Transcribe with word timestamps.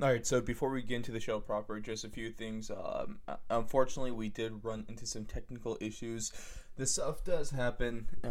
All 0.00 0.08
right, 0.08 0.24
so 0.24 0.40
before 0.40 0.70
we 0.70 0.82
get 0.82 0.94
into 0.94 1.10
the 1.10 1.18
show 1.18 1.40
proper, 1.40 1.80
just 1.80 2.04
a 2.04 2.08
few 2.08 2.30
things. 2.30 2.70
Um, 2.70 3.18
unfortunately, 3.50 4.12
we 4.12 4.28
did 4.28 4.64
run 4.64 4.84
into 4.88 5.06
some 5.06 5.24
technical 5.24 5.76
issues 5.80 6.32
this 6.78 6.92
stuff 6.92 7.24
does 7.24 7.50
happen, 7.50 8.06
uh, 8.22 8.28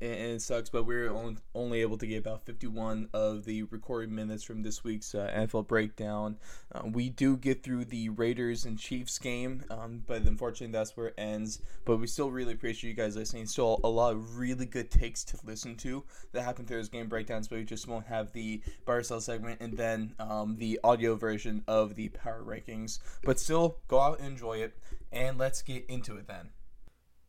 and 0.00 0.32
it 0.32 0.42
sucks. 0.42 0.68
But 0.68 0.84
we 0.84 0.96
are 0.96 1.34
only 1.54 1.80
able 1.80 1.96
to 1.98 2.06
get 2.06 2.18
about 2.18 2.44
51 2.44 3.08
of 3.14 3.44
the 3.44 3.62
recorded 3.62 4.10
minutes 4.10 4.42
from 4.42 4.62
this 4.62 4.82
week's 4.82 5.14
uh, 5.14 5.32
NFL 5.34 5.68
breakdown. 5.68 6.36
Uh, 6.72 6.82
we 6.92 7.08
do 7.08 7.36
get 7.36 7.62
through 7.62 7.84
the 7.84 8.08
Raiders 8.08 8.64
and 8.64 8.76
Chiefs 8.76 9.16
game, 9.20 9.62
um, 9.70 10.02
but 10.08 10.22
unfortunately, 10.22 10.72
that's 10.72 10.96
where 10.96 11.08
it 11.08 11.14
ends. 11.16 11.62
But 11.84 11.98
we 11.98 12.08
still 12.08 12.32
really 12.32 12.54
appreciate 12.54 12.90
you 12.90 12.96
guys 12.96 13.14
listening. 13.14 13.46
Still 13.46 13.80
a 13.84 13.88
lot 13.88 14.12
of 14.12 14.38
really 14.38 14.66
good 14.66 14.90
takes 14.90 15.22
to 15.26 15.38
listen 15.44 15.76
to 15.76 16.02
that 16.32 16.42
happened 16.42 16.66
through 16.66 16.78
those 16.78 16.88
game 16.88 17.08
breakdowns, 17.08 17.46
but 17.46 17.58
we 17.58 17.64
just 17.64 17.86
won't 17.86 18.06
have 18.06 18.32
the 18.32 18.60
sell 19.02 19.20
segment 19.20 19.60
and 19.60 19.76
then 19.76 20.14
um, 20.18 20.56
the 20.58 20.80
audio 20.82 21.14
version 21.14 21.62
of 21.68 21.94
the 21.94 22.08
power 22.08 22.42
rankings. 22.42 22.98
But 23.22 23.38
still, 23.38 23.78
go 23.86 24.00
out 24.00 24.18
and 24.18 24.26
enjoy 24.26 24.54
it, 24.54 24.76
and 25.12 25.38
let's 25.38 25.62
get 25.62 25.86
into 25.86 26.16
it 26.16 26.26
then. 26.26 26.50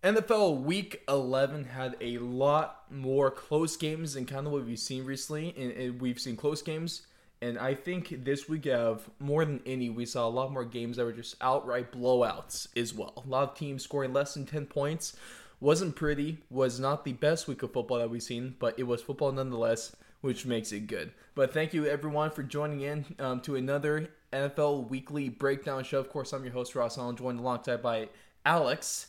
NFL 0.06 0.62
Week 0.62 1.02
11 1.10 1.64
had 1.64 1.96
a 2.00 2.20
lot 2.20 2.84
more 2.92 3.32
close 3.32 3.76
games 3.76 4.14
than 4.14 4.28
kind 4.28 4.46
of 4.46 4.54
what 4.54 4.64
we've 4.64 4.78
seen 4.78 5.04
recently, 5.04 5.52
and, 5.58 5.72
and 5.72 6.00
we've 6.00 6.20
seen 6.20 6.38
close 6.38 6.62
games. 6.62 7.08
And 7.42 7.58
I 7.58 7.74
think 7.74 8.24
this 8.24 8.48
week 8.48 8.68
of 8.68 9.10
more 9.18 9.44
than 9.44 9.62
any, 9.66 9.90
we 9.90 10.06
saw 10.06 10.28
a 10.28 10.30
lot 10.30 10.52
more 10.52 10.64
games 10.64 10.98
that 10.98 11.06
were 11.06 11.12
just 11.12 11.38
outright 11.42 11.92
blowouts 11.92 12.68
as 12.78 12.94
well. 12.94 13.24
A 13.26 13.28
lot 13.28 13.50
of 13.50 13.58
teams 13.58 13.82
scoring 13.82 14.14
less 14.14 14.36
than 14.36 14.46
10 14.46 14.68
points. 14.68 15.18
Wasn't 15.60 15.96
pretty, 15.96 16.38
was 16.52 16.80
not 16.80 17.04
the 17.04 17.14
best 17.14 17.48
week 17.48 17.64
of 17.64 17.74
football 17.74 17.98
that 17.98 18.12
we've 18.12 18.22
seen, 18.22 18.58
but 18.60 18.78
it 18.78 18.84
was 18.84 19.02
football 19.02 19.32
nonetheless, 19.32 19.96
which 20.22 20.46
makes 20.46 20.72
it 20.72 20.86
good. 20.86 21.14
But 21.34 21.52
thank 21.52 21.74
you 21.74 21.88
everyone 21.88 22.30
for 22.30 22.44
joining 22.44 22.82
in 22.82 23.06
um, 23.18 23.42
to 23.42 23.56
another 23.56 24.12
NFL 24.32 24.88
Weekly 24.88 25.30
Breakdown 25.30 25.84
show. 25.84 26.00
Of 26.00 26.10
course, 26.10 26.32
I'm 26.32 26.44
your 26.44 26.54
host, 26.54 26.76
Ross 26.76 27.00
Allen, 27.00 27.16
joined 27.16 27.40
alongside 27.40 27.82
by 27.82 28.10
Alex 28.46 29.08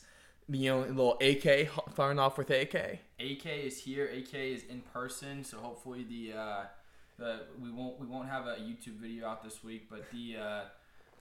you 0.49 0.71
know, 0.71 0.85
a 0.85 0.87
little 0.87 1.19
AK 1.21 1.69
firing 1.95 2.19
off 2.19 2.39
with 2.39 2.51
AK. 2.51 2.75
AK 3.19 3.47
is 3.47 3.79
here. 3.79 4.07
AK 4.07 4.35
is 4.35 4.65
in 4.65 4.81
person, 4.93 5.45
so 5.45 5.59
hopefully 5.59 6.05
the 6.09 6.39
uh, 6.39 6.65
the 7.19 7.41
we 7.61 7.71
won't 7.71 7.99
we 8.01 8.07
won't 8.07 8.29
have 8.29 8.47
a 8.47 8.57
YouTube 8.57 8.99
video 9.01 9.29
out 9.29 9.43
this 9.43 9.65
week, 9.65 9.89
but 9.91 10.05
the 10.13 10.37
uh, 10.41 10.61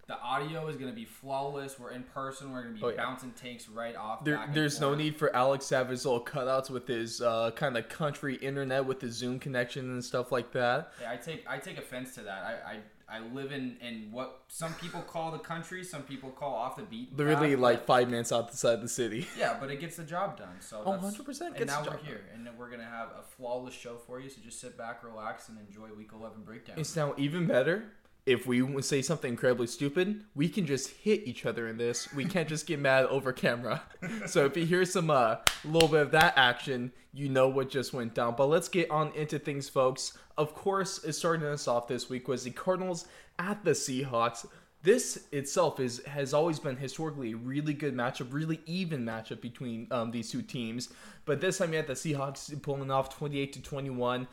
the 0.08 0.20
audio 0.20 0.68
is 0.68 0.76
going 0.76 0.90
to 0.92 0.96
be 0.96 1.06
flawless. 1.06 1.80
We're 1.80 1.92
in 1.92 2.04
person. 2.04 2.52
We're 2.52 2.62
going 2.62 2.76
to 2.76 2.80
be 2.80 2.86
oh, 2.86 2.90
yeah. 2.90 2.98
bouncing 2.98 3.32
tanks 3.32 3.68
right 3.68 3.96
off. 3.96 4.24
There, 4.24 4.48
there's 4.54 4.80
no 4.80 4.94
need 4.94 5.16
for 5.16 5.36
Alex 5.36 5.70
to 5.70 5.78
have 5.78 5.90
his 5.90 6.06
little 6.06 6.24
cutouts 6.24 6.70
with 6.70 6.88
his 6.88 7.22
uh, 7.22 7.52
kind 7.56 7.76
of 7.76 7.90
country 7.90 8.36
internet 8.36 8.86
with 8.86 9.02
his 9.02 9.16
Zoom 9.16 9.40
connection 9.40 9.86
and 9.92 10.04
stuff 10.04 10.32
like 10.32 10.52
that. 10.52 10.92
Yeah, 11.02 11.12
I 11.12 11.18
take 11.18 11.50
I 11.50 11.58
take 11.58 11.80
offense 11.80 12.14
to 12.16 12.22
that. 12.22 12.44
I, 12.44 12.74
I 12.74 12.80
I 13.08 13.20
live 13.20 13.52
in, 13.52 13.78
in 13.82 14.10
what 14.12 14.42
some 14.48 14.74
people 14.76 15.02
call 15.02 15.32
the 15.32 15.38
country, 15.40 15.84
some 15.84 16.02
people 16.04 16.32
call 16.32 16.54
off 16.54 16.76
the 16.76 16.84
beat. 16.84 17.16
Literally 17.16 17.52
path, 17.52 17.60
like 17.60 17.86
five 17.86 18.10
minutes 18.10 18.32
outside 18.32 18.82
the 18.82 18.90
city. 18.90 19.28
Yeah, 19.38 19.58
but 19.60 19.70
it 19.70 19.80
gets 19.80 19.98
the 19.98 20.04
job 20.04 20.38
done. 20.38 20.56
So 20.60 20.82
oh, 20.86 20.92
100% 20.94 21.56
And 21.56 21.68
now 21.68 21.84
we're 21.84 21.98
here, 21.98 22.24
done. 22.34 22.48
and 22.48 22.58
we're 22.58 22.70
gonna 22.70 22.84
have 22.84 23.10
a 23.10 23.22
flawless 23.36 23.74
show 23.74 23.98
for 23.98 24.20
you. 24.20 24.30
So 24.30 24.38
just 24.44 24.60
sit 24.60 24.78
back, 24.78 25.04
relax, 25.04 25.50
and 25.50 25.58
enjoy 25.60 25.94
Week 25.96 26.10
11 26.14 26.44
breakdown. 26.44 26.78
It's 26.80 26.96
now 26.96 27.14
even 27.18 27.46
better 27.46 27.86
if 28.26 28.48
we 28.48 28.82
say 28.82 29.02
something 29.04 29.30
incredibly 29.30 29.68
stupid, 29.68 30.24
we 30.34 30.50
can 30.50 30.66
just 30.66 30.90
hit 30.90 31.28
each 31.28 31.46
other 31.46 31.68
in 31.68 31.78
this. 31.78 32.12
We 32.14 32.26
can't 32.26 32.50
just 32.50 32.66
get 32.66 32.80
mad 32.80 33.06
over 33.06 33.32
camera. 33.32 33.84
so 34.26 34.46
if 34.46 34.58
you 34.58 34.66
hear 34.66 34.84
some 34.84 35.12
a 35.12 35.14
uh, 35.14 35.42
little 35.64 35.90
bit 35.90 36.02
of 36.02 36.12
that 36.12 36.34
action, 36.36 36.92
you 37.14 37.30
know 37.30 37.48
what 37.48 37.70
just 37.70 37.94
went 37.94 38.16
down. 38.16 38.36
But 38.36 38.48
let's 38.48 38.68
get 38.68 38.90
on 38.90 39.12
into 39.14 39.38
things, 39.38 39.70
folks. 39.70 40.18
Of 40.38 40.56
course, 40.56 41.06
starting 41.16 41.46
us 41.46 41.68
off 41.68 41.88
this 41.88 42.10
week 42.10 42.28
was 42.28 42.44
the 42.44 42.52
Cardinals 42.52 43.06
at 43.38 43.64
the 43.64 43.72
Seahawks. 43.72 44.48
This 44.82 45.28
itself 45.32 45.80
is 45.80 46.04
has 46.06 46.34
always 46.34 46.60
been 46.60 46.78
historically 46.78 47.34
a 47.34 47.38
really 47.38 47.74
good 47.74 47.96
matchup, 47.96 48.34
really 48.34 48.60
even 48.66 49.04
matchup 49.04 49.42
between 49.42 49.88
um, 49.92 50.12
these 50.12 50.32
two 50.32 50.42
teams. 50.42 50.90
But 51.26 51.42
this 51.42 51.60
time 51.60 51.72
you 51.72 51.78
had 51.78 51.88
the 51.88 51.94
Seahawks 51.94 52.60
pulling 52.62 52.92
off 52.92 53.16
28 53.16 53.54
to 53.54 53.62
21 53.62 54.28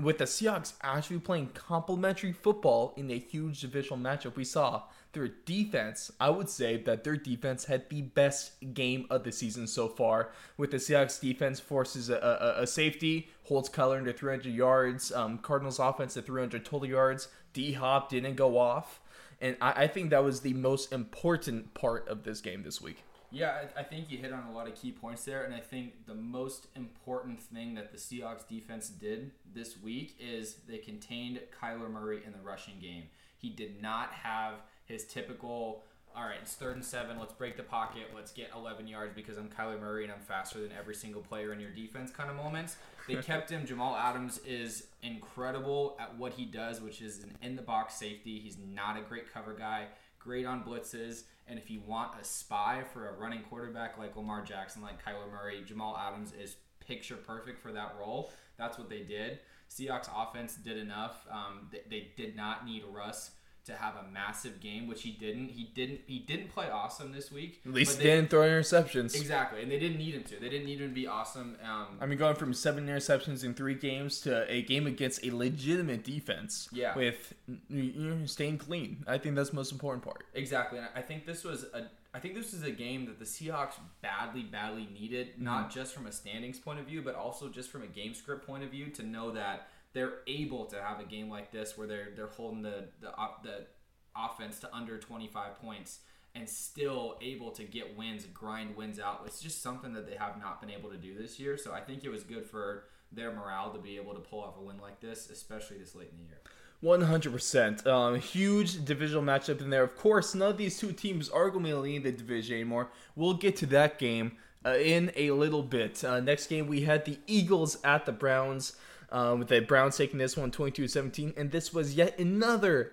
with 0.00 0.18
the 0.18 0.24
Seahawks 0.24 0.74
actually 0.82 1.20
playing 1.20 1.48
complementary 1.54 2.32
football 2.32 2.92
in 2.96 3.10
a 3.10 3.18
huge 3.18 3.60
divisional 3.60 3.98
matchup, 3.98 4.36
we 4.36 4.44
saw 4.44 4.82
their 5.12 5.28
defense. 5.28 6.10
I 6.20 6.28
would 6.28 6.50
say 6.50 6.76
that 6.82 7.02
their 7.02 7.16
defense 7.16 7.64
had 7.64 7.88
the 7.88 8.02
best 8.02 8.52
game 8.74 9.06
of 9.08 9.24
the 9.24 9.32
season 9.32 9.66
so 9.66 9.88
far. 9.88 10.32
With 10.58 10.70
the 10.70 10.76
Seahawks 10.76 11.18
defense 11.18 11.60
forces 11.60 12.10
a, 12.10 12.16
a, 12.58 12.62
a 12.62 12.66
safety, 12.66 13.30
holds 13.44 13.70
Kyler 13.70 13.96
under 13.96 14.12
300 14.12 14.52
yards. 14.52 15.12
Um, 15.12 15.38
Cardinals 15.38 15.78
offense 15.78 16.14
at 16.18 16.26
300 16.26 16.64
total 16.64 16.88
yards. 16.88 17.28
D 17.54 17.72
Hop 17.72 18.10
didn't 18.10 18.36
go 18.36 18.58
off, 18.58 19.00
and 19.40 19.56
I, 19.62 19.84
I 19.84 19.86
think 19.86 20.10
that 20.10 20.22
was 20.22 20.40
the 20.40 20.52
most 20.52 20.92
important 20.92 21.72
part 21.72 22.06
of 22.06 22.24
this 22.24 22.42
game 22.42 22.62
this 22.64 22.82
week. 22.82 23.02
Yeah, 23.30 23.64
I, 23.76 23.82
think 23.82 24.10
you 24.10 24.18
hit 24.18 24.32
on 24.32 24.44
a 24.44 24.52
lot 24.52 24.68
of 24.68 24.74
key 24.74 24.92
points 24.92 25.24
there, 25.24 25.44
and 25.44 25.54
I 25.54 25.60
think 25.60 26.06
the 26.06 26.14
most 26.14 26.68
important 26.76 27.40
thing 27.40 27.74
that 27.74 27.90
the 27.90 27.98
Seahawks 27.98 28.46
defense 28.48 28.88
did 28.88 29.32
this 29.52 29.80
week 29.82 30.16
is 30.20 30.56
they 30.68 30.78
contained 30.78 31.40
Kyler 31.60 31.90
Murray 31.90 32.20
in 32.24 32.32
the 32.32 32.38
rushing 32.38 32.78
game. 32.80 33.04
He 33.38 33.50
did 33.50 33.82
not 33.82 34.12
have 34.12 34.54
his 34.86 35.04
typical, 35.04 35.82
all 36.14 36.22
right, 36.22 36.38
it's 36.40 36.54
third 36.54 36.76
and 36.76 36.84
seven, 36.84 37.18
let's 37.18 37.32
break 37.32 37.56
the 37.56 37.62
pocket, 37.62 38.04
let's 38.14 38.30
get 38.30 38.50
11 38.54 38.86
yards 38.86 39.12
because 39.14 39.36
I'm 39.36 39.48
Kyler 39.48 39.80
Murray 39.80 40.04
and 40.04 40.12
I'm 40.12 40.20
faster 40.20 40.60
than 40.60 40.70
every 40.78 40.94
single 40.94 41.20
player 41.20 41.52
in 41.52 41.60
your 41.60 41.70
defense 41.70 42.10
kind 42.10 42.30
of 42.30 42.36
moments. 42.36 42.76
They 43.08 43.16
kept 43.22 43.50
him. 43.50 43.66
Jamal 43.66 43.96
Adams 43.96 44.40
is 44.46 44.84
incredible 45.02 45.96
at 45.98 46.16
what 46.16 46.32
he 46.32 46.44
does, 46.44 46.80
which 46.80 47.02
is 47.02 47.22
an 47.22 47.32
in 47.42 47.56
the 47.56 47.62
box 47.62 47.94
safety. 47.94 48.38
He's 48.38 48.56
not 48.72 48.96
a 48.96 49.02
great 49.02 49.32
cover 49.32 49.52
guy, 49.52 49.86
great 50.26 50.44
on 50.44 50.64
blitzes 50.64 51.22
and 51.48 51.58
if 51.58 51.70
you 51.70 51.80
want 51.86 52.20
a 52.20 52.24
spy 52.24 52.82
for 52.92 53.08
a 53.08 53.12
running 53.12 53.42
quarterback 53.42 53.98
like 53.98 54.16
Lamar 54.16 54.42
Jackson, 54.42 54.82
like 54.82 55.04
Kyler 55.04 55.30
Murray, 55.30 55.62
Jamal 55.64 55.96
Adams 55.96 56.32
is 56.32 56.56
picture 56.80 57.16
perfect 57.16 57.60
for 57.60 57.72
that 57.72 57.94
role. 57.98 58.32
That's 58.58 58.78
what 58.78 58.88
they 58.88 59.00
did. 59.00 59.38
Seahawks 59.70 60.08
offense 60.14 60.56
did 60.56 60.76
enough. 60.76 61.26
Um, 61.30 61.68
they, 61.70 61.82
they 61.88 62.08
did 62.16 62.36
not 62.36 62.66
need 62.66 62.82
Russ 62.92 63.32
to 63.66 63.74
have 63.74 63.94
a 63.96 64.12
massive 64.12 64.60
game, 64.60 64.86
which 64.86 65.02
he 65.02 65.10
didn't. 65.10 65.48
He 65.48 65.70
didn't. 65.74 66.00
He 66.06 66.20
didn't 66.20 66.48
play 66.50 66.70
awesome 66.70 67.12
this 67.12 67.32
week. 67.32 67.60
At 67.66 67.72
least 67.72 67.98
they 67.98 68.04
didn't 68.04 68.30
throw 68.30 68.42
interceptions. 68.42 69.14
Exactly, 69.16 69.62
and 69.62 69.70
they 69.70 69.78
didn't 69.78 69.98
need 69.98 70.14
him 70.14 70.22
to. 70.24 70.40
They 70.40 70.48
didn't 70.48 70.66
need 70.66 70.80
him 70.80 70.88
to 70.88 70.94
be 70.94 71.06
awesome. 71.06 71.56
Um, 71.62 71.98
I 72.00 72.06
mean, 72.06 72.18
going 72.18 72.36
from 72.36 72.54
seven 72.54 72.86
interceptions 72.86 73.44
in 73.44 73.54
three 73.54 73.74
games 73.74 74.20
to 74.22 74.50
a 74.50 74.62
game 74.62 74.86
against 74.86 75.24
a 75.24 75.34
legitimate 75.34 76.04
defense. 76.04 76.68
Yeah. 76.72 76.96
With 76.96 77.34
you 77.68 77.92
know, 77.96 78.26
staying 78.26 78.58
clean, 78.58 79.04
I 79.06 79.18
think 79.18 79.34
that's 79.34 79.50
the 79.50 79.56
most 79.56 79.72
important 79.72 80.04
part. 80.04 80.24
Exactly, 80.34 80.78
and 80.78 80.88
I 80.94 81.02
think 81.02 81.26
this 81.26 81.44
was 81.44 81.64
a. 81.74 81.88
I 82.14 82.18
think 82.18 82.34
this 82.34 82.54
is 82.54 82.62
a 82.62 82.70
game 82.70 83.04
that 83.06 83.18
the 83.18 83.26
Seahawks 83.26 83.74
badly, 84.00 84.42
badly 84.42 84.88
needed, 84.98 85.34
mm-hmm. 85.34 85.44
not 85.44 85.70
just 85.70 85.92
from 85.92 86.06
a 86.06 86.12
standings 86.12 86.58
point 86.58 86.80
of 86.80 86.86
view, 86.86 87.02
but 87.02 87.14
also 87.14 87.50
just 87.50 87.70
from 87.70 87.82
a 87.82 87.86
game 87.86 88.14
script 88.14 88.46
point 88.46 88.64
of 88.64 88.70
view, 88.70 88.86
to 88.90 89.02
know 89.02 89.32
that 89.32 89.68
they're 89.96 90.18
able 90.26 90.66
to 90.66 90.80
have 90.80 91.00
a 91.00 91.04
game 91.04 91.30
like 91.30 91.50
this 91.50 91.78
where 91.78 91.86
they're 91.86 92.08
they're 92.14 92.26
holding 92.26 92.60
the 92.60 92.84
the 93.00 93.10
the 93.42 93.66
offense 94.14 94.60
to 94.60 94.74
under 94.74 94.98
25 94.98 95.58
points 95.60 96.00
and 96.34 96.48
still 96.48 97.16
able 97.22 97.50
to 97.50 97.64
get 97.64 97.96
wins, 97.96 98.26
grind 98.26 98.76
wins 98.76 99.00
out. 99.00 99.22
It's 99.24 99.40
just 99.40 99.62
something 99.62 99.94
that 99.94 100.06
they 100.06 100.16
have 100.16 100.38
not 100.38 100.60
been 100.60 100.70
able 100.70 100.90
to 100.90 100.98
do 100.98 101.16
this 101.16 101.40
year. 101.40 101.56
So 101.56 101.72
I 101.72 101.80
think 101.80 102.04
it 102.04 102.10
was 102.10 102.24
good 102.24 102.44
for 102.44 102.84
their 103.10 103.32
morale 103.32 103.70
to 103.72 103.78
be 103.78 103.96
able 103.96 104.12
to 104.12 104.20
pull 104.20 104.42
off 104.42 104.58
a 104.58 104.62
win 104.62 104.76
like 104.78 105.00
this, 105.00 105.30
especially 105.30 105.78
this 105.78 105.94
late 105.94 106.10
in 106.12 106.18
the 106.18 106.24
year. 106.24 106.40
100%. 106.84 107.86
Um, 107.86 108.16
huge 108.16 108.84
divisional 108.84 109.22
matchup 109.22 109.62
in 109.62 109.70
there. 109.70 109.82
Of 109.82 109.96
course, 109.96 110.34
none 110.34 110.50
of 110.50 110.58
these 110.58 110.78
two 110.78 110.92
teams 110.92 111.30
are 111.30 111.48
going 111.48 111.64
to 111.64 111.78
leading 111.78 112.02
the 112.02 112.12
division 112.12 112.56
anymore. 112.56 112.90
We'll 113.14 113.34
get 113.34 113.56
to 113.56 113.66
that 113.66 113.98
game 113.98 114.32
uh, 114.64 114.76
in 114.76 115.12
a 115.16 115.30
little 115.30 115.62
bit. 115.62 116.04
Uh, 116.04 116.20
next 116.20 116.48
game, 116.48 116.66
we 116.66 116.82
had 116.82 117.06
the 117.06 117.18
Eagles 117.26 117.78
at 117.82 118.04
the 118.04 118.12
Browns. 118.12 118.76
Uh, 119.10 119.36
with 119.38 119.48
the 119.48 119.60
Browns 119.60 119.96
taking 119.96 120.18
this 120.18 120.36
one 120.36 120.50
22 120.50 120.88
17. 120.88 121.34
And 121.36 121.50
this 121.50 121.72
was 121.72 121.94
yet 121.94 122.18
another 122.18 122.92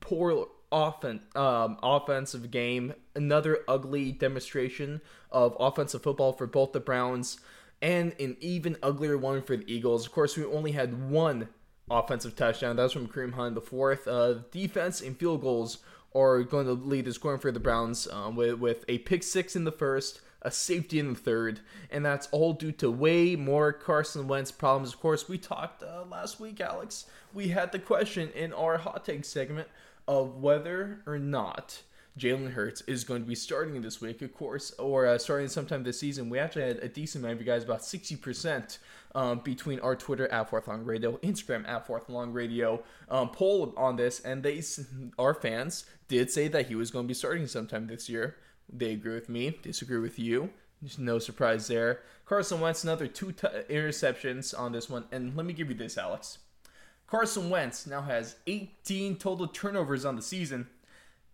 poor 0.00 0.48
offen- 0.70 1.22
um, 1.34 1.78
offensive 1.82 2.50
game. 2.50 2.94
Another 3.14 3.60
ugly 3.66 4.12
demonstration 4.12 5.00
of 5.30 5.56
offensive 5.58 6.02
football 6.02 6.32
for 6.32 6.46
both 6.46 6.72
the 6.72 6.80
Browns, 6.80 7.40
and 7.82 8.14
an 8.20 8.36
even 8.40 8.76
uglier 8.82 9.18
one 9.18 9.42
for 9.42 9.56
the 9.56 9.72
Eagles. 9.72 10.06
Of 10.06 10.12
course, 10.12 10.36
we 10.36 10.44
only 10.44 10.72
had 10.72 11.10
one 11.10 11.48
offensive 11.90 12.36
touchdown. 12.36 12.76
That 12.76 12.84
was 12.84 12.92
from 12.92 13.08
Kareem 13.08 13.34
Hunt. 13.34 13.54
The 13.54 13.60
fourth 13.60 14.08
uh, 14.08 14.34
defense 14.50 15.00
and 15.00 15.16
field 15.18 15.42
goals 15.42 15.78
are 16.14 16.42
going 16.42 16.66
to 16.66 16.72
lead 16.72 17.04
the 17.04 17.12
scoring 17.12 17.38
for 17.38 17.52
the 17.52 17.60
Browns 17.60 18.08
um, 18.08 18.36
with, 18.36 18.58
with 18.58 18.84
a 18.88 18.98
pick 18.98 19.22
six 19.22 19.54
in 19.54 19.64
the 19.64 19.72
first, 19.72 20.20
a 20.46 20.50
safety 20.52 21.00
in 21.00 21.08
the 21.08 21.18
third, 21.18 21.58
and 21.90 22.06
that's 22.06 22.28
all 22.28 22.52
due 22.52 22.70
to 22.70 22.88
way 22.88 23.34
more 23.34 23.72
Carson 23.72 24.28
Wentz 24.28 24.52
problems. 24.52 24.94
Of 24.94 25.00
course, 25.00 25.28
we 25.28 25.38
talked 25.38 25.82
uh, 25.82 26.04
last 26.08 26.38
week, 26.38 26.60
Alex. 26.60 27.06
We 27.34 27.48
had 27.48 27.72
the 27.72 27.80
question 27.80 28.30
in 28.30 28.52
our 28.52 28.78
hot 28.78 29.04
take 29.04 29.24
segment 29.24 29.66
of 30.06 30.36
whether 30.36 31.02
or 31.04 31.18
not 31.18 31.82
Jalen 32.16 32.52
Hurts 32.52 32.80
is 32.82 33.02
going 33.02 33.22
to 33.22 33.28
be 33.28 33.34
starting 33.34 33.82
this 33.82 34.00
week, 34.00 34.22
of 34.22 34.32
course, 34.32 34.72
or 34.78 35.06
uh, 35.06 35.18
starting 35.18 35.48
sometime 35.48 35.82
this 35.82 35.98
season. 35.98 36.30
We 36.30 36.38
actually 36.38 36.62
had 36.62 36.78
a 36.78 36.88
decent 36.88 37.24
amount 37.24 37.40
of 37.40 37.46
you 37.46 37.52
guys, 37.52 37.64
about 37.64 37.80
60%, 37.80 38.78
um, 39.16 39.40
between 39.40 39.80
our 39.80 39.96
Twitter 39.96 40.28
at 40.28 40.48
Fourth 40.48 40.68
Long 40.68 40.84
Radio, 40.84 41.16
Instagram 41.18 41.68
at 41.68 41.88
Fourth 41.88 42.08
Long 42.08 42.32
Radio, 42.32 42.84
um, 43.10 43.30
poll 43.30 43.74
on 43.76 43.96
this, 43.96 44.20
and 44.20 44.44
they, 44.44 44.62
our 45.18 45.34
fans, 45.34 45.86
did 46.06 46.30
say 46.30 46.46
that 46.48 46.68
he 46.68 46.76
was 46.76 46.92
going 46.92 47.04
to 47.04 47.08
be 47.08 47.14
starting 47.14 47.48
sometime 47.48 47.88
this 47.88 48.08
year. 48.08 48.36
They 48.72 48.92
agree 48.92 49.14
with 49.14 49.28
me, 49.28 49.58
disagree 49.62 49.98
with 49.98 50.18
you. 50.18 50.50
There's 50.82 50.98
no 50.98 51.18
surprise 51.18 51.68
there. 51.68 52.00
Carson 52.26 52.60
Wentz, 52.60 52.84
another 52.84 53.06
two 53.06 53.32
t- 53.32 53.46
interceptions 53.70 54.58
on 54.58 54.72
this 54.72 54.90
one. 54.90 55.04
And 55.10 55.36
let 55.36 55.46
me 55.46 55.52
give 55.52 55.68
you 55.68 55.74
this, 55.74 55.96
Alex. 55.96 56.38
Carson 57.06 57.50
Wentz 57.50 57.86
now 57.86 58.02
has 58.02 58.36
18 58.46 59.16
total 59.16 59.46
turnovers 59.46 60.04
on 60.04 60.16
the 60.16 60.22
season. 60.22 60.66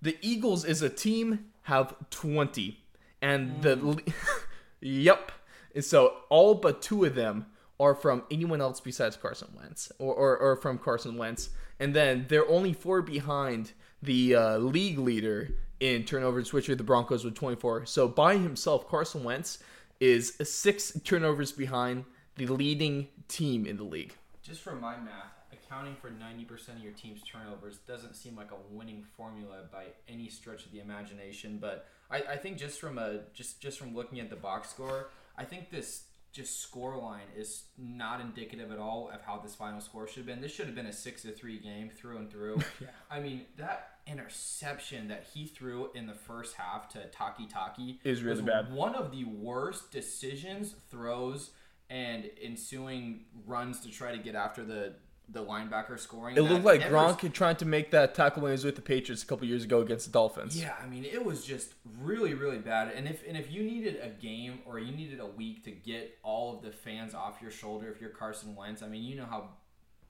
The 0.01 0.19
Eagles 0.21 0.65
as 0.65 0.83
a 0.83 0.91
team 0.91 1.47
have 1.63 1.95
20. 2.11 2.79
And 3.21 3.63
the 3.63 4.03
yep. 4.81 5.33
So 5.81 6.17
all 6.29 6.55
but 6.55 6.83
two 6.83 7.05
of 7.05 7.15
them 7.15 7.47
are 7.81 7.95
from 7.95 8.23
anyone 8.31 8.61
else 8.61 8.81
besides 8.81 9.17
Carson 9.17 9.49
Wentz 9.57 9.91
or, 9.99 10.15
or, 10.15 10.37
or 10.37 10.57
from 10.57 10.79
Carson 10.79 11.17
Wentz. 11.17 11.51
And 11.81 11.95
then 11.95 12.27
they're 12.29 12.49
only 12.49 12.73
four 12.73 13.01
behind 13.03 13.73
the 14.03 14.35
uh, 14.35 14.59
league 14.59 14.99
leader 14.99 15.55
in 15.83 16.05
turnovers, 16.05 16.53
which 16.53 16.69
are 16.69 16.77
the 16.77 16.85
Broncos 16.85 17.25
with 17.25 17.35
24. 17.35 17.87
So 17.87 18.07
by 18.07 18.37
himself, 18.39 18.89
Carson 18.89 19.25
Wentz 19.25 19.59
is 19.99 20.35
six 20.45 20.97
turnovers 21.05 21.51
behind 21.51 22.05
the 22.37 22.47
leading 22.47 23.09
team 23.27 23.67
in 23.67 23.77
the 23.77 23.83
league. 23.83 24.15
Just 24.43 24.63
from 24.63 24.81
my 24.81 24.97
math, 24.97 25.35
accounting 25.53 25.97
for 25.97 26.09
90% 26.09 26.77
of 26.77 26.83
your 26.85 26.93
team's 26.93 27.21
turnovers 27.23 27.79
doesn't 27.79 28.15
seem 28.15 28.37
like 28.37 28.53
a 28.53 28.75
winning 28.75 29.05
formula 29.17 29.65
by 29.73 29.87
any 30.09 30.29
stretch 30.29 30.65
of 30.65 30.71
the 30.71 30.79
imagination. 30.79 31.59
But 31.61 31.89
I, 32.09 32.19
I 32.31 32.37
think 32.37 32.59
just 32.59 32.79
from 32.81 32.99
a 32.99 33.21
just 33.35 33.61
just 33.61 33.77
from 33.77 33.93
looking 33.93 34.21
at 34.21 34.31
the 34.31 34.37
box 34.37 34.71
score, 34.71 35.11
I 35.37 35.45
think 35.45 35.71
this 35.71 36.05
just 36.33 36.61
score 36.61 36.97
line 36.97 37.27
is 37.37 37.65
not 37.77 38.21
indicative 38.21 38.71
at 38.71 38.79
all 38.79 39.11
of 39.13 39.21
how 39.21 39.39
this 39.39 39.55
final 39.55 39.81
score 39.81 40.07
should 40.07 40.19
have 40.19 40.27
been. 40.27 40.41
This 40.41 40.53
should 40.53 40.67
have 40.67 40.75
been 40.75 40.87
a 40.87 40.93
six 40.93 41.23
to 41.23 41.33
three 41.33 41.59
game 41.59 41.91
through 41.91 42.19
and 42.19 42.31
through. 42.31 42.61
Yeah. 42.81 42.89
I 43.11 43.21
mean 43.21 43.43
that 43.59 43.92
interception 44.07 45.09
that 45.09 45.27
he 45.33 45.47
threw 45.47 45.91
in 45.95 46.07
the 46.07 46.15
first 46.15 46.57
half 46.57 46.89
to 46.91 46.99
Takitaki 47.17 47.99
Is 48.05 48.23
really 48.23 48.43
bad. 48.43 48.73
One 48.73 48.95
of 48.95 49.13
the 49.13 49.25
worst 49.25 49.91
decisions, 49.91 50.75
throws, 50.91 51.51
and 51.89 52.29
ensuing 52.43 53.25
runs 53.47 53.81
to 53.81 53.91
try 53.91 54.13
to 54.13 54.19
get 54.19 54.35
after 54.35 54.65
the 54.65 54.95
the 55.29 55.43
linebacker 55.43 55.99
scoring. 55.99 56.37
It 56.37 56.43
looked 56.43 56.65
like 56.65 56.83
ever- 56.83 56.95
Gronk 56.95 57.33
trying 57.33 57.57
to 57.57 57.65
make 57.65 57.91
that 57.93 58.15
tackle 58.15 58.43
when 58.43 58.51
he 58.51 58.53
was 58.53 58.65
with 58.65 58.77
the 58.77 58.83
Patriots 58.83 59.23
a 59.23 59.27
couple 59.27 59.47
years 59.47 59.65
ago 59.65 59.81
against 59.81 60.07
the 60.07 60.13
Dolphins. 60.13 60.61
Yeah, 60.61 60.75
I 60.83 60.87
mean, 60.87 61.05
it 61.05 61.25
was 61.25 61.45
just 61.45 61.73
really, 62.01 62.35
really 62.35 62.59
bad. 62.59 62.93
And 62.95 63.09
if 63.09 63.27
and 63.27 63.37
if 63.37 63.51
you 63.51 63.63
needed 63.63 63.99
a 64.03 64.09
game 64.09 64.61
or 64.67 64.79
you 64.79 64.95
needed 64.95 65.21
a 65.21 65.27
week 65.27 65.65
to 65.65 65.71
get 65.71 66.19
all 66.23 66.55
of 66.55 66.63
the 66.63 66.71
fans 66.71 67.15
off 67.15 67.41
your 67.41 67.51
shoulder, 67.51 67.91
if 67.91 68.01
you're 68.01 68.11
Carson 68.11 68.55
Wentz, 68.55 68.83
I 68.83 68.89
mean, 68.89 69.05
you 69.05 69.17
know 69.17 69.25
how 69.25 69.51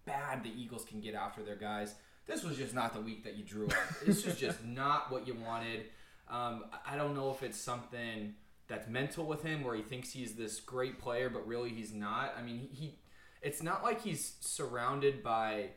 bad 0.05 0.43
the 0.43 0.51
Eagles 0.51 0.85
can 0.85 1.01
get 1.01 1.15
after 1.15 1.43
their 1.43 1.57
guys. 1.57 1.95
This 2.27 2.43
was 2.45 2.57
just 2.57 2.75
not 2.75 2.93
the 2.93 3.01
week 3.01 3.25
that 3.25 3.37
you 3.37 3.45
drew 3.45 3.67
up. 3.67 3.75
This 4.07 4.27
is 4.27 4.37
just 4.37 4.65
not 4.65 5.11
what 5.11 5.27
you 5.27 5.35
wanted. 5.35 5.87
Um, 6.29 6.65
I- 6.87 6.97
don't 6.97 7.15
know 7.15 7.31
if 7.31 7.43
it's 7.43 7.61
something 7.61 8.35
that's 8.69 8.89
mental 8.89 9.27
with 9.27 9.43
him, 9.43 9.65
where 9.65 9.75
he 9.75 9.83
thinks 9.83 10.11
he's 10.13 10.35
this 10.35 10.61
great 10.61 10.99
player, 10.99 11.29
but 11.29 11.47
really 11.47 11.71
he's 11.71 11.93
not. 11.93 12.35
I 12.39 12.43
mean, 12.43 12.59
he, 12.59 12.69
he 12.75 12.99
it's 13.43 13.63
not 13.63 13.83
like 13.83 14.01
he's 14.03 14.35
surrounded 14.41 15.23
by 15.23 15.71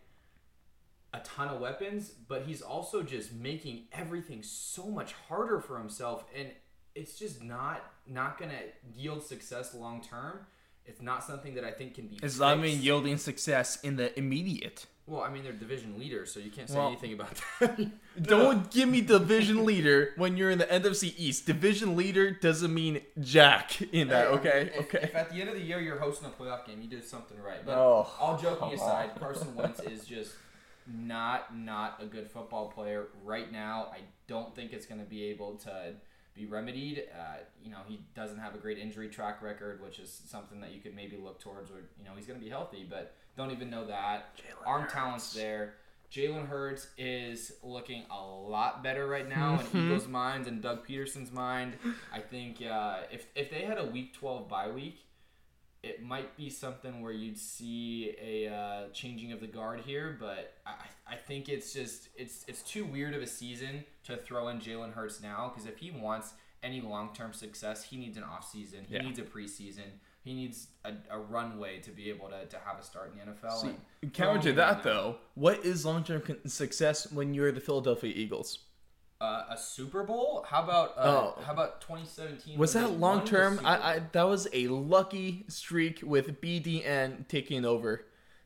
a 1.14 1.20
ton 1.22 1.48
of 1.48 1.60
weapons, 1.60 2.10
but 2.10 2.44
he's 2.44 2.62
also 2.62 3.02
just 3.02 3.34
making 3.34 3.86
everything 3.92 4.44
so 4.44 4.86
much 4.86 5.14
harder 5.28 5.60
for 5.60 5.78
himself, 5.80 6.26
and 6.38 6.50
it's 6.94 7.18
just 7.18 7.42
not 7.44 7.84
not 8.08 8.38
gonna 8.38 8.60
yield 8.96 9.24
success 9.24 9.74
long 9.74 10.02
term. 10.02 10.46
It's 10.88 11.02
not 11.02 11.24
something 11.24 11.56
that 11.56 11.64
I 11.64 11.72
think 11.72 11.96
can 11.96 12.08
be. 12.08 12.20
It's 12.22 12.40
not 12.40 12.58
even 12.60 12.82
yielding 12.82 13.18
success 13.18 13.80
in 13.82 13.96
the 13.96 14.18
immediate. 14.18 14.86
Well, 15.08 15.22
I 15.22 15.30
mean, 15.30 15.44
they're 15.44 15.52
division 15.54 16.00
leaders, 16.00 16.34
so 16.34 16.40
you 16.40 16.50
can't 16.50 16.68
say 16.68 16.78
Well- 16.78 16.88
anything 16.88 17.14
about 17.14 17.40
that. 17.60 17.92
Don't 18.22 18.72
give 18.72 18.90
me 18.90 19.02
division 19.02 19.66
leader 19.66 20.14
when 20.16 20.36
you're 20.38 20.50
in 20.50 20.58
the 20.58 20.66
NFC 20.66 21.14
East. 21.18 21.46
Division 21.46 21.96
leader 21.96 22.32
doesn't 22.32 22.74
mean 22.74 23.02
jack 23.20 23.82
in 23.94 24.08
that, 24.08 24.28
okay? 24.28 24.72
If, 24.74 24.86
okay. 24.86 25.04
If 25.04 25.16
at 25.16 25.30
the 25.32 25.42
end 25.42 25.50
of 25.50 25.56
the 25.56 25.62
year 25.62 25.80
you're 25.80 26.00
hosting 26.00 26.28
a 26.28 26.32
playoff 26.32 26.66
game, 26.66 26.82
you 26.82 26.88
did 26.88 27.04
something 27.04 27.38
right. 27.40 27.64
But 27.66 27.78
Oh, 27.78 28.10
all 28.20 28.38
joking 28.38 28.74
aside, 28.74 29.12
on. 29.14 29.20
Carson 29.20 29.54
Wentz 29.56 29.80
is 29.82 30.06
just 30.06 30.34
not 30.88 31.56
not 31.56 32.02
a 32.02 32.06
good 32.06 32.30
football 32.30 32.68
player 32.70 33.08
right 33.24 33.52
now. 33.52 33.88
I 33.92 34.00
don't 34.28 34.56
think 34.56 34.72
it's 34.72 34.86
going 34.86 35.02
to 35.02 35.08
be 35.08 35.26
able 35.26 35.56
to 35.58 35.94
be 36.36 36.46
remedied. 36.46 37.04
Uh, 37.18 37.38
you 37.64 37.72
know, 37.72 37.80
he 37.88 38.02
doesn't 38.16 38.38
have 38.40 38.54
a 38.56 38.58
great 38.58 38.78
injury 38.78 39.10
track 39.10 39.42
record, 39.42 39.82
which 39.82 40.00
is 40.00 40.22
something 40.28 40.60
that 40.62 40.74
you 40.74 40.82
could 40.82 40.96
maybe 40.96 41.18
look 41.18 41.40
towards. 41.40 41.72
Where 41.72 41.82
you 41.98 42.06
know 42.06 42.12
he's 42.16 42.26
going 42.26 42.40
to 42.40 42.44
be 42.44 42.50
healthy, 42.52 42.86
but 42.90 43.16
don't 43.38 43.52
even 43.52 43.70
know 43.70 43.86
that. 43.88 44.36
Jalen 44.38 44.68
Arm 44.68 44.82
Hurts. 44.84 44.94
talent's 44.94 45.34
there. 45.34 45.76
Jalen 46.12 46.48
Hurts 46.48 46.88
is 46.98 47.54
looking 47.64 48.04
a 48.12 48.24
lot 48.24 48.84
better 48.84 49.08
right 49.08 49.28
now 49.28 49.58
Mm-hmm. 49.58 49.78
in 49.78 49.86
Eagles' 49.88 50.08
minds 50.08 50.48
and 50.48 50.62
Doug 50.62 50.88
Pederson's 50.88 51.32
mind. 51.32 51.74
I 52.14 52.20
think 52.20 52.62
uh, 52.62 53.00
if 53.12 53.26
if 53.36 53.50
they 53.50 53.62
had 53.62 53.78
a 53.80 53.86
Week 53.86 54.14
12 54.14 54.48
bye 54.48 54.70
week, 54.70 55.00
it 55.84 56.04
might 56.04 56.36
be 56.38 56.50
something 56.50 57.02
where 57.02 57.12
you'd 57.12 57.38
see 57.38 58.14
a 58.22 58.48
uh, 58.54 58.90
changing 58.94 59.32
of 59.32 59.40
the 59.40 59.48
guard 59.48 59.82
here. 59.86 60.16
But 60.20 60.54
I, 60.66 60.74
I 61.08 61.16
think 61.16 61.50
it's 61.50 61.74
just 61.74 62.10
it's 62.16 62.46
it's 62.48 62.62
too 62.62 62.86
weird 62.86 63.14
of 63.16 63.22
a 63.22 63.28
season 63.28 63.84
to 64.06 64.18
throw 64.18 64.48
in 64.50 64.60
Jalen 64.60 64.94
Hurts 64.94 65.22
now 65.22 65.52
because 65.54 65.68
if 65.68 65.78
he 65.78 65.92
wants 65.92 66.34
any 66.64 66.82
long 66.82 67.14
term 67.14 67.34
success, 67.34 67.84
he 67.84 67.98
needs 67.98 68.18
an 68.18 68.24
off 68.24 68.50
season. 68.50 68.86
He 68.88 68.96
Yeah. 68.96 69.02
needs 69.04 69.20
a 69.20 69.24
preseason. 69.24 70.00
He 70.24 70.34
needs 70.34 70.68
a, 70.84 70.94
a 71.12 71.20
runway 71.20 71.80
to 71.82 71.92
be 71.92 72.10
able 72.10 72.30
to, 72.30 72.46
to 72.48 72.58
have 72.66 72.80
a 72.80 72.84
start 72.84 73.12
in 73.14 73.20
the 73.20 73.32
NFL. 73.34 73.62
See, 73.62 73.76
and 74.02 74.12
counter 74.14 74.42
to 74.50 74.54
that, 74.54 74.82
though, 74.82 75.18
what 75.36 75.64
is 75.64 75.86
long 75.86 76.04
term 76.04 76.24
success 76.48 77.12
when 77.12 77.34
you're 77.36 77.52
the 77.52 77.62
Philadelphia 77.62 78.12
Eagles? 78.16 78.60
Uh, 79.22 79.44
a 79.52 79.58
Super 79.58 80.04
Bowl? 80.04 80.44
How 80.50 80.64
about 80.64 80.90
uh, 80.98 81.02
Oh. 81.38 81.42
how 81.46 81.54
about 81.54 81.80
2017? 81.82 82.58
Was 82.58 82.74
that 82.74 82.92
long 83.00 83.24
term? 83.26 83.62
I, 83.64 83.78
I 83.96 84.00
that 84.12 84.24
was 84.24 84.48
a 84.52 84.68
lucky 84.68 85.46
streak 85.48 86.00
with 86.04 86.42
BDN 86.42 87.28
taking 87.28 87.64
over. 87.64 88.06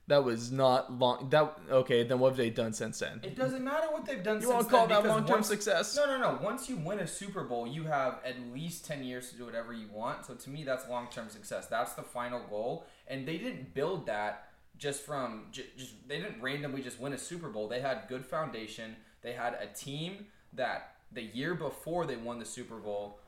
That 0.10 0.24
was 0.24 0.52
not 0.52 0.92
long. 0.92 1.30
That 1.30 1.56
okay? 1.70 2.04
Then 2.04 2.18
what 2.18 2.30
have 2.30 2.38
they 2.38 2.50
done 2.50 2.74
since 2.74 2.98
then? 2.98 3.20
It 3.22 3.36
doesn't 3.36 3.64
matter 3.64 3.86
what 3.92 4.08
they've 4.08 4.24
done. 4.24 4.38
You 4.38 4.48
since 4.48 4.54
want 4.54 4.66
to 4.66 4.72
call 4.72 4.88
then, 4.88 5.04
that 5.04 5.08
long 5.08 5.28
term 5.28 5.44
success? 5.44 5.96
No, 5.96 6.08
no, 6.08 6.18
no. 6.18 6.40
Once 6.42 6.68
you 6.68 6.78
win 6.78 6.98
a 6.98 7.06
Super 7.06 7.44
Bowl, 7.44 7.68
you 7.68 7.84
have 7.84 8.16
at 8.26 8.36
least 8.52 8.86
ten 8.86 9.04
years 9.04 9.30
to 9.30 9.38
do 9.38 9.46
whatever 9.46 9.72
you 9.72 9.86
want. 9.94 10.26
So 10.26 10.34
to 10.34 10.50
me, 10.50 10.64
that's 10.64 10.90
long 10.90 11.10
term 11.12 11.30
success. 11.30 11.68
That's 11.68 11.94
the 11.94 12.02
final 12.02 12.42
goal, 12.50 12.88
and 13.08 13.28
they 13.28 13.38
didn't 13.38 13.76
build 13.76 14.08
that 14.08 14.48
just 14.80 15.04
from 15.06 15.44
just 15.52 15.68
they 16.08 16.20
didn't 16.20 16.42
randomly 16.42 16.82
just 16.82 17.00
win 17.00 17.14
a 17.14 17.18
Super 17.18 17.50
Bowl. 17.50 17.68
They 17.68 17.82
had 17.82 18.08
good 18.10 18.26
foundation. 18.26 18.96
They 19.22 19.34
had 19.34 19.60
a 19.62 19.68
team 19.68 20.26
that 20.54 20.96
the 21.12 21.22
year 21.22 21.54
before 21.54 22.08
they 22.08 22.16
won 22.16 22.40
the 22.40 22.46
Super 22.46 22.78
Bowl 22.78 23.20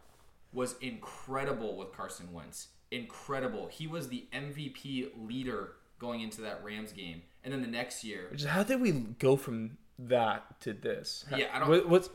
was 0.52 0.78
incredible 0.82 1.78
with 1.78 1.96
Carson 1.96 2.34
Wentz. 2.34 2.70
Incredible. 2.90 3.68
He 3.68 3.86
was 3.86 4.10
the 4.10 4.26
MVP 4.34 5.12
leader 5.28 5.74
going 6.02 6.22
into 6.22 6.42
that 6.42 6.62
Rams 6.64 6.92
game, 6.92 7.22
and 7.44 7.54
then 7.54 7.62
the 7.62 7.68
next 7.68 8.04
year, 8.04 8.28
Which 8.32 8.42
is- 8.42 8.48
How 8.48 8.64
did 8.64 8.82
we 8.82 8.92
go 8.92 9.38
from 9.38 9.78
that 10.00 10.60
to 10.62 10.74
this? 10.74 11.24
Yeah, 11.38 11.46
I 11.54 11.60
don't- 11.60 11.70
What, 11.70 11.88
what's 11.88 12.10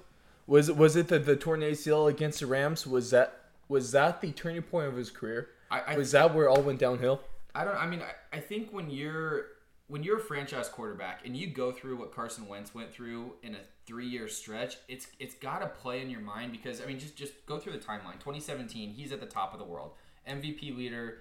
was 0.49 0.69
it? 0.69 0.77
Was 0.77 0.97
it 0.97 1.09
the 1.09 1.19
the 1.21 1.37
torn 1.37 1.61
ACL 1.61 2.09
against 2.09 2.41
the 2.41 2.47
Rams? 2.47 2.87
Was 2.87 3.11
that 3.13 3.41
was 3.69 3.93
that 3.93 4.21
the 4.21 4.33
turning 4.33 4.63
point 4.63 4.89
of 4.89 4.97
his 4.97 5.11
career? 5.11 5.49
I, 5.71 5.81
I 5.81 5.97
Was 5.97 6.11
that 6.13 6.35
where 6.35 6.47
it 6.47 6.49
all 6.51 6.63
went 6.63 6.79
downhill? 6.81 7.21
I 7.55 7.65
don't. 7.65 7.77
I 7.77 7.87
mean, 7.87 8.01
I, 8.03 8.37
I 8.37 8.41
think 8.41 8.71
when 8.73 8.91
you're 8.91 9.47
when 9.89 10.03
you're 10.03 10.19
a 10.19 10.21
franchise 10.21 10.69
quarterback 10.69 11.25
and 11.25 11.37
you 11.37 11.47
go 11.49 11.71
through 11.73 11.97
what 11.97 12.13
Carson 12.15 12.47
Wentz 12.49 12.75
went 12.75 12.93
through 12.93 13.35
in 13.43 13.55
a 13.55 13.59
three 13.87 14.07
year 14.09 14.29
stretch, 14.29 14.77
it's 14.89 15.07
it's 15.19 15.35
got 15.37 15.61
to 15.61 15.67
play 15.69 16.01
in 16.03 16.11
your 16.11 16.21
mind 16.21 16.53
because 16.53 16.81
I 16.81 16.87
mean, 16.87 16.99
just 16.99 17.17
just 17.17 17.45
go 17.47 17.59
through 17.59 17.73
the 17.73 17.79
timeline. 17.79 18.19
2017, 18.21 18.91
he's 18.91 19.11
at 19.13 19.21
the 19.21 19.27
top 19.27 19.53
of 19.53 19.59
the 19.59 19.65
world, 19.65 19.93
MVP 20.29 20.77
leader. 20.77 21.19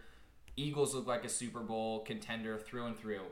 Eagles 0.58 0.96
look 0.96 1.08
like 1.08 1.26
a 1.26 1.30
Super 1.30 1.60
Bowl 1.60 2.00
contender 2.00 2.58
through 2.58 2.86
and 2.86 2.98
through. 2.98 3.24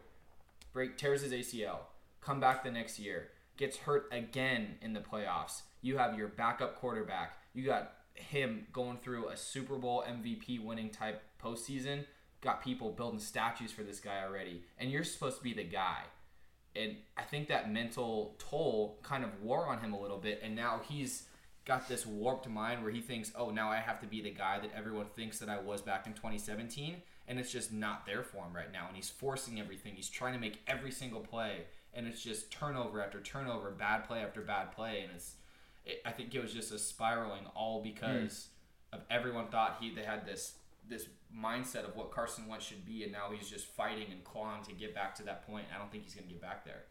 Break 0.73 0.97
tears 0.97 1.21
his 1.21 1.31
ACL. 1.31 1.77
Come 2.21 2.39
back 2.39 2.63
the 2.63 2.71
next 2.71 2.99
year. 2.99 3.29
Gets 3.57 3.77
hurt 3.77 4.09
again 4.11 4.75
in 4.81 4.93
the 4.93 4.99
playoffs. 4.99 5.61
You 5.81 5.97
have 5.97 6.17
your 6.17 6.27
backup 6.27 6.75
quarterback. 6.77 7.37
You 7.53 7.65
got 7.65 7.93
him 8.13 8.67
going 8.73 8.97
through 8.97 9.29
a 9.29 9.37
Super 9.37 9.77
Bowl 9.77 10.03
MVP 10.07 10.63
winning 10.63 10.89
type 10.89 11.21
postseason. 11.41 12.05
Got 12.41 12.63
people 12.63 12.91
building 12.91 13.19
statues 13.19 13.71
for 13.71 13.83
this 13.83 13.99
guy 13.99 14.23
already. 14.23 14.63
And 14.77 14.91
you're 14.91 15.03
supposed 15.03 15.37
to 15.37 15.43
be 15.43 15.53
the 15.53 15.63
guy. 15.63 15.99
And 16.75 16.95
I 17.15 17.21
think 17.21 17.47
that 17.47 17.71
mental 17.71 18.35
toll 18.39 18.99
kind 19.03 19.23
of 19.23 19.41
wore 19.41 19.67
on 19.67 19.79
him 19.79 19.93
a 19.93 20.01
little 20.01 20.17
bit. 20.17 20.41
And 20.43 20.55
now 20.55 20.81
he's 20.89 21.27
got 21.65 21.87
this 21.87 22.05
warped 22.05 22.49
mind 22.49 22.83
where 22.83 22.91
he 22.91 22.99
thinks, 22.99 23.31
oh, 23.35 23.49
now 23.49 23.71
I 23.71 23.77
have 23.77 24.01
to 24.01 24.07
be 24.07 24.21
the 24.21 24.31
guy 24.31 24.59
that 24.59 24.71
everyone 24.75 25.05
thinks 25.15 25.39
that 25.39 25.49
I 25.49 25.59
was 25.59 25.81
back 25.81 26.07
in 26.07 26.13
2017. 26.13 26.97
And 27.27 27.39
it's 27.39 27.51
just 27.51 27.71
not 27.71 28.05
there 28.05 28.23
for 28.23 28.45
him 28.45 28.53
right 28.53 28.71
now. 28.71 28.85
And 28.87 28.95
he's 28.95 29.09
forcing 29.09 29.59
everything. 29.59 29.93
He's 29.95 30.09
trying 30.09 30.33
to 30.33 30.39
make 30.39 30.59
every 30.67 30.91
single 30.91 31.21
play. 31.21 31.65
And 31.93 32.07
it's 32.07 32.21
just 32.21 32.51
turnover 32.51 33.01
after 33.01 33.21
turnover, 33.21 33.71
bad 33.71 34.05
play 34.05 34.19
after 34.19 34.41
bad 34.41 34.71
play. 34.71 35.01
And 35.01 35.11
it's 35.15 35.35
it, 35.85 36.01
I 36.05 36.11
think 36.11 36.33
it 36.35 36.41
was 36.41 36.53
just 36.53 36.71
a 36.71 36.79
spiraling 36.79 37.45
all 37.55 37.81
because 37.81 38.47
of 38.91 39.01
everyone 39.09 39.47
thought 39.47 39.77
he 39.79 39.93
they 39.93 40.03
had 40.03 40.25
this 40.25 40.53
this 40.87 41.07
mindset 41.35 41.87
of 41.87 41.95
what 41.95 42.11
Carson 42.11 42.47
Wentz 42.47 42.65
should 42.65 42.85
be, 42.85 43.03
and 43.03 43.11
now 43.11 43.29
he's 43.35 43.49
just 43.49 43.65
fighting 43.67 44.07
and 44.11 44.23
clawing 44.23 44.63
to 44.63 44.73
get 44.73 44.93
back 44.93 45.15
to 45.15 45.23
that 45.23 45.47
point. 45.47 45.65
I 45.73 45.77
don't 45.79 45.91
think 45.91 46.03
he's 46.03 46.13
going 46.13 46.27
to 46.27 46.33
get 46.33 46.41
back 46.41 46.65
there. 46.65 46.83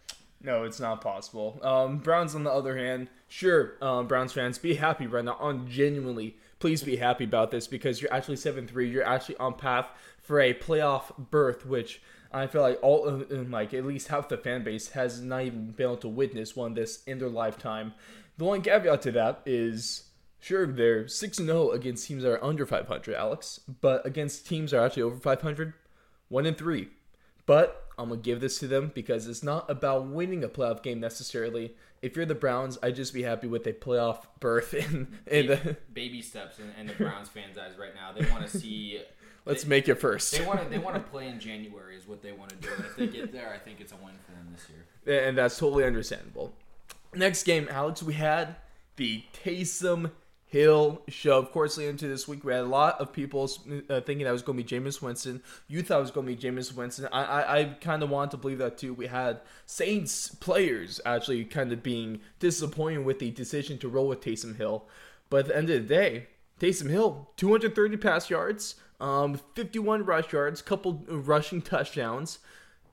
No, 0.42 0.64
it's 0.64 0.80
not 0.80 1.00
possible. 1.00 1.60
Um, 1.62 1.98
Browns, 1.98 2.34
on 2.34 2.42
the 2.42 2.50
other 2.50 2.76
hand, 2.76 3.08
sure, 3.28 3.74
um, 3.80 4.08
Browns 4.08 4.32
fans, 4.32 4.58
be 4.58 4.74
happy 4.74 5.06
right 5.06 5.24
now. 5.24 5.36
On 5.38 5.68
genuinely, 5.68 6.36
please 6.62 6.84
be 6.84 6.94
happy 6.94 7.24
about 7.24 7.50
this 7.50 7.66
because 7.66 8.00
you're 8.00 8.14
actually 8.14 8.36
seven 8.36 8.68
three. 8.68 8.88
You're 8.88 9.04
actually 9.04 9.36
on 9.38 9.54
path 9.54 9.88
for 10.22 10.40
a 10.40 10.54
playoff 10.54 11.12
berth, 11.18 11.66
which 11.66 12.00
I 12.32 12.46
feel 12.46 12.62
like 12.62 12.78
all 12.82 13.08
uh, 13.08 13.42
like 13.50 13.74
at 13.74 13.84
least 13.84 14.06
half 14.08 14.28
the 14.28 14.36
fan 14.36 14.62
base 14.62 14.90
has 14.90 15.20
not 15.20 15.42
even 15.42 15.72
been 15.72 15.86
able 15.86 15.96
to 15.98 16.08
witness 16.08 16.54
one 16.54 16.74
this 16.74 17.02
in 17.02 17.18
their 17.18 17.28
lifetime. 17.28 17.94
The 18.38 18.44
one 18.44 18.62
caveat 18.62 19.02
to 19.02 19.10
that 19.10 19.42
is 19.44 20.04
sure 20.38 20.64
they're 20.64 21.08
six 21.08 21.40
and 21.40 21.48
zero 21.48 21.72
against 21.72 22.06
teams 22.06 22.22
that 22.22 22.30
are 22.30 22.44
under 22.44 22.64
five 22.64 22.86
hundred, 22.86 23.16
Alex, 23.16 23.58
but 23.80 24.06
against 24.06 24.46
teams 24.46 24.70
that 24.70 24.78
are 24.78 24.86
actually 24.86 25.02
over 25.02 25.16
five 25.16 25.42
hundred, 25.42 25.74
one 26.28 26.46
and 26.46 26.56
three. 26.56 26.90
But 27.44 27.81
I'm 27.98 28.08
gonna 28.08 28.20
give 28.20 28.40
this 28.40 28.58
to 28.60 28.66
them 28.66 28.90
because 28.94 29.26
it's 29.26 29.42
not 29.42 29.68
about 29.70 30.06
winning 30.06 30.42
a 30.44 30.48
playoff 30.48 30.82
game 30.82 31.00
necessarily. 31.00 31.74
If 32.00 32.16
you're 32.16 32.26
the 32.26 32.34
Browns, 32.34 32.78
I'd 32.82 32.96
just 32.96 33.14
be 33.14 33.22
happy 33.22 33.46
with 33.46 33.66
a 33.66 33.72
playoff 33.72 34.24
berth 34.40 34.74
in 34.74 35.18
in 35.26 35.46
the. 35.46 35.76
Baby 35.92 36.22
steps 36.22 36.58
in, 36.58 36.72
in 36.80 36.86
the 36.86 36.94
Browns 36.94 37.28
fans' 37.28 37.58
eyes 37.58 37.72
right 37.78 37.94
now. 37.94 38.12
They 38.12 38.28
want 38.30 38.46
to 38.46 38.58
see. 38.58 39.02
Let's 39.44 39.64
they, 39.64 39.68
make 39.68 39.88
it 39.88 39.96
first. 39.96 40.32
They 40.32 40.44
want 40.44 40.62
to. 40.62 40.68
They 40.68 40.78
want 40.78 40.96
to 40.96 41.02
play 41.10 41.28
in 41.28 41.40
January 41.40 41.96
is 41.96 42.06
what 42.06 42.22
they 42.22 42.32
want 42.32 42.50
to 42.50 42.56
do. 42.56 42.68
And 42.76 42.84
if 42.84 42.96
they 42.96 43.06
get 43.08 43.32
there, 43.32 43.52
I 43.52 43.58
think 43.58 43.80
it's 43.80 43.92
a 43.92 43.96
win 43.96 44.14
for 44.24 44.32
them 44.32 44.54
this 44.54 44.66
year. 44.68 45.26
and 45.26 45.36
that's 45.36 45.58
totally 45.58 45.84
understandable. 45.84 46.52
Next 47.14 47.42
game, 47.42 47.68
Alex, 47.70 48.02
we 48.02 48.14
had 48.14 48.56
the 48.96 49.24
Taysom 49.44 50.12
Hill 50.52 51.00
show. 51.08 51.38
Of 51.38 51.50
course, 51.50 51.78
leading 51.78 51.92
into 51.92 52.08
this 52.08 52.28
week, 52.28 52.44
we 52.44 52.52
had 52.52 52.60
a 52.60 52.66
lot 52.66 53.00
of 53.00 53.10
people 53.10 53.50
uh, 53.88 54.02
thinking 54.02 54.26
that 54.26 54.32
was 54.32 54.42
going 54.42 54.58
to 54.58 54.62
be 54.62 54.68
Jameis 54.68 55.00
Winston. 55.00 55.42
You 55.66 55.80
thought 55.80 55.96
it 55.96 56.02
was 56.02 56.10
going 56.10 56.26
to 56.26 56.36
be 56.36 56.42
Jameis 56.42 56.74
Winston. 56.76 57.08
I, 57.10 57.24
I, 57.24 57.58
I 57.58 57.64
kind 57.80 58.02
of 58.02 58.10
wanted 58.10 58.32
to 58.32 58.36
believe 58.36 58.58
that 58.58 58.76
too. 58.76 58.92
We 58.92 59.06
had 59.06 59.40
Saints 59.64 60.28
players 60.34 61.00
actually 61.06 61.46
kind 61.46 61.72
of 61.72 61.82
being 61.82 62.20
disappointed 62.38 63.06
with 63.06 63.18
the 63.18 63.30
decision 63.30 63.78
to 63.78 63.88
roll 63.88 64.08
with 64.08 64.20
Taysom 64.20 64.56
Hill. 64.56 64.84
But 65.30 65.38
at 65.38 65.46
the 65.46 65.56
end 65.56 65.70
of 65.70 65.88
the 65.88 65.94
day, 65.94 66.26
Taysom 66.60 66.90
Hill, 66.90 67.30
230 67.38 67.96
pass 67.96 68.28
yards, 68.28 68.74
um, 69.00 69.40
51 69.54 70.04
rush 70.04 70.34
yards, 70.34 70.60
couple 70.60 71.02
rushing 71.08 71.62
touchdowns 71.62 72.40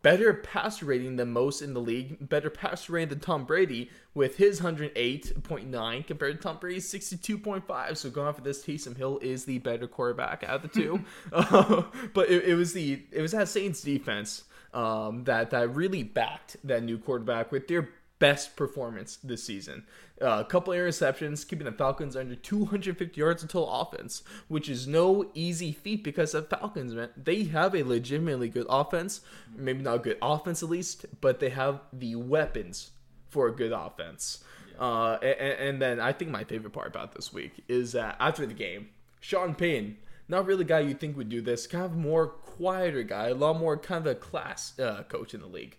better 0.01 0.33
pass 0.33 0.81
rating 0.81 1.17
than 1.17 1.31
most 1.31 1.61
in 1.61 1.73
the 1.73 1.81
league, 1.81 2.29
better 2.29 2.49
pass 2.49 2.89
rating 2.89 3.09
than 3.09 3.19
Tom 3.19 3.45
Brady 3.45 3.89
with 4.13 4.37
his 4.37 4.61
108.9 4.61 6.07
compared 6.07 6.37
to 6.37 6.41
Tom 6.41 6.57
Brady's 6.57 6.91
62.5. 6.91 7.97
So 7.97 8.09
going 8.09 8.27
off 8.27 8.37
of 8.37 8.43
this, 8.43 8.63
Taysom 8.63 8.95
Hill 8.95 9.19
is 9.21 9.45
the 9.45 9.59
better 9.59 9.87
quarterback 9.87 10.43
out 10.43 10.57
of 10.57 10.61
the 10.63 10.67
two. 10.67 11.03
uh, 11.33 11.83
but 12.13 12.29
it, 12.29 12.45
it, 12.45 12.55
was 12.55 12.73
the 12.73 13.01
it 13.11 13.21
was 13.21 13.31
that 13.31 13.49
Saints 13.49 13.81
defense 13.81 14.43
um, 14.73 15.23
that 15.25 15.49
that 15.51 15.75
really 15.75 16.03
backed 16.03 16.57
that 16.63 16.83
new 16.83 16.97
quarterback 16.97 17.51
with 17.51 17.67
their 17.67 17.89
best 18.19 18.55
performance 18.55 19.17
this 19.23 19.43
season. 19.43 19.85
Uh, 20.21 20.39
a 20.41 20.45
couple 20.45 20.73
interceptions, 20.73 21.47
keeping 21.47 21.65
the 21.65 21.71
Falcons 21.71 22.15
under 22.15 22.35
250 22.35 23.19
yards 23.19 23.41
of 23.41 23.49
total 23.49 23.71
offense, 23.71 24.21
which 24.49 24.69
is 24.69 24.85
no 24.85 25.31
easy 25.33 25.71
feat 25.71 26.03
because 26.03 26.33
the 26.33 26.41
Falcons, 26.41 26.93
man, 26.93 27.09
they 27.15 27.45
have 27.45 27.73
a 27.73 27.83
legitimately 27.83 28.49
good 28.49 28.67
offense. 28.69 29.21
Maybe 29.55 29.81
not 29.81 29.95
a 29.95 29.99
good 29.99 30.17
offense 30.21 30.61
at 30.61 30.69
least, 30.69 31.05
but 31.21 31.39
they 31.39 31.49
have 31.49 31.79
the 31.93 32.15
weapons 32.15 32.91
for 33.29 33.47
a 33.47 33.55
good 33.55 33.71
offense. 33.71 34.43
Yeah. 34.73 34.85
Uh, 34.85 35.19
and, 35.21 35.59
and, 35.59 35.81
then 35.81 35.99
I 35.99 36.11
think 36.11 36.31
my 36.31 36.43
favorite 36.43 36.71
part 36.71 36.87
about 36.87 37.13
this 37.13 37.31
week 37.33 37.63
is 37.67 37.93
that 37.93 38.17
after 38.19 38.45
the 38.45 38.53
game, 38.53 38.89
Sean 39.21 39.55
Payton, 39.55 39.97
not 40.27 40.45
really 40.45 40.63
a 40.63 40.67
guy 40.67 40.79
you 40.79 40.93
think 40.93 41.15
would 41.17 41.29
do 41.29 41.41
this, 41.41 41.65
kind 41.67 41.85
of 41.85 41.95
more 41.95 42.27
quieter 42.27 43.03
guy, 43.03 43.29
a 43.29 43.33
lot 43.33 43.57
more 43.57 43.77
kind 43.77 44.05
of 44.05 44.11
a 44.11 44.15
class 44.15 44.77
uh, 44.79 45.03
coach 45.03 45.33
in 45.33 45.41
the 45.41 45.47
league 45.47 45.77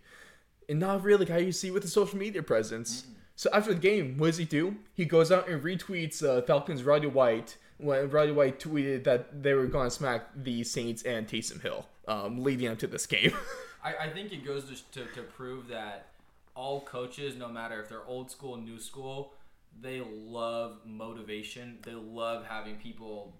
and 0.70 0.78
not 0.78 1.02
really 1.02 1.26
how 1.26 1.36
you 1.36 1.52
see 1.52 1.70
with 1.70 1.82
the 1.82 1.88
social 1.88 2.18
media 2.18 2.42
presence. 2.42 3.02
Mm-hmm. 3.02 3.12
So 3.34 3.50
after 3.52 3.74
the 3.74 3.80
game, 3.80 4.16
what 4.16 4.28
does 4.28 4.36
he 4.36 4.44
do? 4.44 4.76
He 4.94 5.04
goes 5.04 5.32
out 5.32 5.48
and 5.48 5.62
retweets 5.62 6.22
uh, 6.22 6.42
Falcons 6.42 6.84
Roddy 6.84 7.08
White 7.08 7.56
when 7.78 8.08
Roddy 8.10 8.32
White 8.32 8.60
tweeted 8.60 9.04
that 9.04 9.42
they 9.42 9.54
were 9.54 9.66
going 9.66 9.88
to 9.88 9.90
smack 9.90 10.28
the 10.36 10.62
Saints 10.62 11.02
and 11.02 11.26
Taysom 11.26 11.60
Hill, 11.60 11.86
um, 12.06 12.42
leading 12.42 12.68
up 12.68 12.78
to 12.80 12.86
this 12.86 13.06
game. 13.06 13.32
I, 13.84 13.94
I, 13.96 14.08
think 14.10 14.32
it 14.32 14.44
goes 14.44 14.64
to, 14.64 15.00
to, 15.00 15.10
to 15.14 15.22
prove 15.22 15.68
that 15.68 16.08
all 16.54 16.82
coaches, 16.82 17.34
no 17.36 17.48
matter 17.48 17.80
if 17.80 17.88
they're 17.88 18.04
old 18.06 18.30
school, 18.30 18.58
new 18.58 18.78
school, 18.78 19.32
they 19.80 20.02
love 20.02 20.80
motivation. 20.84 21.78
They 21.82 21.94
love 21.94 22.44
having 22.46 22.76
people 22.76 23.34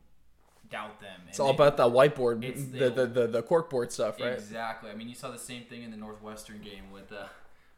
doubt 0.71 1.01
them. 1.01 1.21
It's 1.29 1.41
all 1.41 1.49
they, 1.49 1.55
about 1.55 1.77
that 1.77 1.89
whiteboard, 1.89 2.41
the, 2.41 2.89
the, 2.89 3.07
the 3.07 3.27
the 3.27 3.43
corkboard 3.43 3.93
stuff, 3.93 4.21
right? 4.21 4.33
Exactly. 4.33 4.91
I 4.91 4.95
mean, 4.95 5.09
you 5.09 5.15
saw 5.15 5.31
the 5.31 5.39
same 5.39 5.65
thing 5.65 5.83
in 5.83 5.91
the 5.91 5.97
Northwestern 5.97 6.61
game 6.61 6.91
with 6.93 7.13
uh, 7.13 7.27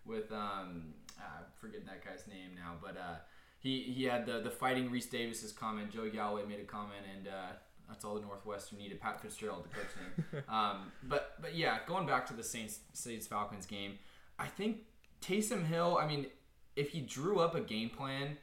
with 0.07 0.31
um, 0.33 0.95
uh, 1.19 1.23
I 1.23 1.61
forget 1.61 1.85
that 1.87 2.05
guy's 2.05 2.27
name 2.27 2.51
now, 2.55 2.75
but 2.83 2.97
uh, 2.97 3.17
he 3.59 3.83
he 3.83 4.05
had 4.05 4.27
the 4.27 4.41
the 4.41 4.51
fighting 4.51 4.91
Rece 4.91 5.11
Davis's 5.11 5.53
comment. 5.53 5.91
Joe 5.91 6.09
Galloway 6.09 6.45
made 6.47 6.61
a 6.61 6.65
comment, 6.65 7.05
and 7.17 7.29
uh, 7.29 7.53
that's 7.89 8.05
all 8.05 8.15
the 8.15 8.21
Northwestern 8.21 8.79
needed. 8.79 9.01
Pat 9.01 9.21
Fitzgerald, 9.21 9.65
the 9.65 9.69
coach 9.69 9.91
name. 10.01 10.43
um, 10.49 10.93
but 11.05 11.37
but 11.41 11.55
yeah, 11.55 11.79
going 11.87 12.07
back 12.07 12.27
to 12.27 12.35
the 12.35 12.45
Saints 12.45 12.81
Saints 12.93 13.27
Falcons 13.27 13.67
game, 13.67 13.99
I 14.39 14.47
think 14.47 14.79
Taysom 15.21 15.67
Hill. 15.67 15.99
I 16.01 16.07
mean, 16.07 16.27
if 16.77 16.91
he 16.91 17.01
drew 17.01 17.41
up 17.41 17.55
a 17.55 17.61
game 17.61 17.91
plan 17.91 18.37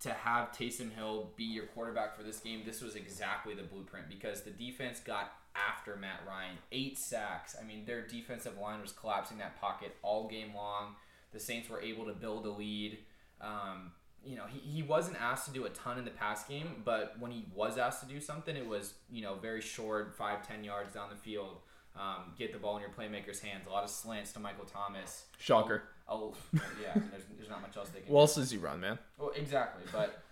to 0.00 0.10
have 0.10 0.52
Taysom 0.52 0.92
Hill 0.92 1.30
be 1.36 1.44
your 1.44 1.66
quarterback 1.66 2.16
for 2.16 2.22
this 2.22 2.38
game, 2.38 2.62
this 2.64 2.80
was 2.80 2.94
exactly 2.94 3.54
the 3.54 3.64
blueprint 3.64 4.08
because 4.08 4.42
the 4.42 4.50
defense 4.50 5.00
got 5.00 5.32
after 5.56 5.96
Matt 5.96 6.20
Ryan. 6.26 6.56
Eight 6.70 6.98
sacks. 6.98 7.56
I 7.60 7.64
mean, 7.64 7.84
their 7.84 8.06
defensive 8.06 8.58
line 8.58 8.80
was 8.80 8.92
collapsing 8.92 9.38
that 9.38 9.60
pocket 9.60 9.96
all 10.02 10.28
game 10.28 10.54
long. 10.54 10.94
The 11.32 11.40
Saints 11.40 11.68
were 11.68 11.80
able 11.80 12.06
to 12.06 12.12
build 12.12 12.46
a 12.46 12.50
lead. 12.50 12.98
Um, 13.40 13.92
you 14.24 14.36
know, 14.36 14.44
he, 14.48 14.58
he 14.58 14.82
wasn't 14.82 15.20
asked 15.20 15.46
to 15.46 15.52
do 15.52 15.64
a 15.64 15.70
ton 15.70 15.98
in 15.98 16.04
the 16.04 16.10
pass 16.10 16.44
game, 16.44 16.82
but 16.84 17.16
when 17.18 17.30
he 17.30 17.46
was 17.54 17.76
asked 17.76 18.00
to 18.02 18.08
do 18.08 18.20
something, 18.20 18.56
it 18.56 18.66
was, 18.66 18.94
you 19.10 19.22
know, 19.22 19.34
very 19.34 19.60
short, 19.60 20.14
five, 20.16 20.46
ten 20.46 20.64
yards 20.64 20.94
down 20.94 21.08
the 21.10 21.16
field. 21.16 21.58
Um, 21.96 22.32
get 22.38 22.52
the 22.52 22.58
ball 22.58 22.76
in 22.76 22.82
your 22.82 22.90
playmaker's 22.90 23.40
hands. 23.40 23.66
A 23.66 23.70
lot 23.70 23.82
of 23.82 23.90
slants 23.90 24.32
to 24.32 24.38
Michael 24.38 24.64
Thomas. 24.64 25.24
Shocker. 25.38 25.82
Oh, 26.08 26.34
yeah. 26.54 26.60
there's, 26.94 27.24
there's 27.36 27.50
not 27.50 27.62
much 27.62 27.76
else 27.76 27.88
they 27.90 28.00
can. 28.00 28.12
What 28.12 28.22
else 28.22 28.34
does 28.36 28.50
he 28.50 28.58
run, 28.58 28.80
man? 28.80 28.98
Well, 29.18 29.32
exactly. 29.36 29.84
But 29.92 30.22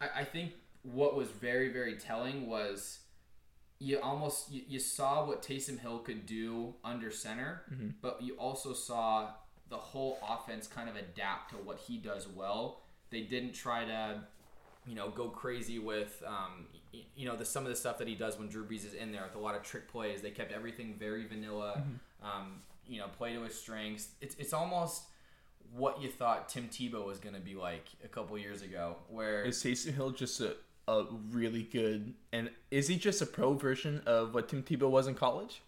I, 0.00 0.20
I 0.20 0.24
think 0.24 0.52
what 0.82 1.16
was 1.16 1.28
very 1.28 1.72
very 1.72 1.96
telling 1.96 2.46
was 2.46 3.00
you 3.78 3.98
almost 4.00 4.52
you, 4.52 4.62
you 4.68 4.78
saw 4.78 5.26
what 5.26 5.42
Taysom 5.42 5.78
Hill 5.80 5.98
could 5.98 6.26
do 6.26 6.74
under 6.84 7.10
center, 7.10 7.62
mm-hmm. 7.72 7.88
but 8.02 8.22
you 8.22 8.34
also 8.34 8.72
saw 8.72 9.30
the 9.68 9.76
whole 9.76 10.18
offense 10.26 10.66
kind 10.66 10.88
of 10.88 10.96
adapt 10.96 11.50
to 11.50 11.56
what 11.56 11.78
he 11.78 11.96
does 11.96 12.28
well. 12.28 12.82
They 13.10 13.22
didn't 13.22 13.52
try 13.52 13.84
to 13.84 14.20
you 14.86 14.94
know, 14.94 15.10
go 15.10 15.28
crazy 15.28 15.78
with, 15.78 16.22
um, 16.26 16.66
you 17.16 17.26
know, 17.26 17.36
the 17.36 17.44
some 17.44 17.64
of 17.64 17.70
the 17.70 17.76
stuff 17.76 17.98
that 17.98 18.08
he 18.08 18.14
does 18.14 18.38
when 18.38 18.48
Drew 18.48 18.64
Brees 18.64 18.86
is 18.86 18.94
in 18.94 19.12
there 19.12 19.24
with 19.24 19.34
a 19.34 19.38
lot 19.38 19.56
of 19.56 19.62
trick 19.62 19.88
plays. 19.90 20.22
They 20.22 20.30
kept 20.30 20.52
everything 20.52 20.94
very 20.98 21.26
vanilla. 21.26 21.78
Mm-hmm. 21.82 22.26
Um, 22.26 22.62
you 22.88 22.98
know, 23.00 23.08
play 23.08 23.34
to 23.34 23.42
his 23.42 23.58
strengths. 23.58 24.08
It's 24.20 24.34
it's 24.36 24.52
almost 24.52 25.04
what 25.74 26.00
you 26.00 26.08
thought 26.08 26.48
Tim 26.48 26.68
Tebow 26.68 27.04
was 27.04 27.18
going 27.18 27.34
to 27.34 27.40
be 27.40 27.54
like 27.54 27.86
a 28.04 28.08
couple 28.08 28.38
years 28.38 28.62
ago. 28.62 28.96
Where 29.08 29.42
is 29.42 29.62
Taysom 29.62 29.94
Hill 29.94 30.10
just 30.10 30.40
a, 30.40 30.56
a 30.88 31.04
really 31.30 31.62
good 31.62 32.14
and 32.32 32.50
is 32.70 32.88
he 32.88 32.96
just 32.96 33.20
a 33.20 33.26
pro 33.26 33.54
version 33.54 34.02
of 34.06 34.34
what 34.34 34.48
Tim 34.48 34.62
Tebow 34.62 34.90
was 34.90 35.06
in 35.06 35.14
college? 35.14 35.62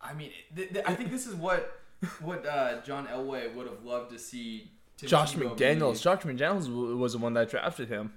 I 0.00 0.14
mean, 0.14 0.30
th- 0.54 0.72
th- 0.72 0.84
I 0.86 0.94
think 0.94 1.10
this 1.10 1.26
is 1.26 1.34
what 1.34 1.80
what 2.20 2.46
uh, 2.46 2.80
John 2.82 3.06
Elway 3.06 3.54
would 3.54 3.66
have 3.66 3.84
loved 3.84 4.10
to 4.10 4.18
see. 4.18 4.70
Tim 4.96 5.08
Josh 5.08 5.34
Tebow 5.34 5.56
McDaniels. 5.56 5.94
Be. 5.94 5.98
Josh 5.98 6.22
McDaniels 6.22 6.98
was 6.98 7.12
the 7.12 7.18
one 7.18 7.34
that 7.34 7.50
drafted 7.50 7.88
him. 7.88 8.12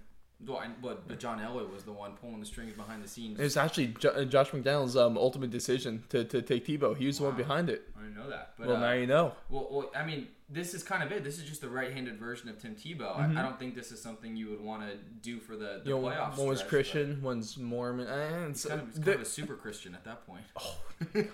Well, 0.45 0.63
but, 0.81 1.07
but 1.07 1.19
John 1.19 1.39
Elway 1.39 1.69
was 1.71 1.83
the 1.83 1.91
one 1.91 2.13
pulling 2.13 2.39
the 2.39 2.45
strings 2.45 2.73
behind 2.73 3.03
the 3.03 3.07
scenes. 3.07 3.39
It 3.39 3.43
was 3.43 3.57
actually 3.57 3.87
jo- 3.87 4.11
uh, 4.11 4.23
Josh 4.23 4.51
McDaniels' 4.51 4.95
um, 4.95 5.17
ultimate 5.17 5.49
decision 5.49 6.03
to, 6.09 6.23
to 6.23 6.41
take 6.41 6.65
Tebow. 6.65 6.95
He 6.95 7.07
was 7.07 7.19
wow. 7.19 7.27
the 7.27 7.31
one 7.31 7.37
behind 7.41 7.69
it. 7.69 7.89
I 7.97 8.03
didn't 8.03 8.15
know 8.15 8.29
that. 8.29 8.53
But, 8.57 8.67
well, 8.67 8.77
uh, 8.77 8.79
now 8.79 8.91
you 8.93 9.05
know. 9.05 9.33
Well, 9.49 9.67
well, 9.69 9.91
I 9.93 10.05
mean, 10.05 10.27
this 10.49 10.73
is 10.73 10.81
kind 10.81 11.03
of 11.03 11.11
it. 11.11 11.25
This 11.25 11.39
is 11.39 11.43
just 11.43 11.59
the 11.59 11.67
right-handed 11.67 12.17
version 12.17 12.47
of 12.47 12.57
Tim 12.57 12.75
Tebow. 12.75 13.17
Mm-hmm. 13.17 13.37
I, 13.37 13.41
I, 13.41 13.43
don't 13.43 13.59
think 13.59 13.75
this 13.75 13.91
is 13.91 14.01
something 14.01 14.35
you 14.35 14.49
would 14.49 14.61
want 14.61 14.83
to 14.83 14.95
do 15.21 15.39
for 15.39 15.57
the, 15.57 15.81
the 15.83 15.89
you 15.89 15.95
know, 15.95 16.01
playoffs. 16.01 16.37
One 16.37 16.47
was 16.47 16.63
Christian, 16.63 17.21
one's 17.21 17.57
Mormon. 17.57 18.07
Eh, 18.07 18.47
it's, 18.49 18.65
kind, 18.65 18.79
of, 18.79 18.87
it's 18.89 18.97
kind 18.97 19.09
of 19.09 19.21
a 19.21 19.25
super 19.25 19.55
Christian 19.55 19.93
at 19.93 20.05
that 20.05 20.25
point. 20.25 20.43
Oh 20.57 20.77
gosh. 21.13 21.25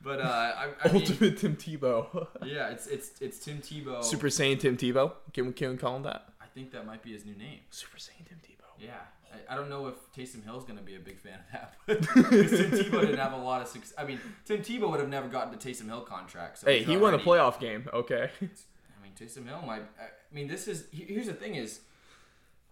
But 0.00 0.20
uh, 0.20 0.24
I, 0.24 0.68
I 0.84 0.88
ultimate 0.90 1.20
mean, 1.20 1.36
Tim 1.36 1.56
Tebow. 1.56 2.28
yeah, 2.44 2.68
it's 2.68 2.86
it's 2.86 3.10
it's 3.20 3.38
Tim 3.40 3.58
Tebow. 3.58 4.04
Super 4.04 4.28
Saiyan 4.28 4.60
Tim 4.60 4.76
Tebow. 4.76 5.12
Can 5.32 5.46
we 5.46 5.52
can 5.52 5.70
we 5.70 5.76
call 5.76 5.96
him 5.96 6.04
that? 6.04 6.28
I 6.58 6.60
think 6.60 6.72
that 6.72 6.86
might 6.86 7.02
be 7.02 7.12
his 7.12 7.24
new 7.24 7.36
name. 7.36 7.60
Super 7.70 7.98
Saiyan 7.98 8.26
Tim 8.28 8.38
Tebow. 8.38 8.64
Yeah, 8.80 8.94
I, 9.32 9.54
I 9.54 9.56
don't 9.56 9.70
know 9.70 9.86
if 9.86 9.94
Taysom 10.12 10.42
Hill's 10.44 10.64
going 10.64 10.76
to 10.76 10.84
be 10.84 10.96
a 10.96 10.98
big 10.98 11.20
fan 11.20 11.38
of 11.38 11.52
that, 11.52 11.74
because 11.86 12.50
Tim 12.58 12.70
Tebow 12.72 13.00
didn't 13.02 13.18
have 13.18 13.32
a 13.32 13.36
lot 13.36 13.62
of 13.62 13.68
success. 13.68 13.94
I 13.96 14.04
mean, 14.04 14.18
Tim 14.44 14.60
Tebow 14.60 14.90
would 14.90 14.98
have 14.98 15.08
never 15.08 15.28
gotten 15.28 15.56
to 15.56 15.68
Taysom 15.68 15.86
Hill 15.86 16.00
contract. 16.00 16.58
So 16.58 16.66
hey, 16.66 16.82
he 16.82 16.96
won 16.96 17.14
a 17.14 17.18
playoff 17.18 17.60
game. 17.60 17.88
Okay. 17.94 18.28
I 18.40 19.02
mean, 19.02 19.12
Taysom 19.16 19.46
Hill 19.46 19.62
might. 19.64 19.82
I 20.00 20.34
mean, 20.34 20.48
this 20.48 20.66
is 20.66 20.86
here's 20.90 21.26
the 21.26 21.32
thing: 21.32 21.54
is 21.54 21.78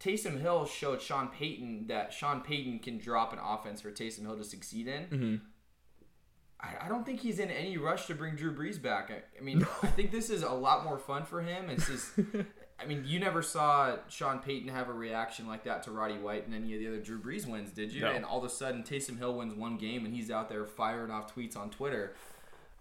Taysom 0.01 0.41
Hill 0.41 0.67
showed 0.67 1.01
Sean 1.01 1.29
Payton 1.29 1.87
that 1.87 2.13
Sean 2.13 2.41
Payton 2.41 2.81
can 2.81 2.99
drop 2.99 3.33
an 3.33 3.39
offense 3.39 3.81
for 3.81 3.93
Taysom 3.93 4.23
Hill 4.23 4.37
to 4.37 4.45
succeed 4.45 4.89
in. 4.89 5.03
Mm-hmm. 5.05 5.37
I, 6.61 6.87
I 6.87 6.89
don't 6.89 7.07
think 7.07 7.21
he's 7.21 7.39
in 7.39 7.51
any 7.51 7.77
rush 7.77 8.07
to 8.07 8.17
bring 8.17 8.35
Drew 8.35 8.53
Brees 8.53 8.83
back. 8.83 9.13
I, 9.13 9.23
I 9.39 9.45
mean, 9.45 9.65
I 9.83 9.87
think 9.89 10.11
this 10.11 10.29
is 10.29 10.43
a 10.43 10.51
lot 10.51 10.83
more 10.83 10.99
fun 10.99 11.25
for 11.25 11.41
him. 11.41 11.71
It's 11.71 11.87
just, 11.87 12.19
I 12.79 12.85
mean, 12.85 13.05
you 13.07 13.19
never 13.19 13.43
saw 13.43 13.97
Sean 14.09 14.39
Payton 14.41 14.69
have 14.69 14.89
a 14.89 14.93
reaction 14.93 15.47
like 15.47 15.65
that 15.65 15.83
to 15.85 15.91
Roddy 15.91 16.19
White 16.19 16.47
and 16.47 16.55
any 16.55 16.75
of 16.75 16.81
the 16.81 16.89
other 16.89 16.99
Drew 16.99 17.19
Brees 17.19 17.47
wins, 17.47 17.71
did 17.71 17.91
you? 17.91 18.03
No. 18.03 18.11
And 18.11 18.25
all 18.25 18.39
of 18.39 18.45
a 18.45 18.51
sudden, 18.51 18.83
Taysom 18.83 19.19
Hill 19.19 19.35
wins 19.35 19.55
one 19.55 19.79
game 19.79 20.05
and 20.05 20.15
he's 20.15 20.31
out 20.31 20.49
there 20.49 20.67
firing 20.67 21.11
off 21.11 21.35
tweets 21.35 21.57
on 21.57 21.71
Twitter. 21.71 22.15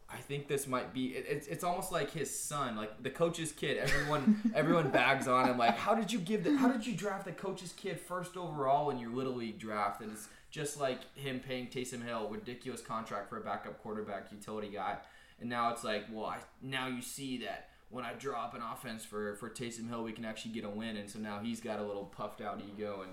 I 0.10 0.18
think 0.18 0.48
this 0.48 0.68
might 0.68 0.94
be. 0.94 1.08
It, 1.08 1.26
it's, 1.28 1.48
it's 1.48 1.64
almost 1.64 1.92
like 1.92 2.12
his 2.12 2.34
son, 2.38 2.76
like 2.76 3.02
the 3.02 3.10
coach's 3.10 3.52
kid. 3.52 3.78
Everyone 3.78 4.40
everyone 4.56 4.90
bags 4.90 5.28
on 5.28 5.50
him. 5.50 5.58
Like, 5.58 5.78
how 5.78 5.96
did 5.96 6.12
you 6.12 6.20
give 6.20 6.44
the? 6.44 6.56
How 6.58 6.68
did 6.70 6.86
you 6.86 6.94
draft 6.94 7.26
the 7.26 7.32
coach's 7.32 7.72
kid 7.72 8.00
first 8.00 8.38
overall 8.38 8.92
in 8.92 9.00
your 9.00 9.10
little 9.10 9.34
league 9.34 9.58
draft? 9.58 10.02
And 10.02 10.12
it's 10.12 10.28
just 10.52 10.80
like 10.80 11.00
him 11.16 11.40
paying 11.40 11.68
Taysom 11.68 12.06
Hill 12.06 12.30
ridiculous 12.30 12.82
contract 12.82 13.30
for 13.30 13.38
a 13.38 13.42
backup 13.42 13.82
quarterback 13.82 14.32
utility 14.32 14.70
guy. 14.70 14.98
And 15.40 15.50
now 15.50 15.72
it's 15.72 15.84
like, 15.84 16.06
well, 16.12 16.28
I, 16.28 16.38
now 16.62 16.88
you 16.88 17.02
see 17.02 17.40
that 17.40 17.70
when 17.90 18.04
I 18.04 18.14
draw 18.14 18.44
up 18.44 18.56
an 18.56 18.62
offense 18.62 19.06
for 19.06 19.36
for 19.36 19.50
Taysom 19.50 19.90
Hill, 19.90 20.04
we 20.04 20.12
can 20.12 20.26
actually 20.26 20.52
get 20.52 20.66
a 20.66 20.70
win. 20.70 20.98
And 20.98 21.10
so 21.10 21.20
now 21.20 21.40
he's 21.40 21.60
got 21.60 21.80
a 21.80 21.84
little 21.84 22.06
puffed 22.06 22.42
out 22.42 22.62
ego 22.62 23.02
and. 23.04 23.12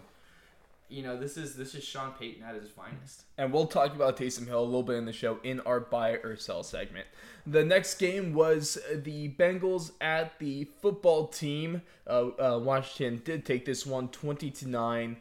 You 0.88 1.02
know, 1.02 1.16
this 1.16 1.38
is 1.38 1.56
this 1.56 1.74
is 1.74 1.82
Sean 1.82 2.12
Payton 2.20 2.42
at 2.42 2.54
his 2.54 2.68
finest. 2.68 3.22
And 3.38 3.50
we'll 3.50 3.66
talk 3.66 3.94
about 3.94 4.18
Taysom 4.18 4.46
Hill 4.46 4.60
a 4.60 4.62
little 4.62 4.82
bit 4.82 4.96
in 4.96 5.06
the 5.06 5.12
show 5.12 5.38
in 5.42 5.60
our 5.60 5.80
buy 5.80 6.16
or 6.16 6.36
sell 6.36 6.62
segment. 6.62 7.06
The 7.46 7.64
next 7.64 7.94
game 7.94 8.34
was 8.34 8.78
the 8.94 9.30
Bengals 9.30 9.92
at 10.00 10.38
the 10.38 10.68
football 10.82 11.28
team. 11.28 11.82
Uh, 12.06 12.28
uh, 12.38 12.60
Washington 12.62 13.22
did 13.24 13.44
take 13.44 13.64
this 13.64 13.84
one 13.84 14.08
20 14.08 14.50
to 14.50 14.68
9. 14.68 15.16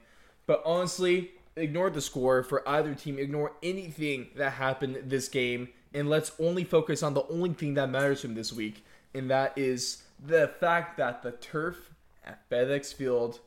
But 0.46 0.62
honestly, 0.66 1.32
ignore 1.56 1.90
the 1.90 2.02
score 2.02 2.44
for 2.44 2.68
either 2.68 2.94
team. 2.94 3.18
Ignore 3.18 3.54
anything 3.64 4.28
that 4.36 4.54
happened 4.54 4.98
this 5.06 5.28
game. 5.30 5.70
And 5.94 6.10
let's 6.10 6.32
only 6.40 6.64
focus 6.64 7.02
on 7.02 7.14
the 7.14 7.26
only 7.28 7.54
thing 7.54 7.74
that 7.74 7.90
matters 7.90 8.22
from 8.22 8.36
this 8.36 8.54
week. 8.54 8.84
And 9.14 9.30
that 9.30 9.58
is 9.58 10.04
the 10.24 10.48
fact 10.60 10.98
that 10.98 11.24
the 11.24 11.32
turf 11.32 11.92
at 12.24 12.50
FedEx 12.50 12.94
Field 12.94 13.40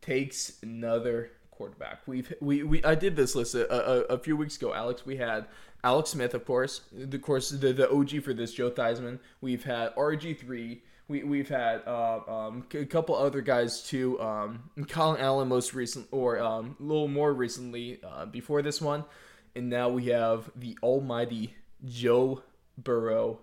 takes 0.00 0.58
another 0.62 1.30
quarterback. 1.50 2.00
We've 2.06 2.32
we, 2.40 2.62
we 2.62 2.84
I 2.84 2.94
did 2.94 3.16
this 3.16 3.34
list 3.34 3.54
a, 3.54 3.72
a, 3.72 4.16
a 4.16 4.18
few 4.18 4.36
weeks 4.36 4.56
ago, 4.56 4.74
Alex. 4.74 5.06
We 5.06 5.16
had 5.16 5.46
Alex 5.82 6.10
Smith, 6.10 6.34
of 6.34 6.44
course, 6.44 6.82
the 6.92 7.18
course 7.18 7.50
the, 7.50 7.72
the 7.72 7.90
OG 7.90 8.22
for 8.22 8.34
this, 8.34 8.52
Joe 8.52 8.70
Theismann. 8.70 9.18
We've 9.40 9.64
had 9.64 9.94
RG 9.94 10.38
three. 10.38 10.82
We 11.08 11.22
we've 11.22 11.48
had 11.48 11.82
uh, 11.86 12.20
um, 12.26 12.66
a 12.72 12.86
couple 12.86 13.14
other 13.14 13.40
guys 13.40 13.82
too. 13.82 14.20
Um, 14.20 14.70
Colin 14.88 15.20
Allen 15.20 15.48
most 15.48 15.74
recent, 15.74 16.08
or 16.10 16.40
um, 16.40 16.76
a 16.80 16.82
little 16.82 17.08
more 17.08 17.32
recently 17.32 18.00
uh, 18.02 18.26
before 18.26 18.62
this 18.62 18.80
one, 18.80 19.04
and 19.54 19.68
now 19.68 19.90
we 19.90 20.06
have 20.06 20.50
the 20.56 20.76
almighty 20.82 21.54
Joe 21.84 22.42
Burrow 22.78 23.40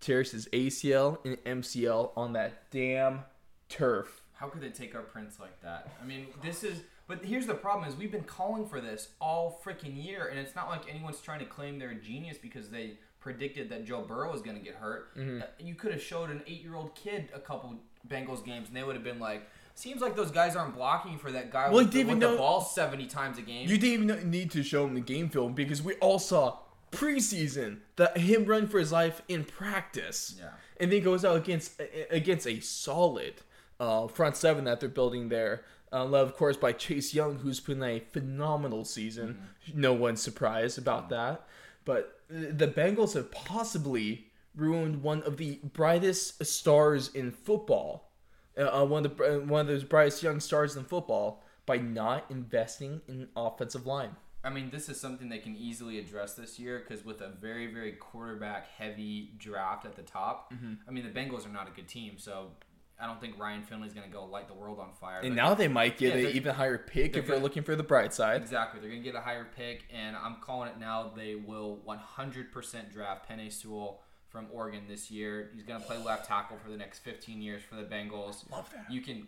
tears 0.00 0.32
his 0.32 0.46
ACL 0.48 1.18
and 1.24 1.62
MCL 1.62 2.12
on 2.16 2.32
that 2.32 2.70
damn 2.70 3.20
turf. 3.68 4.22
How 4.34 4.48
could 4.48 4.62
they 4.62 4.70
take 4.70 4.94
our 4.94 5.02
prints 5.02 5.38
like 5.38 5.60
that? 5.62 5.90
I 6.02 6.06
mean, 6.06 6.26
this 6.42 6.64
is. 6.64 6.80
But 7.06 7.24
here's 7.24 7.46
the 7.46 7.54
problem: 7.54 7.88
is 7.88 7.96
we've 7.96 8.12
been 8.12 8.24
calling 8.24 8.66
for 8.66 8.80
this 8.80 9.08
all 9.20 9.60
freaking 9.64 10.02
year, 10.02 10.28
and 10.28 10.38
it's 10.38 10.54
not 10.56 10.68
like 10.68 10.82
anyone's 10.88 11.20
trying 11.20 11.40
to 11.40 11.44
claim 11.44 11.78
they're 11.78 11.90
a 11.90 11.94
genius 11.94 12.38
because 12.38 12.70
they 12.70 12.94
predicted 13.20 13.68
that 13.68 13.84
Joe 13.84 14.00
Burrow 14.00 14.32
was 14.32 14.40
going 14.40 14.56
to 14.56 14.62
get 14.62 14.76
hurt. 14.76 15.10
Uh, 15.18 15.44
You 15.58 15.74
could 15.74 15.92
have 15.92 16.00
showed 16.00 16.30
an 16.30 16.42
eight-year-old 16.46 16.94
kid 16.94 17.28
a 17.34 17.40
couple 17.40 17.74
Bengals 18.08 18.42
games, 18.44 18.68
and 18.68 18.76
they 18.76 18.82
would 18.82 18.94
have 18.94 19.04
been 19.04 19.18
like, 19.18 19.42
"Seems 19.74 20.00
like 20.00 20.16
those 20.16 20.30
guys 20.30 20.56
aren't 20.56 20.74
blocking 20.74 21.18
for 21.18 21.30
that 21.32 21.50
guy 21.50 21.68
Well, 21.68 21.82
with, 21.84 21.92
the, 21.92 21.98
with 22.04 22.06
even 22.06 22.18
the 22.20 22.36
ball 22.36 22.62
seventy 22.62 23.06
times 23.06 23.36
a 23.38 23.42
game." 23.42 23.68
You 23.68 23.76
didn't 23.76 24.08
even 24.10 24.30
need 24.30 24.50
to 24.52 24.62
show 24.62 24.86
him 24.86 24.94
the 24.94 25.00
game 25.00 25.28
film 25.28 25.52
because 25.52 25.82
we 25.82 25.94
all 25.96 26.18
saw 26.18 26.58
preseason 26.90 27.78
that 27.96 28.18
him 28.18 28.44
run 28.44 28.66
for 28.66 28.78
his 28.78 28.92
life 28.92 29.22
in 29.28 29.44
practice. 29.44 30.36
Yeah. 30.38 30.50
And 30.78 30.90
then 30.90 31.02
goes 31.02 31.24
out 31.24 31.36
against 31.36 31.80
against 32.10 32.46
a 32.46 32.60
solid 32.60 33.34
uh, 33.78 34.06
front 34.08 34.36
seven 34.36 34.64
that 34.64 34.80
they're 34.80 34.88
building 34.88 35.28
there. 35.28 35.64
Uh, 35.92 36.04
led, 36.04 36.22
of 36.22 36.36
course, 36.36 36.56
by 36.56 36.72
Chase 36.72 37.12
Young, 37.12 37.38
who's 37.38 37.58
put 37.58 37.76
in 37.76 37.82
a 37.82 37.98
phenomenal 37.98 38.84
season. 38.84 39.48
No 39.74 39.92
one's 39.92 40.22
surprised 40.22 40.78
about 40.78 41.08
that. 41.08 41.46
But 41.84 42.20
the 42.28 42.68
Bengals 42.68 43.14
have 43.14 43.32
possibly 43.32 44.30
ruined 44.54 45.02
one 45.02 45.22
of 45.22 45.36
the 45.36 45.58
brightest 45.72 46.44
stars 46.44 47.08
in 47.14 47.30
football. 47.32 48.12
Uh, 48.56 48.82
uh, 48.82 48.84
one 48.84 49.04
of 49.04 49.16
the 49.16 49.40
one 49.40 49.62
of 49.62 49.66
those 49.66 49.84
brightest 49.84 50.22
young 50.22 50.40
stars 50.40 50.76
in 50.76 50.84
football 50.84 51.42
by 51.66 51.76
not 51.76 52.24
investing 52.30 53.00
in 53.08 53.28
offensive 53.36 53.86
line. 53.86 54.16
I 54.42 54.50
mean, 54.50 54.70
this 54.70 54.88
is 54.88 54.98
something 55.00 55.28
they 55.28 55.38
can 55.38 55.54
easily 55.56 55.98
address 55.98 56.34
this 56.34 56.58
year 56.58 56.78
because 56.78 57.04
with 57.04 57.20
a 57.20 57.28
very, 57.28 57.66
very 57.66 57.92
quarterback 57.92 58.68
heavy 58.78 59.32
draft 59.38 59.84
at 59.84 59.96
the 59.96 60.02
top, 60.02 60.52
Mm-hmm. 60.52 60.74
I 60.88 60.90
mean, 60.90 61.04
the 61.04 61.10
Bengals 61.10 61.44
are 61.46 61.50
not 61.52 61.68
a 61.68 61.72
good 61.72 61.88
team, 61.88 62.14
so 62.16 62.52
I 62.98 63.06
don't 63.06 63.20
think 63.20 63.38
Ryan 63.38 63.62
Finley's 63.62 63.92
going 63.94 64.06
to 64.06 64.12
go 64.12 64.24
light 64.24 64.48
the 64.48 64.54
world 64.54 64.78
on 64.78 64.92
fire. 64.92 65.20
And 65.22 65.34
now 65.36 65.54
they 65.54 65.68
might 65.68 65.96
get 65.98 66.14
Yeah, 66.16 66.28
an 66.28 66.36
even 66.36 66.54
higher 66.54 66.78
pick 66.78 67.16
if 67.16 67.26
they're 67.26 67.34
gonna- 67.36 67.42
looking 67.42 67.62
for 67.62 67.76
the 67.76 67.82
bright 67.82 68.12
side. 68.14 68.40
Exactly. 68.40 68.80
They're 68.80 68.90
going 68.90 69.02
to 69.02 69.08
get 69.10 69.14
a 69.18 69.22
higher 69.22 69.46
pick, 69.56 69.84
and 69.92 70.16
I'm 70.16 70.36
calling 70.40 70.68
it 70.70 70.78
now. 70.78 71.12
They 71.16 71.34
will 71.34 71.78
100% 71.86 72.92
draft 72.92 73.28
Penei 73.28 73.52
Sewell 73.52 74.00
from 74.28 74.46
Oregon 74.52 74.82
this 74.88 75.10
year. 75.10 75.50
He's 75.54 75.64
going 75.64 75.80
to 75.80 75.86
play 75.86 75.98
left 75.98 76.26
tackle 76.26 76.56
for 76.62 76.70
the 76.70 76.76
next 76.76 77.00
15 77.00 77.40
years 77.42 77.62
for 77.62 77.74
the 77.76 77.82
Bengals. 77.84 78.50
Love 78.50 78.70
that. 78.72 78.90
You 78.92 79.00
can 79.00 79.26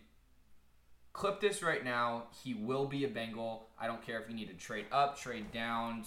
clip 1.12 1.40
this 1.40 1.62
right 1.62 1.85
now. 1.85 2.25
He 2.42 2.55
will 2.55 2.87
be 2.87 3.05
a 3.05 3.09
Bengal. 3.09 3.68
I 3.81 3.87
don't 3.87 4.05
care 4.05 4.20
if 4.20 4.29
you 4.29 4.35
need 4.35 4.48
to 4.48 4.55
trade 4.55 4.87
up, 4.92 5.18
trade 5.18 5.53
down, 5.53 6.05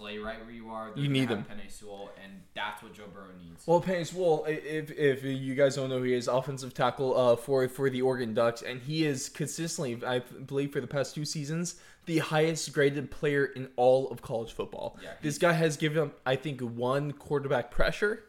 stay 0.00 0.18
right 0.18 0.42
where 0.44 0.54
you 0.54 0.70
are. 0.70 0.90
They're 0.94 1.04
You 1.04 1.10
need 1.10 1.28
him. 1.28 1.44
Penei 1.44 1.70
Sewell, 1.70 2.10
and 2.22 2.32
that's 2.54 2.82
what 2.82 2.94
Joe 2.94 3.04
Burrow 3.12 3.32
needs. 3.42 3.66
Well, 3.66 3.80
Penei 3.80 4.06
Sewell, 4.06 4.44
if 4.46 4.90
if 4.90 5.22
you 5.24 5.54
guys 5.54 5.76
don't 5.76 5.90
know, 5.90 5.98
who 5.98 6.04
he 6.04 6.14
is 6.14 6.28
offensive 6.28 6.74
tackle 6.74 7.16
uh, 7.16 7.36
for 7.36 7.68
for 7.68 7.90
the 7.90 8.02
Oregon 8.02 8.34
Ducks, 8.34 8.62
and 8.62 8.80
he 8.80 9.04
is 9.04 9.28
consistently, 9.28 10.00
I 10.06 10.20
believe, 10.20 10.72
for 10.72 10.80
the 10.80 10.86
past 10.86 11.14
two 11.14 11.24
seasons, 11.24 11.76
the 12.06 12.18
highest 12.18 12.72
graded 12.72 13.10
player 13.10 13.44
in 13.44 13.68
all 13.76 14.08
of 14.10 14.22
college 14.22 14.52
football. 14.52 14.98
Yeah, 15.02 15.10
this 15.22 15.38
guy 15.38 15.52
has 15.52 15.76
given 15.76 16.10
I 16.26 16.36
think, 16.36 16.60
one 16.60 17.12
quarterback 17.12 17.70
pressure. 17.70 18.24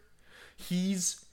He's 0.56 1.26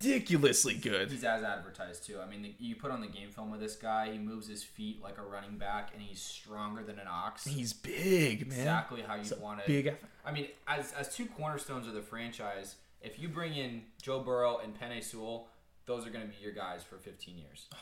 ridiculously 0.00 0.74
good. 0.74 1.10
He's 1.10 1.24
as 1.24 1.42
advertised 1.42 2.06
too. 2.06 2.18
I 2.20 2.28
mean, 2.28 2.42
the, 2.42 2.54
you 2.58 2.76
put 2.76 2.90
on 2.90 3.00
the 3.00 3.06
game 3.06 3.30
film 3.30 3.52
of 3.52 3.60
this 3.60 3.76
guy. 3.76 4.12
He 4.12 4.18
moves 4.18 4.46
his 4.46 4.62
feet 4.62 5.02
like 5.02 5.18
a 5.18 5.22
running 5.22 5.58
back, 5.58 5.90
and 5.92 6.02
he's 6.02 6.20
stronger 6.20 6.82
than 6.82 6.98
an 6.98 7.06
ox. 7.08 7.44
He's 7.44 7.72
big, 7.72 8.48
man. 8.48 8.58
exactly 8.58 9.02
how 9.02 9.14
you 9.14 9.30
want 9.40 9.60
it. 9.60 9.66
Big. 9.66 9.94
I 10.24 10.32
mean, 10.32 10.48
as 10.66 10.92
as 10.92 11.14
two 11.14 11.26
cornerstones 11.26 11.86
of 11.86 11.94
the 11.94 12.02
franchise, 12.02 12.76
if 13.02 13.18
you 13.18 13.28
bring 13.28 13.54
in 13.54 13.82
Joe 14.00 14.20
Burrow 14.20 14.58
and 14.58 14.78
Penei 14.78 15.02
Sewell, 15.02 15.48
those 15.86 16.06
are 16.06 16.10
going 16.10 16.24
to 16.24 16.30
be 16.30 16.42
your 16.42 16.52
guys 16.52 16.82
for 16.82 16.96
15 16.96 17.38
years. 17.38 17.66
Oh, 17.72 17.78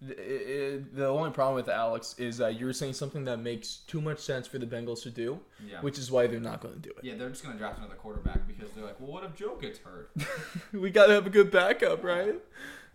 The, 0.00 1.06
only 1.06 1.30
problem 1.30 1.54
with 1.56 1.68
Alex 1.68 2.14
is 2.18 2.38
that 2.38 2.58
you're 2.58 2.72
saying 2.72 2.94
something 2.94 3.24
that 3.24 3.38
makes 3.38 3.76
too 3.86 4.00
much 4.00 4.18
sense 4.18 4.46
for 4.46 4.58
the 4.58 4.66
Bengals 4.66 5.02
to 5.02 5.10
do, 5.10 5.40
Yeah. 5.66 5.80
which 5.80 5.98
is 5.98 6.10
why 6.10 6.26
they're 6.26 6.40
not 6.40 6.60
going 6.60 6.74
to 6.74 6.80
do 6.80 6.90
it. 6.90 6.98
Yeah, 7.02 7.14
they're 7.16 7.30
just 7.30 7.42
going 7.42 7.54
to 7.54 7.58
draft 7.58 7.78
another 7.78 7.94
quarterback 7.94 8.46
because 8.46 8.70
they're 8.72 8.84
like, 8.84 9.00
well, 9.00 9.12
what 9.12 9.24
if 9.24 9.34
Joe 9.34 9.56
gets 9.56 9.78
hurt? 9.78 10.10
we 10.72 10.90
gotta 10.90 11.12
have 11.14 11.26
a 11.26 11.30
good 11.30 11.50
backup, 11.50 12.02
right? 12.04 12.34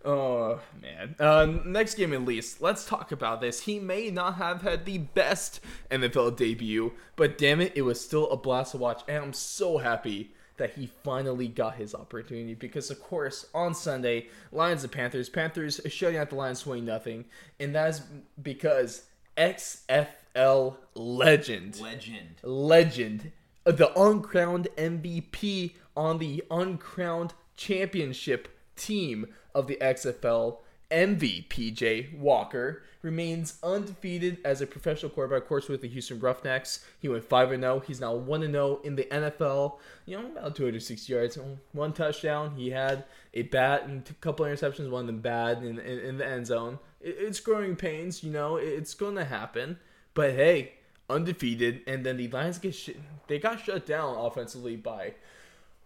Oh 0.04 0.60
man. 0.80 1.14
Uh, 1.18 1.46
next 1.64 1.94
game 1.96 2.12
at 2.14 2.24
least. 2.24 2.62
Let's 2.62 2.86
talk 2.86 3.12
about 3.12 3.40
this. 3.40 3.60
He 3.62 3.78
may 3.78 4.10
not 4.10 4.34
have 4.36 4.62
had 4.62 4.84
the 4.86 4.98
best 4.98 5.60
NFL 5.90 6.36
debut, 6.36 6.92
but 7.16 7.36
damn 7.36 7.60
it, 7.60 7.72
it 7.74 7.82
was 7.82 8.00
still 8.00 8.30
a 8.30 8.36
blast 8.36 8.72
to 8.72 8.78
watch, 8.78 9.02
and 9.08 9.22
I'm 9.22 9.32
so 9.34 9.78
happy 9.78 10.32
that 10.60 10.74
he 10.74 10.90
finally 11.02 11.48
got 11.48 11.76
his 11.76 11.94
opportunity 11.94 12.54
because 12.54 12.90
of 12.90 13.02
course 13.02 13.46
on 13.54 13.74
Sunday, 13.74 14.28
Lions 14.52 14.84
and 14.84 14.92
Panthers, 14.92 15.30
Panthers 15.30 15.80
shutting 15.88 16.18
out 16.18 16.28
the 16.28 16.36
Lions 16.36 16.60
20 16.60 16.82
nothing, 16.82 17.24
and 17.58 17.74
that's 17.74 18.02
because 18.42 19.04
XFL 19.38 20.76
legend 20.94 21.80
Legend. 21.80 22.34
legend, 22.42 23.32
the 23.64 23.90
uncrowned 23.98 24.68
MVP 24.76 25.72
on 25.96 26.18
the 26.18 26.44
uncrowned 26.50 27.32
championship 27.56 28.48
team 28.76 29.28
of 29.54 29.66
the 29.66 29.76
XFL, 29.80 30.58
MVPJ 30.90 32.18
Walker, 32.18 32.82
remains 33.02 33.58
undefeated 33.62 34.38
as 34.44 34.60
a 34.60 34.66
professional 34.66 35.10
quarterback, 35.10 35.42
of 35.42 35.48
course, 35.48 35.68
with 35.68 35.80
the 35.80 35.88
Houston 35.88 36.20
Roughnecks. 36.20 36.84
He 36.98 37.08
went 37.08 37.24
5 37.24 37.48
0. 37.50 37.82
He's 37.86 38.00
now 38.00 38.14
1 38.14 38.42
0 38.42 38.80
in 38.84 38.96
the 38.96 39.04
NFL. 39.04 39.78
You 40.06 40.18
know, 40.18 40.26
about 40.26 40.56
260 40.56 41.12
yards, 41.12 41.38
one 41.72 41.92
touchdown. 41.92 42.54
He 42.56 42.70
had 42.70 43.04
a 43.32 43.42
bat 43.42 43.84
and 43.84 44.08
a 44.08 44.14
couple 44.14 44.44
interceptions, 44.44 44.90
one 44.90 45.02
of 45.02 45.06
them 45.06 45.20
bad 45.20 45.62
in, 45.62 45.78
in, 45.78 45.98
in 45.98 46.18
the 46.18 46.26
end 46.26 46.46
zone. 46.46 46.78
It, 47.00 47.16
it's 47.18 47.40
growing 47.40 47.76
pains, 47.76 48.22
you 48.22 48.30
know, 48.30 48.56
it's 48.56 48.94
going 48.94 49.14
to 49.16 49.24
happen. 49.24 49.78
But 50.12 50.32
hey, 50.32 50.74
undefeated, 51.08 51.82
and 51.86 52.04
then 52.04 52.16
the 52.16 52.28
Lions 52.28 52.58
get 52.58 52.74
shit. 52.74 53.00
They 53.28 53.38
got 53.38 53.64
shut 53.64 53.86
down 53.86 54.16
offensively 54.16 54.76
by 54.76 55.14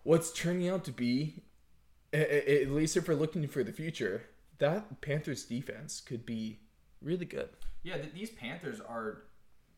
what's 0.03 0.33
turning 0.33 0.69
out 0.69 0.85
to 0.85 0.93
be, 0.93 1.43
at 2.13 2.69
least 2.71 2.97
if 2.97 3.09
we're 3.09 3.15
looking 3.15 3.47
for 3.49 3.63
the 3.63 3.73
future, 3.73 4.27
that 4.59 5.01
Panthers 5.01 5.45
defense 5.45 6.01
could 6.01 6.25
be 6.25 6.59
really 7.05 7.27
good. 7.27 7.49
Yeah, 7.83 7.99
th- 7.99 8.15
these 8.15 8.31
Panthers 8.31 8.81
are 8.81 9.25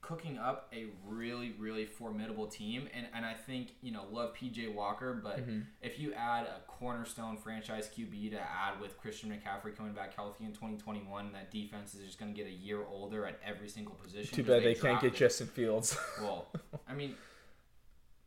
cooking 0.01 0.39
up 0.39 0.73
a 0.73 0.87
really, 1.05 1.53
really 1.59 1.85
formidable 1.85 2.47
team, 2.47 2.89
and 2.95 3.07
and 3.13 3.27
I 3.27 3.35
think 3.35 3.71
you 3.83 3.91
know 3.91 4.05
love 4.13 4.35
PJ 4.37 4.73
Walker, 4.73 5.21
but 5.23 5.41
Mm-hmm. 5.41 5.61
if 5.83 5.99
you 5.99 6.13
add 6.15 6.47
a 6.47 6.61
cornerstone 6.69 7.37
franchise 7.37 7.89
QB 7.97 8.31
to 8.31 8.39
add 8.41 8.81
with 8.81 8.97
Christian 8.99 9.31
McCaffrey 9.31 9.77
coming 9.77 9.93
back 9.95 10.15
healthy 10.15 10.45
in 10.45 10.53
2021, 10.53 11.33
that 11.33 11.51
defense 11.51 11.95
is 11.95 12.05
just 12.07 12.19
going 12.21 12.33
to 12.33 12.37
get 12.41 12.47
a 12.49 12.55
year 12.55 12.85
older 12.89 13.27
at 13.27 13.41
every 13.45 13.69
single 13.69 13.95
position. 13.97 14.37
Too 14.37 14.45
bad 14.45 14.63
they 14.63 14.75
can't 14.75 15.01
get 15.01 15.01
drafted- 15.01 15.15
Justin 15.17 15.47
Fields. 15.49 15.99
Well, 16.23 16.47
I 16.89 16.95
mean, 16.95 17.17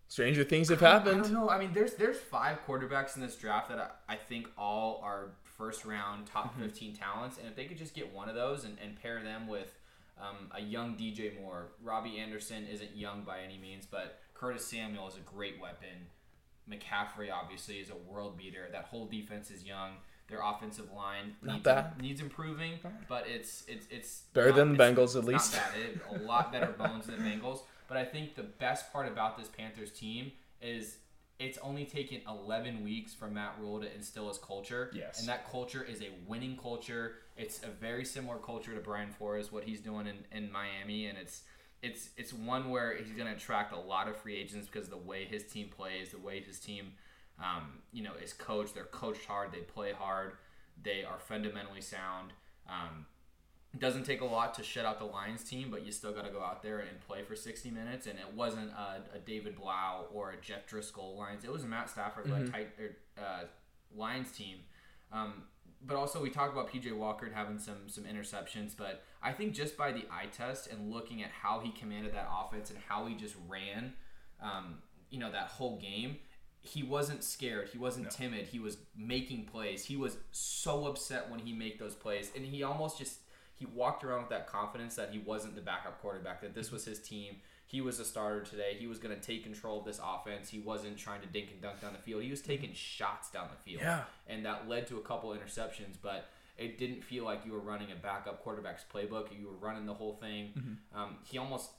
Stranger 0.09 0.43
things 0.43 0.69
have 0.69 0.81
I 0.81 0.89
happened. 0.89 1.23
don't 1.23 1.33
know. 1.33 1.49
I 1.49 1.59
mean, 1.59 1.71
there's 1.71 1.93
there's 1.93 2.17
five 2.17 2.57
quarterbacks 2.65 3.15
in 3.15 3.21
this 3.21 3.35
draft 3.35 3.69
that 3.69 4.01
I, 4.09 4.13
I 4.13 4.15
think 4.15 4.49
all 4.57 4.99
are 5.03 5.29
first 5.59 5.85
round 5.85 6.25
top 6.25 6.53
Mm-hmm. 6.53 6.63
15 6.63 6.95
talents, 6.95 7.37
and 7.37 7.45
if 7.47 7.55
they 7.55 7.65
could 7.65 7.77
just 7.77 7.93
get 7.93 8.11
one 8.11 8.27
of 8.29 8.33
those 8.35 8.63
and, 8.63 8.77
and 8.83 8.99
pair 8.99 9.21
them 9.21 9.47
with 9.47 9.75
um, 10.19 10.49
a 10.55 10.61
young 10.61 10.95
DJ 10.95 11.39
Moore, 11.39 11.67
Robbie 11.83 12.17
Anderson 12.17 12.65
isn't 12.65 12.95
young 12.95 13.21
by 13.23 13.41
any 13.41 13.57
means, 13.59 13.85
but 13.85 14.19
Curtis 14.33 14.65
Samuel 14.65 15.07
is 15.09 15.15
a 15.15 15.19
great 15.35 15.61
weapon. 15.61 16.07
McCaffrey 16.69 17.31
obviously 17.31 17.75
is 17.75 17.89
a 17.89 18.11
world 18.11 18.37
beater. 18.37 18.67
That 18.71 18.85
whole 18.85 19.05
defense 19.05 19.51
is 19.51 19.63
young. 19.63 19.91
Their 20.29 20.41
offensive 20.43 20.91
line 20.95 21.35
needs, 21.41 21.67
needs 21.99 22.21
improving, 22.21 22.73
but 23.07 23.25
it's 23.27 23.63
it's 23.67 23.87
it's 23.89 24.21
Better 24.33 24.49
not- 24.49 24.55
than 24.57 24.77
the 24.77 24.83
Bengals, 24.83 25.15
at 25.17 25.23
least. 25.25 25.53
Not 25.55 25.63
bad. 25.73 26.21
A 26.21 26.23
lot 26.23 26.51
better 26.51 26.67
bones 26.77 27.07
than 27.07 27.15
the 27.23 27.29
Bengals. 27.29 27.61
But 27.87 27.97
I 27.97 28.05
think 28.05 28.35
the 28.35 28.43
best 28.43 28.93
part 28.93 29.07
about 29.07 29.37
this 29.37 29.47
Panthers 29.47 29.89
team 29.91 30.31
is 30.61 30.97
it's 31.39 31.57
only 31.59 31.85
taken 31.85 32.21
11 32.27 32.83
weeks 32.83 33.13
for 33.13 33.29
Matt 33.29 33.55
Rhule 33.59 33.79
to 33.79 33.95
instill 33.95 34.27
his 34.27 34.37
culture. 34.37 34.91
Yes. 34.93 35.19
And 35.19 35.29
that 35.29 35.49
culture 35.49 35.83
is 35.83 36.01
a 36.01 36.09
winning 36.27 36.57
culture. 36.57 37.15
It's 37.37 37.63
a 37.63 37.69
very 37.69 38.03
similar 38.03 38.37
culture 38.37 38.75
to 38.75 38.81
Brian 38.81 39.09
Flores, 39.09 39.49
what 39.51 39.63
he's 39.63 39.79
doing 39.79 40.05
in, 40.05 40.17
in 40.37 40.51
Miami. 40.51 41.05
And 41.05 41.17
it's 41.17 41.43
it's 41.81 42.09
it's 42.17 42.33
one 42.33 42.69
where 42.69 42.97
he's 42.97 43.13
going 43.13 43.27
to 43.27 43.33
attract 43.33 43.73
a 43.73 43.79
lot 43.79 44.09
of 44.09 44.17
free 44.17 44.35
agents 44.35 44.67
because 44.67 44.85
of 44.85 44.91
the 44.91 44.97
way 44.97 45.23
his 45.23 45.45
team 45.45 45.69
plays, 45.69 46.11
the 46.11 46.19
way 46.19 46.41
his 46.41 46.59
team, 46.59 46.91
um, 47.39 47.79
you 47.93 48.03
know, 48.03 48.13
is 48.21 48.33
coached. 48.33 48.75
They're 48.75 48.83
coached 48.83 49.25
hard. 49.25 49.53
They 49.53 49.59
play 49.59 49.93
hard. 49.93 50.33
They 50.83 51.05
are 51.05 51.19
fundamentally 51.19 51.81
sound. 51.81 52.33
Um, 52.67 53.05
doesn't 53.79 54.05
take 54.05 54.21
a 54.21 54.25
lot 54.25 54.53
to 54.55 54.63
shut 54.63 54.85
out 54.85 54.99
the 54.99 55.05
Lions 55.05 55.43
team, 55.43 55.69
but 55.71 55.85
you 55.85 55.91
still 55.91 56.11
got 56.11 56.25
to 56.25 56.31
go 56.31 56.41
out 56.41 56.61
there 56.61 56.79
and 56.79 56.99
play 57.07 57.23
for 57.23 57.35
60 57.35 57.71
minutes. 57.71 58.07
And 58.07 58.19
it 58.19 58.33
wasn't 58.35 58.71
a, 58.71 59.15
a 59.15 59.19
David 59.19 59.55
Blough 59.55 60.05
or 60.13 60.31
a 60.31 60.37
Jeff 60.41 60.67
Driskel 60.67 61.17
Lions. 61.17 61.43
It 61.43 61.51
was 61.51 61.63
a 61.63 61.67
Matt 61.67 61.89
Stafford 61.89 62.29
led 62.29 62.51
tight 62.51 62.69
er, 62.79 62.95
uh, 63.17 63.43
Lions 63.95 64.31
team. 64.31 64.57
Um, 65.11 65.43
but 65.85 65.95
also 65.95 66.21
we 66.21 66.29
talked 66.29 66.53
about 66.53 66.71
PJ 66.71 66.95
Walker 66.95 67.29
having 67.33 67.57
some 67.57 67.87
some 67.87 68.03
interceptions, 68.03 68.75
but 68.75 69.03
I 69.23 69.31
think 69.31 69.53
just 69.53 69.77
by 69.77 69.91
the 69.91 70.05
eye 70.11 70.27
test 70.31 70.67
and 70.67 70.91
looking 70.91 71.23
at 71.23 71.31
how 71.31 71.59
he 71.59 71.71
commanded 71.71 72.13
that 72.13 72.27
offense 72.29 72.69
and 72.69 72.79
how 72.87 73.05
he 73.05 73.15
just 73.15 73.35
ran, 73.47 73.93
um, 74.41 74.79
you 75.09 75.19
know, 75.19 75.31
that 75.31 75.47
whole 75.47 75.77
game, 75.77 76.17
he 76.61 76.83
wasn't 76.83 77.23
scared. 77.23 77.69
He 77.69 77.77
wasn't 77.77 78.11
timid. 78.11 78.47
He 78.47 78.59
was 78.59 78.77
making 78.95 79.45
plays. 79.45 79.85
He 79.85 79.95
was 79.95 80.17
so 80.31 80.85
upset 80.85 81.29
when 81.29 81.39
he 81.39 81.53
made 81.53 81.79
those 81.79 81.95
plays, 81.95 82.31
and 82.35 82.45
he 82.45 82.63
almost 82.63 82.97
just 82.97 83.19
he 83.59 83.65
walked 83.67 84.03
around 84.03 84.21
with 84.21 84.29
that 84.29 84.47
confidence 84.47 84.95
that 84.95 85.11
he 85.11 85.19
wasn't 85.19 85.53
the 85.53 85.61
backup 85.61 86.01
quarterback. 86.01 86.41
That 86.41 86.55
this 86.55 86.71
was 86.71 86.85
his 86.85 86.97
team. 86.99 87.35
He 87.67 87.81
was 87.81 87.99
a 87.99 88.05
starter 88.05 88.41
today. 88.41 88.75
He 88.79 88.87
was 88.87 88.97
going 88.97 89.13
to 89.15 89.21
take 89.21 89.43
control 89.43 89.79
of 89.79 89.85
this 89.85 89.99
offense. 90.03 90.49
He 90.49 90.57
wasn't 90.59 90.97
trying 90.97 91.21
to 91.21 91.27
dink 91.27 91.51
and 91.51 91.61
dunk 91.61 91.81
down 91.81 91.93
the 91.93 91.99
field. 91.99 92.23
He 92.23 92.31
was 92.31 92.41
taking 92.41 92.73
shots 92.73 93.29
down 93.29 93.47
the 93.55 93.61
field, 93.69 93.83
Yeah. 93.83 94.03
and 94.27 94.43
that 94.45 94.67
led 94.67 94.87
to 94.87 94.97
a 94.97 95.01
couple 95.01 95.29
interceptions. 95.37 95.95
But 96.01 96.29
it 96.57 96.79
didn't 96.79 97.03
feel 97.03 97.25
like 97.25 97.45
you 97.45 97.51
were 97.51 97.59
running 97.59 97.91
a 97.91 97.95
backup 97.95 98.41
quarterback's 98.41 98.85
playbook. 98.91 99.27
You 99.39 99.45
were 99.47 99.57
running 99.67 99.85
the 99.85 99.93
whole 99.93 100.13
thing. 100.15 100.77
Um, 100.95 101.17
he 101.29 101.37
almost, 101.37 101.69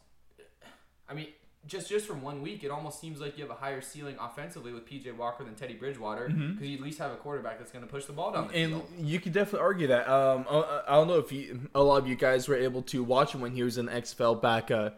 I 1.09 1.15
mean, 1.15 1.29
just 1.67 1.89
just 1.89 2.07
from 2.07 2.23
one 2.23 2.41
week, 2.43 2.65
it 2.65 2.71
almost 2.71 3.01
seems 3.01 3.21
like 3.21 3.37
you 3.37 3.45
have 3.45 3.51
a 3.51 3.59
higher 3.61 3.81
ceiling 3.81 4.17
offensively 4.21 4.73
with 4.73 4.89
PJ 4.89 5.15
Walker 5.17 5.45
than 5.45 5.55
Teddy 5.55 5.75
Bridgewater 5.75 6.29
because 6.29 6.67
you 6.69 6.77
at 6.77 6.83
least 6.83 6.99
have 6.99 7.13
a 7.13 7.17
quarterback 7.17 7.59
that's 7.59 7.71
going 7.71 7.85
to 7.85 7.91
push 7.91 8.07
the 8.07 8.13
ball 8.15 8.33
down 8.33 8.49
the 8.49 8.55
And 8.55 8.73
field. 8.73 8.89
you 8.99 9.21
could 9.21 9.33
definitely 9.33 9.61
argue 9.61 9.87
that. 9.89 10.09
Um, 10.09 10.47
I, 10.51 10.83
I 10.89 10.93
don't 10.95 11.07
know 11.09 11.19
if 11.19 11.31
you, 11.33 11.69
a 11.75 11.83
lot 11.83 11.99
of 11.99 12.09
you 12.09 12.17
guys 12.17 12.49
were 12.49 12.57
able 12.57 12.83
to 12.85 13.05
watch 13.05 13.35
him 13.35 13.41
when 13.43 13.53
he 13.53 13.63
was 13.63 13.77
in 13.79 13.87
XFL 13.89 14.41
back 14.41 14.71
uh, 14.71 14.91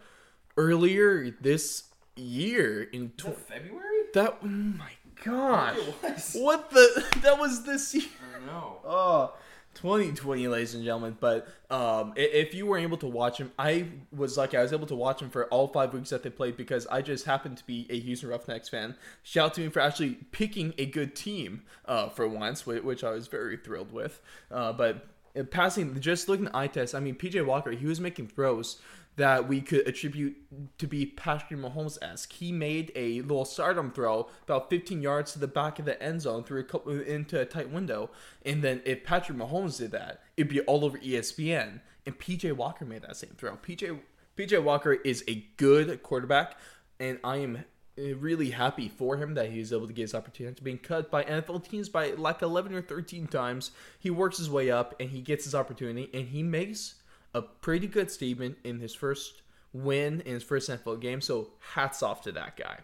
earlier 0.57 1.31
this 1.41 1.85
year 2.17 2.83
in 2.83 3.11
tw- 3.17 3.25
that 3.25 3.39
February? 3.49 4.03
that. 4.15 4.39
Oh 4.43 4.47
my 4.47 4.91
gosh! 5.25 5.77
It 5.79 5.95
was. 6.03 6.37
What 6.39 6.71
the? 6.71 7.05
That 7.23 7.39
was 7.39 7.65
this 7.65 7.95
year. 7.95 8.05
I 8.41 8.47
know. 8.47 8.79
Oh, 8.85 9.35
2020, 9.75 10.49
ladies 10.49 10.75
and 10.75 10.85
gentlemen. 10.85 11.17
But 11.19 11.49
um, 11.71 12.13
if 12.17 12.55
you 12.55 12.67
were 12.67 12.79
able 12.79 12.99
to 12.99 13.07
watch 13.07 13.39
him, 13.39 13.53
I 13.59 13.87
was 14.15 14.37
lucky. 14.37 14.57
I 14.57 14.63
was 14.63 14.73
able 14.73 14.87
to 14.87 14.95
watch 14.95 15.21
him 15.23 15.31
for 15.31 15.47
all 15.47 15.69
five 15.69 15.93
weeks 15.95 16.11
that 16.11 16.23
they 16.23 16.31
played 16.31 16.57
because 16.57 16.87
I 16.87 17.03
just 17.03 17.25
happened 17.25 17.57
to 17.59 17.67
be 17.67 17.87
a 17.91 17.99
Houston 18.01 18.29
Roughnecks 18.29 18.69
fan. 18.69 18.97
Shout 19.23 19.47
out 19.47 19.55
to 19.55 19.63
him 19.63 19.71
for 19.71 19.81
actually 19.81 20.19
picking 20.31 20.75
a 20.79 20.87
good 20.87 21.15
team 21.15 21.63
uh, 21.87 22.09
for 22.09 22.29
once, 22.29 22.67
which 22.67 23.05
I 23.05 23.11
was 23.11 23.29
very 23.29 23.57
thrilled 23.57 23.93
with. 23.93 24.21
Uh, 24.51 24.73
but 24.73 25.07
uh, 25.39 25.45
passing, 25.45 25.99
just 26.01 26.29
looking 26.29 26.47
at 26.47 26.55
eye 26.55 26.67
test, 26.67 26.95
I 26.95 27.01
mean, 27.01 27.15
PJ 27.15 27.45
Walker, 27.45 27.71
he 27.71 27.87
was 27.87 28.01
making 28.01 28.29
throws 28.29 28.81
that 29.17 29.47
we 29.47 29.61
could 29.61 29.87
attribute 29.87 30.37
to 30.79 30.87
be 30.87 31.05
Patrick 31.05 31.59
Mahomes 31.59 31.99
esque. 32.03 32.33
He 32.33 32.51
made 32.51 32.93
a 32.95 33.21
little 33.23 33.45
stardom 33.45 33.93
throw 33.93 34.29
about 34.45 34.71
15 34.71 35.03
yards 35.03 35.33
to 35.33 35.39
the 35.39 35.49
back 35.49 35.79
of 35.79 35.85
the 35.85 36.03
end 36.03 36.23
zone 36.23 36.45
through 36.45 36.61
a 36.61 36.65
couple 36.65 36.99
into 36.99 37.39
a 37.41 37.45
tight 37.45 37.71
window, 37.71 38.11
and 38.45 38.63
then 38.63 38.81
if 38.85 39.05
Patrick 39.05 39.37
Mahomes 39.37 39.79
did 39.79 39.93
that, 39.93 40.23
it'd 40.37 40.49
be 40.49 40.61
all 40.61 40.85
over 40.85 40.99
ESPN. 40.99 41.81
And 42.05 42.19
PJ 42.19 42.53
Walker 42.55 42.85
made 42.85 43.03
that 43.03 43.17
same 43.17 43.31
throw. 43.37 43.57
PJ 43.57 44.01
PJ 44.37 44.63
Walker 44.63 44.95
is 44.95 45.23
a 45.29 45.47
good 45.57 46.03
quarterback, 46.03 46.57
and 46.99 47.19
I 47.23 47.37
am 47.37 47.65
uh, 47.99 48.15
really 48.17 48.51
happy 48.51 48.89
for 48.89 49.19
him 49.19 49.35
that 49.35 49.51
he 49.51 49.59
was 49.59 49.73
able 49.73 49.87
to 49.87 49.93
get 49.93 50.03
his 50.03 50.15
opportunity 50.15 50.57
to 50.57 50.63
being 50.63 50.79
cut 50.79 51.11
by 51.11 51.23
NFL 51.25 51.69
teams 51.69 51.91
by 51.91 52.13
like 52.13 52.41
11 52.41 52.75
or 52.75 52.81
13 52.81 53.27
times. 53.27 53.73
He 53.99 54.09
works 54.09 54.39
his 54.39 54.49
way 54.49 54.71
up 54.71 54.95
and 54.99 55.11
he 55.11 55.21
gets 55.21 55.45
his 55.45 55.55
opportunity, 55.55 56.09
and 56.15 56.29
he 56.29 56.43
makes 56.43 56.95
a 57.35 57.43
pretty 57.43 57.87
good 57.87 58.11
statement 58.11 58.59
in 58.65 58.79
his 58.79 58.95
first 58.95 59.43
win 59.73 60.21
in 60.23 60.35
his 60.35 60.43
first 60.43 60.69
NFL 60.69 61.01
game. 61.01 61.21
So 61.21 61.51
hats 61.75 62.03
off 62.03 62.23
to 62.23 62.33
that 62.33 62.57
guy. 62.57 62.79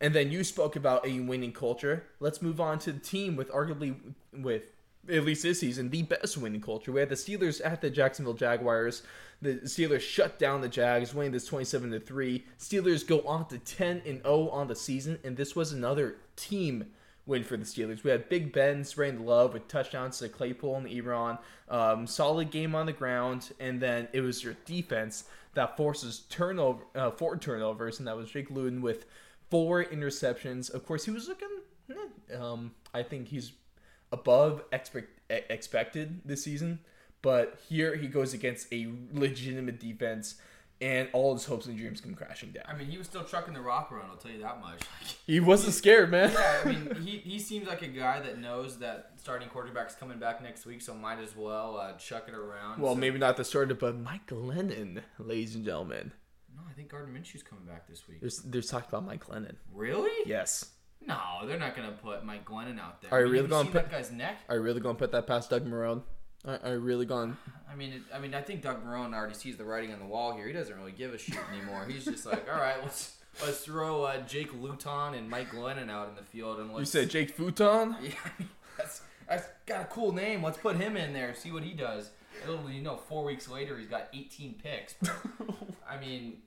And 0.00 0.14
then 0.14 0.30
you 0.30 0.44
spoke 0.44 0.76
about 0.76 1.06
a 1.06 1.20
winning 1.20 1.52
culture. 1.52 2.04
Let's 2.20 2.40
move 2.40 2.60
on 2.60 2.78
to 2.80 2.92
the 2.92 3.00
team 3.00 3.36
with 3.36 3.50
arguably 3.50 3.96
with 4.32 4.72
at 5.10 5.24
least 5.24 5.42
this 5.42 5.60
season 5.60 5.90
the 5.90 6.02
best 6.02 6.36
winning 6.36 6.60
culture. 6.60 6.92
We 6.92 7.00
had 7.00 7.08
the 7.08 7.16
Steelers 7.16 7.60
at 7.64 7.80
the 7.80 7.90
Jacksonville 7.90 8.34
Jaguars. 8.34 9.02
The 9.40 9.54
Steelers 9.54 10.00
shut 10.00 10.38
down 10.38 10.60
the 10.60 10.68
Jags, 10.68 11.14
winning 11.14 11.32
this 11.32 11.46
27 11.46 11.92
to 11.92 12.00
3. 12.00 12.44
Steelers 12.58 13.06
go 13.06 13.20
on 13.22 13.46
to 13.48 13.58
10 13.58 14.02
and 14.04 14.22
0 14.22 14.48
on 14.48 14.66
the 14.66 14.74
season, 14.74 15.18
and 15.24 15.36
this 15.36 15.54
was 15.54 15.72
another 15.72 16.16
team 16.36 16.86
win 17.28 17.44
for 17.44 17.56
the 17.56 17.64
Steelers. 17.64 18.02
We 18.02 18.10
had 18.10 18.28
Big 18.28 18.52
Ben 18.52 18.82
spreading 18.82 19.20
the 19.20 19.24
love 19.26 19.52
with 19.52 19.68
touchdowns 19.68 20.18
to 20.18 20.28
Claypool 20.28 20.76
and 20.76 20.86
Ebron. 20.88 21.38
Um, 21.68 22.06
solid 22.06 22.50
game 22.50 22.74
on 22.74 22.86
the 22.86 22.92
ground, 22.92 23.52
and 23.60 23.80
then 23.80 24.08
it 24.12 24.22
was 24.22 24.42
your 24.42 24.56
defense 24.64 25.24
that 25.54 25.76
forces 25.76 26.20
turnover, 26.30 26.82
uh, 26.94 27.10
four 27.10 27.36
turnovers, 27.36 27.98
and 27.98 28.08
that 28.08 28.16
was 28.16 28.30
Jake 28.30 28.50
Luton 28.50 28.80
with 28.80 29.04
four 29.50 29.84
interceptions. 29.84 30.72
Of 30.72 30.86
course, 30.86 31.04
he 31.04 31.10
was 31.10 31.28
looking. 31.28 31.48
eh, 31.90 32.36
Um, 32.36 32.72
I 32.94 33.02
think 33.02 33.28
he's 33.28 33.52
above 34.10 34.62
expect, 34.72 35.20
expected 35.30 36.22
this 36.24 36.42
season, 36.42 36.80
but 37.20 37.58
here 37.68 37.94
he 37.96 38.06
goes 38.08 38.32
against 38.32 38.72
a 38.72 38.88
legitimate 39.12 39.78
defense. 39.78 40.36
And 40.80 41.08
all 41.12 41.34
his 41.34 41.44
hopes 41.44 41.66
and 41.66 41.76
dreams 41.76 42.00
come 42.00 42.14
crashing 42.14 42.52
down. 42.52 42.62
I 42.68 42.74
mean, 42.76 42.86
he 42.88 42.98
was 42.98 43.08
still 43.08 43.24
trucking 43.24 43.52
the 43.52 43.60
rock 43.60 43.90
around. 43.90 44.10
I'll 44.10 44.16
tell 44.16 44.30
you 44.30 44.40
that 44.42 44.60
much. 44.60 44.80
He 45.26 45.40
wasn't 45.40 45.74
scared, 45.74 46.10
man. 46.10 46.30
yeah, 46.32 46.60
I 46.64 46.68
mean, 46.68 46.94
he, 47.04 47.18
he 47.18 47.38
seems 47.38 47.66
like 47.66 47.82
a 47.82 47.88
guy 47.88 48.20
that 48.20 48.38
knows 48.38 48.78
that 48.78 49.10
starting 49.16 49.48
quarterback's 49.48 49.94
coming 49.94 50.18
back 50.18 50.42
next 50.42 50.64
week, 50.64 50.80
so 50.80 50.94
might 50.94 51.18
as 51.18 51.36
well 51.36 51.76
uh, 51.76 51.92
chuck 51.94 52.24
it 52.28 52.34
around. 52.34 52.80
Well, 52.80 52.94
So- 52.94 53.00
maybe 53.00 53.18
not 53.18 53.36
the 53.36 53.44
starter, 53.44 53.74
but 53.74 53.98
Mike 53.98 54.26
Glennon, 54.28 55.02
ladies 55.18 55.54
and 55.56 55.64
gentlemen. 55.64 56.12
No, 56.56 56.62
I 56.68 56.72
think 56.72 56.88
Gardner 56.90 57.12
Minshew's 57.12 57.42
coming 57.42 57.64
back 57.66 57.86
this 57.88 58.08
week. 58.08 58.20
There's 58.20 58.38
there's 58.38 58.68
talk 58.68 58.88
about 58.88 59.04
Mike 59.04 59.26
Glennon. 59.26 59.56
Really? 59.74 60.10
Yes. 60.26 60.64
No, 61.06 61.18
they're 61.46 61.58
not 61.58 61.76
gonna 61.76 61.92
put 62.02 62.24
Mike 62.24 62.44
Glennon 62.44 62.80
out 62.80 63.02
there. 63.02 63.12
Are 63.12 63.24
you 63.26 63.30
really 63.32 63.48
gonna 63.48 63.64
put- 63.66 63.74
that 63.74 63.90
guy's 63.90 64.10
neck? 64.10 64.38
Are 64.48 64.56
you 64.56 64.62
really 64.62 64.80
going 64.80 64.96
to 64.96 64.98
put 64.98 65.12
that 65.12 65.26
past 65.26 65.50
Doug 65.50 65.66
Marrone? 65.66 66.02
Are, 66.44 66.60
are 66.64 66.74
you 66.74 66.78
really 66.78 67.06
gone. 67.06 67.36
I 67.70 67.74
mean, 67.74 67.92
it, 67.92 68.02
I 68.14 68.18
mean, 68.18 68.34
I 68.34 68.40
think 68.40 68.62
Doug 68.62 68.84
Marrone 68.84 69.14
already 69.14 69.34
sees 69.34 69.56
the 69.56 69.64
writing 69.64 69.92
on 69.92 69.98
the 69.98 70.06
wall 70.06 70.34
here. 70.34 70.46
He 70.46 70.52
doesn't 70.52 70.76
really 70.76 70.92
give 70.92 71.12
a 71.12 71.18
shit 71.18 71.38
anymore. 71.52 71.86
He's 71.88 72.04
just 72.04 72.24
like, 72.24 72.46
all 72.52 72.60
right, 72.60 72.76
let's 72.82 73.16
let's 73.44 73.60
throw 73.60 74.04
uh, 74.04 74.20
Jake 74.22 74.52
Luton 74.54 75.14
and 75.14 75.28
Mike 75.28 75.50
Glennon 75.50 75.90
out 75.90 76.08
in 76.08 76.14
the 76.14 76.22
field 76.22 76.60
and 76.60 76.68
let's. 76.68 76.80
You 76.94 77.00
said 77.00 77.10
Jake 77.10 77.30
Futon? 77.30 77.96
Yeah, 78.02 78.10
I 78.24 78.30
mean, 78.38 78.48
that's 78.76 79.02
that's 79.28 79.48
got 79.66 79.82
a 79.82 79.84
cool 79.86 80.12
name. 80.12 80.42
Let's 80.42 80.58
put 80.58 80.76
him 80.76 80.96
in 80.96 81.12
there. 81.12 81.34
See 81.34 81.52
what 81.52 81.62
he 81.62 81.72
does. 81.72 82.10
Little 82.46 82.70
you 82.70 82.82
know, 82.82 82.96
four 82.96 83.24
weeks 83.24 83.48
later, 83.48 83.76
he's 83.76 83.88
got 83.88 84.08
18 84.14 84.54
picks. 84.62 84.94
I 85.90 85.98
mean, 85.98 86.38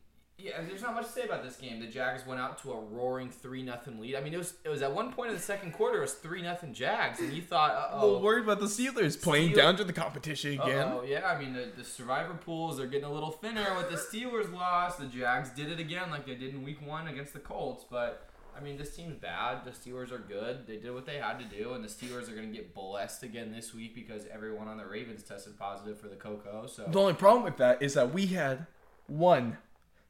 Yeah, 0.44 0.62
there's 0.68 0.82
not 0.82 0.96
much 0.96 1.06
to 1.06 1.12
say 1.12 1.24
about 1.24 1.44
this 1.44 1.56
game. 1.56 1.80
The 1.80 1.88
Jags 1.88 2.26
went 2.26 2.40
out 2.40 2.62
to 2.64 2.72
a 2.72 2.80
roaring 2.80 3.30
three 3.30 3.62
nothing 3.62 4.00
lead. 4.00 4.16
I 4.16 4.22
mean, 4.22 4.34
it 4.34 4.38
was 4.38 4.54
it 4.64 4.70
was 4.70 4.82
at 4.82 4.94
one 4.94 5.12
point 5.12 5.30
in 5.30 5.36
the 5.36 5.42
second 5.42 5.74
quarter, 5.74 6.00
it 6.00 6.02
was 6.02 6.14
three 6.14 6.42
nothing 6.42 6.74
Jags, 6.74 7.20
and 7.20 7.32
you 7.32 7.42
thought, 7.42 7.72
uh 7.72 7.98
Well, 7.98 8.16
oh, 8.16 8.20
worried 8.20 8.44
about 8.46 8.60
the 8.60 8.66
Steelers 8.66 9.22
playing 9.22 9.54
down 9.54 9.76
to 9.78 9.84
the 9.84 9.94
competition 9.94 10.54
again. 10.60 10.88
Oh 10.92 11.04
yeah, 11.04 11.28
I 11.28 11.40
mean 11.40 11.54
the, 11.54 11.68
the 11.78 11.84
survivor 11.84 12.34
pools 12.34 12.80
are 12.80 12.88
getting 12.88 13.06
a 13.06 13.12
little 13.12 13.32
thinner 13.32 13.76
with 13.76 13.90
the 13.90 13.98
Steelers 13.98 14.52
loss. 14.52 14.96
The 14.96 15.06
Jags 15.06 15.50
did 15.52 15.70
it 15.72 15.80
again 15.80 16.10
like 16.10 16.26
they 16.26 16.36
did 16.36 16.54
in 16.54 16.64
Week 16.64 16.86
One 16.86 17.08
against 17.08 17.34
the 17.34 17.40
Colts, 17.40 17.86
but 17.90 18.28
I 18.58 18.62
mean 18.64 18.78
this 18.78 18.96
team's 18.96 19.16
bad. 19.16 19.64
The 19.64 19.72
Steelers 19.72 20.12
are 20.12 20.20
good. 20.20 20.68
They 20.68 20.78
did 20.78 20.94
what 20.94 21.06
they 21.06 21.18
had 21.18 21.40
to 21.40 21.46
do, 21.46 21.74
and 21.74 21.84
the 21.84 21.88
Steelers 21.90 22.30
are 22.30 22.36
going 22.36 22.52
to 22.52 22.56
get 22.56 22.74
blessed 22.74 23.24
again 23.24 23.52
this 23.52 23.74
week 23.74 23.96
because 23.96 24.24
everyone 24.32 24.68
on 24.68 24.78
the 24.78 24.86
Ravens 24.86 25.24
tested 25.24 25.58
positive 25.58 26.00
for 26.00 26.08
the 26.08 26.16
Coco. 26.16 26.68
So 26.68 26.86
The 26.88 27.00
only 27.00 27.14
problem 27.14 27.44
with 27.44 27.58
that 27.58 27.82
is 27.82 27.94
that 27.94 28.14
we 28.14 28.28
had 28.28 28.66
one 29.08 29.58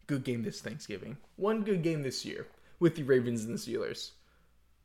good 0.08 0.24
game 0.24 0.44
this 0.44 0.62
Thanksgiving, 0.62 1.18
one 1.36 1.64
good 1.64 1.84
game 1.84 2.04
this 2.04 2.26
year 2.26 2.48
with 2.80 2.96
the 2.96 3.04
Ravens 3.04 3.46
and 3.46 3.54
the 3.54 3.60
Steelers, 3.60 4.12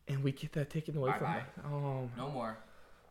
and 0.09 0.22
we 0.22 0.33
get 0.33 0.52
that 0.52 0.70
taken 0.70 0.96
away 0.96 1.12
from 1.12 1.20
Bye-bye. 1.20 1.38
us. 1.38 1.66
Oh, 1.72 2.09
no 2.16 2.31
more. 2.31 2.59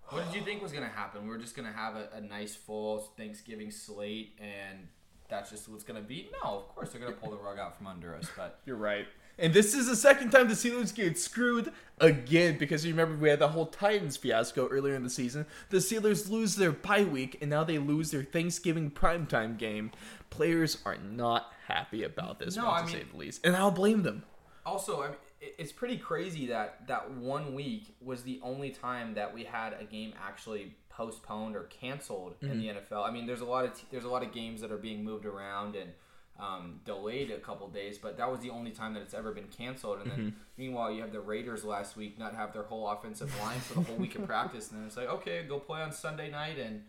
What 0.10 0.26
did 0.26 0.40
you 0.40 0.46
think 0.46 0.62
was 0.62 0.72
going 0.72 0.84
to 0.84 0.96
happen? 0.96 1.24
We 1.24 1.30
were 1.30 1.40
just 1.40 1.56
going 1.56 1.68
to 1.68 1.76
have 1.76 1.96
a, 1.96 2.10
a 2.14 2.22
nice 2.22 2.56
full 2.56 3.00
Thanksgiving 3.18 3.72
slate, 3.72 4.38
and 4.40 4.88
that's 5.30 5.50
just 5.50 5.68
what's 5.68 5.84
going 5.84 6.02
to 6.02 6.08
be. 6.08 6.30
No, 6.44 6.58
of 6.58 6.68
course 6.70 6.92
they're 6.92 7.02
going 7.02 7.14
to 7.14 7.20
pull 7.20 7.32
the 7.32 7.38
rug 7.38 7.58
out 7.58 7.76
from 7.78 7.88
under 7.88 8.16
us, 8.16 8.30
but. 8.38 8.60
you're 8.66 8.76
right. 8.76 9.08
And 9.38 9.54
this 9.54 9.74
is 9.74 9.88
the 9.88 9.96
second 9.96 10.30
time 10.30 10.48
the 10.48 10.54
Steelers 10.54 10.96
get 10.96 11.18
screwed 11.20 11.74
again 12.00 12.58
because 12.58 12.86
you 12.86 12.94
remember 12.94 13.18
we 13.18 13.30
had 13.30 13.40
the 13.40 13.50
whole 13.50 13.66
Titans 13.66 14.16
fiasco 14.16 14.68
earlier 14.70 14.96
in 14.96 15.04
the 15.04 15.10
season. 15.10 15.46
The 15.72 15.78
Steelers 15.78 16.30
lose 16.30 16.56
their 16.56 16.72
bye 16.72 17.04
week 17.04 17.40
and 17.42 17.50
now 17.50 17.66
they 17.66 17.78
lose 17.78 18.12
their 18.12 18.24
Thanksgiving 18.24 18.92
primetime 18.92 19.58
game. 19.58 19.92
Players 20.30 20.78
are 20.86 20.98
not 20.98 21.52
happy 21.68 22.04
about 22.04 22.40
this, 22.40 22.56
No, 22.56 22.66
one, 22.66 22.74
I 22.74 22.80
to 22.80 22.86
mean- 22.86 22.96
say 22.96 23.04
the 23.12 23.18
least. 23.18 23.46
And 23.46 23.56
I'll 23.56 23.72
blame 23.72 24.04
them. 24.04 24.24
Also, 24.66 25.02
I 25.04 25.08
mean, 25.10 25.18
it's 25.60 25.72
pretty 25.72 25.98
crazy 25.98 26.48
that 26.48 26.88
that 26.88 27.12
one 27.12 27.54
week 27.54 27.96
was 28.02 28.24
the 28.24 28.40
only 28.42 28.72
time 28.72 29.14
that 29.14 29.32
we 29.34 29.44
had 29.44 29.76
a 29.80 29.84
game 29.84 30.14
actually 30.20 30.76
postponed 30.90 31.56
or 31.56 31.64
canceled 31.64 32.36
in 32.42 32.58
the 32.60 32.70
NFL. 32.70 33.08
I 33.08 33.12
mean, 33.12 33.28
there's 33.28 33.42
a 33.42 33.46
lot 33.46 33.66
of 33.66 33.76
t- 33.76 33.86
there's 33.92 34.06
a 34.06 34.10
lot 34.10 34.24
of 34.24 34.32
games 34.32 34.62
that 34.62 34.72
are 34.72 34.78
being 34.78 35.04
moved 35.04 35.26
around 35.26 35.76
and 35.76 35.92
um, 36.40 36.80
delayed 36.84 37.30
a 37.32 37.38
couple 37.38 37.68
days, 37.68 37.98
but 38.00 38.18
that 38.18 38.30
was 38.32 38.40
the 38.40 38.50
only 38.50 38.72
time 38.72 38.94
that 38.96 39.02
it's 39.02 39.14
ever 39.14 39.32
been 39.32 39.48
canceled. 39.48 40.00
And 40.02 40.12
then 40.12 40.36
meanwhile, 40.58 40.92
you 40.92 41.02
have 41.02 41.12
the 41.12 41.20
Raiders 41.22 41.64
last 41.64 41.96
week 41.96 42.18
not 42.18 42.34
have 42.34 42.52
their 42.52 42.64
whole 42.64 42.90
offensive 42.90 43.32
line 43.40 43.60
for 43.60 43.76
the 43.76 43.82
whole 43.82 43.96
week 43.98 44.16
of 44.16 44.26
practice, 44.28 44.72
and 44.72 44.80
then 44.80 44.88
it's 44.88 44.98
like, 44.98 45.10
okay, 45.10 45.44
go 45.48 45.60
play 45.60 45.82
on 45.82 45.92
Sunday 45.92 46.32
night, 46.32 46.58
and 46.58 46.82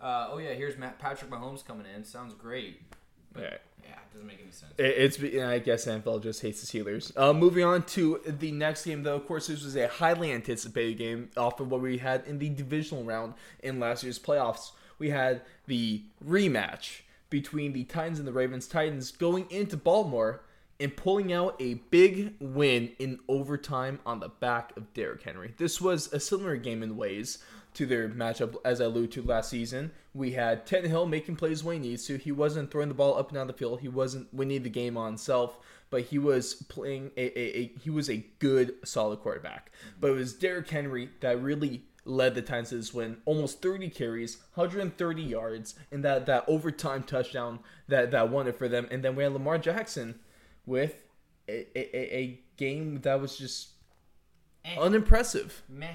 uh, 0.00 0.28
oh 0.30 0.38
yeah, 0.38 0.52
here's 0.52 0.78
Matt 0.78 0.98
Patrick 1.00 1.30
Mahomes 1.32 1.64
coming 1.66 1.86
in. 1.92 2.04
Sounds 2.04 2.32
great. 2.32 2.80
But 3.34 3.42
Yeah. 3.42 3.48
it 3.90 4.12
doesn't 4.12 4.26
make 4.26 4.40
any 4.40 4.50
sense. 4.50 4.72
It- 4.78 4.84
It's 5.22 5.22
I 5.42 5.58
guess 5.58 5.86
NFL 5.86 6.20
just 6.22 6.40
hates 6.40 6.62
the 6.62 6.66
Steelers. 6.78 7.12
Uh, 7.16 7.32
moving 7.34 7.64
on 7.64 7.84
to 7.86 8.20
the 8.26 8.50
next 8.52 8.84
game, 8.86 9.02
though. 9.02 9.16
Of 9.16 9.26
course, 9.26 9.48
this 9.48 9.62
was 9.64 9.76
a 9.76 9.86
highly 9.88 10.32
anticipated 10.32 10.96
game 10.98 11.30
off 11.36 11.60
of 11.60 11.70
what 11.70 11.80
we 11.82 11.98
had 11.98 12.24
in 12.26 12.38
the 12.38 12.48
divisional 12.48 13.04
round 13.04 13.34
in 13.62 13.78
last 13.78 14.02
year's 14.02 14.18
playoffs. 14.18 14.70
We 14.98 15.10
had 15.10 15.42
the 15.66 16.02
rematch 16.24 17.00
between 17.30 17.72
the 17.72 17.84
Titans 17.84 18.18
and 18.18 18.26
the 18.28 18.32
Ravens. 18.32 18.66
Titans 18.68 19.10
going 19.10 19.50
into 19.50 19.76
Baltimore 19.76 20.42
and 20.80 20.96
pulling 20.96 21.32
out 21.32 21.56
a 21.60 21.74
big 21.90 22.34
win 22.40 22.92
in 22.98 23.18
overtime 23.28 24.00
on 24.06 24.20
the 24.20 24.28
back 24.28 24.76
of 24.76 24.92
Derrick 24.94 25.22
Henry. 25.22 25.54
This 25.56 25.80
was 25.80 26.12
a 26.12 26.18
similar 26.20 26.56
game 26.56 26.82
in 26.82 26.96
ways 26.96 27.38
to 27.74 27.86
their 27.86 28.08
matchup 28.08 28.54
as 28.64 28.80
I 28.80 28.84
alluded 28.84 29.12
to 29.12 29.22
last 29.22 29.50
season. 29.50 29.90
We 30.14 30.32
had 30.32 30.66
Tannehill 30.66 31.08
making 31.08 31.36
plays 31.36 31.62
when 31.64 31.82
he 31.82 31.88
needs 31.90 32.06
to. 32.06 32.16
He 32.16 32.32
wasn't 32.32 32.70
throwing 32.70 32.88
the 32.88 32.94
ball 32.94 33.18
up 33.18 33.28
and 33.28 33.36
down 33.36 33.46
the 33.48 33.52
field. 33.52 33.80
He 33.80 33.88
wasn't 33.88 34.32
winning 34.32 34.62
the 34.62 34.70
game 34.70 34.96
on 34.96 35.06
himself, 35.08 35.58
but 35.90 36.02
he 36.02 36.18
was 36.18 36.54
playing 36.54 37.10
a, 37.16 37.38
a, 37.38 37.58
a 37.58 37.72
he 37.82 37.90
was 37.90 38.08
a 38.08 38.24
good 38.38 38.74
solid 38.84 39.20
quarterback. 39.20 39.72
But 40.00 40.12
it 40.12 40.14
was 40.14 40.32
Derrick 40.34 40.70
Henry 40.70 41.10
that 41.20 41.40
really 41.42 41.84
led 42.04 42.34
the 42.34 42.42
Titans 42.42 42.68
to 42.68 42.76
this 42.76 42.92
win. 42.94 43.16
Almost 43.24 43.62
30 43.62 43.88
carries, 43.90 44.36
130 44.54 45.22
yards, 45.22 45.74
and 45.90 46.04
that, 46.04 46.26
that 46.26 46.44
overtime 46.46 47.02
touchdown 47.02 47.60
that, 47.88 48.10
that 48.10 48.28
won 48.30 48.46
it 48.46 48.56
for 48.58 48.68
them. 48.68 48.86
And 48.90 49.02
then 49.02 49.16
we 49.16 49.22
had 49.24 49.32
Lamar 49.32 49.56
Jackson 49.58 50.20
with 50.66 51.02
a, 51.48 51.66
a, 51.76 51.96
a- 51.96 52.16
a 52.18 52.40
game 52.56 53.00
that 53.00 53.20
was 53.20 53.36
just 53.38 53.70
Eh. 54.66 54.76
unimpressive. 54.78 55.62
meh. 55.68 55.94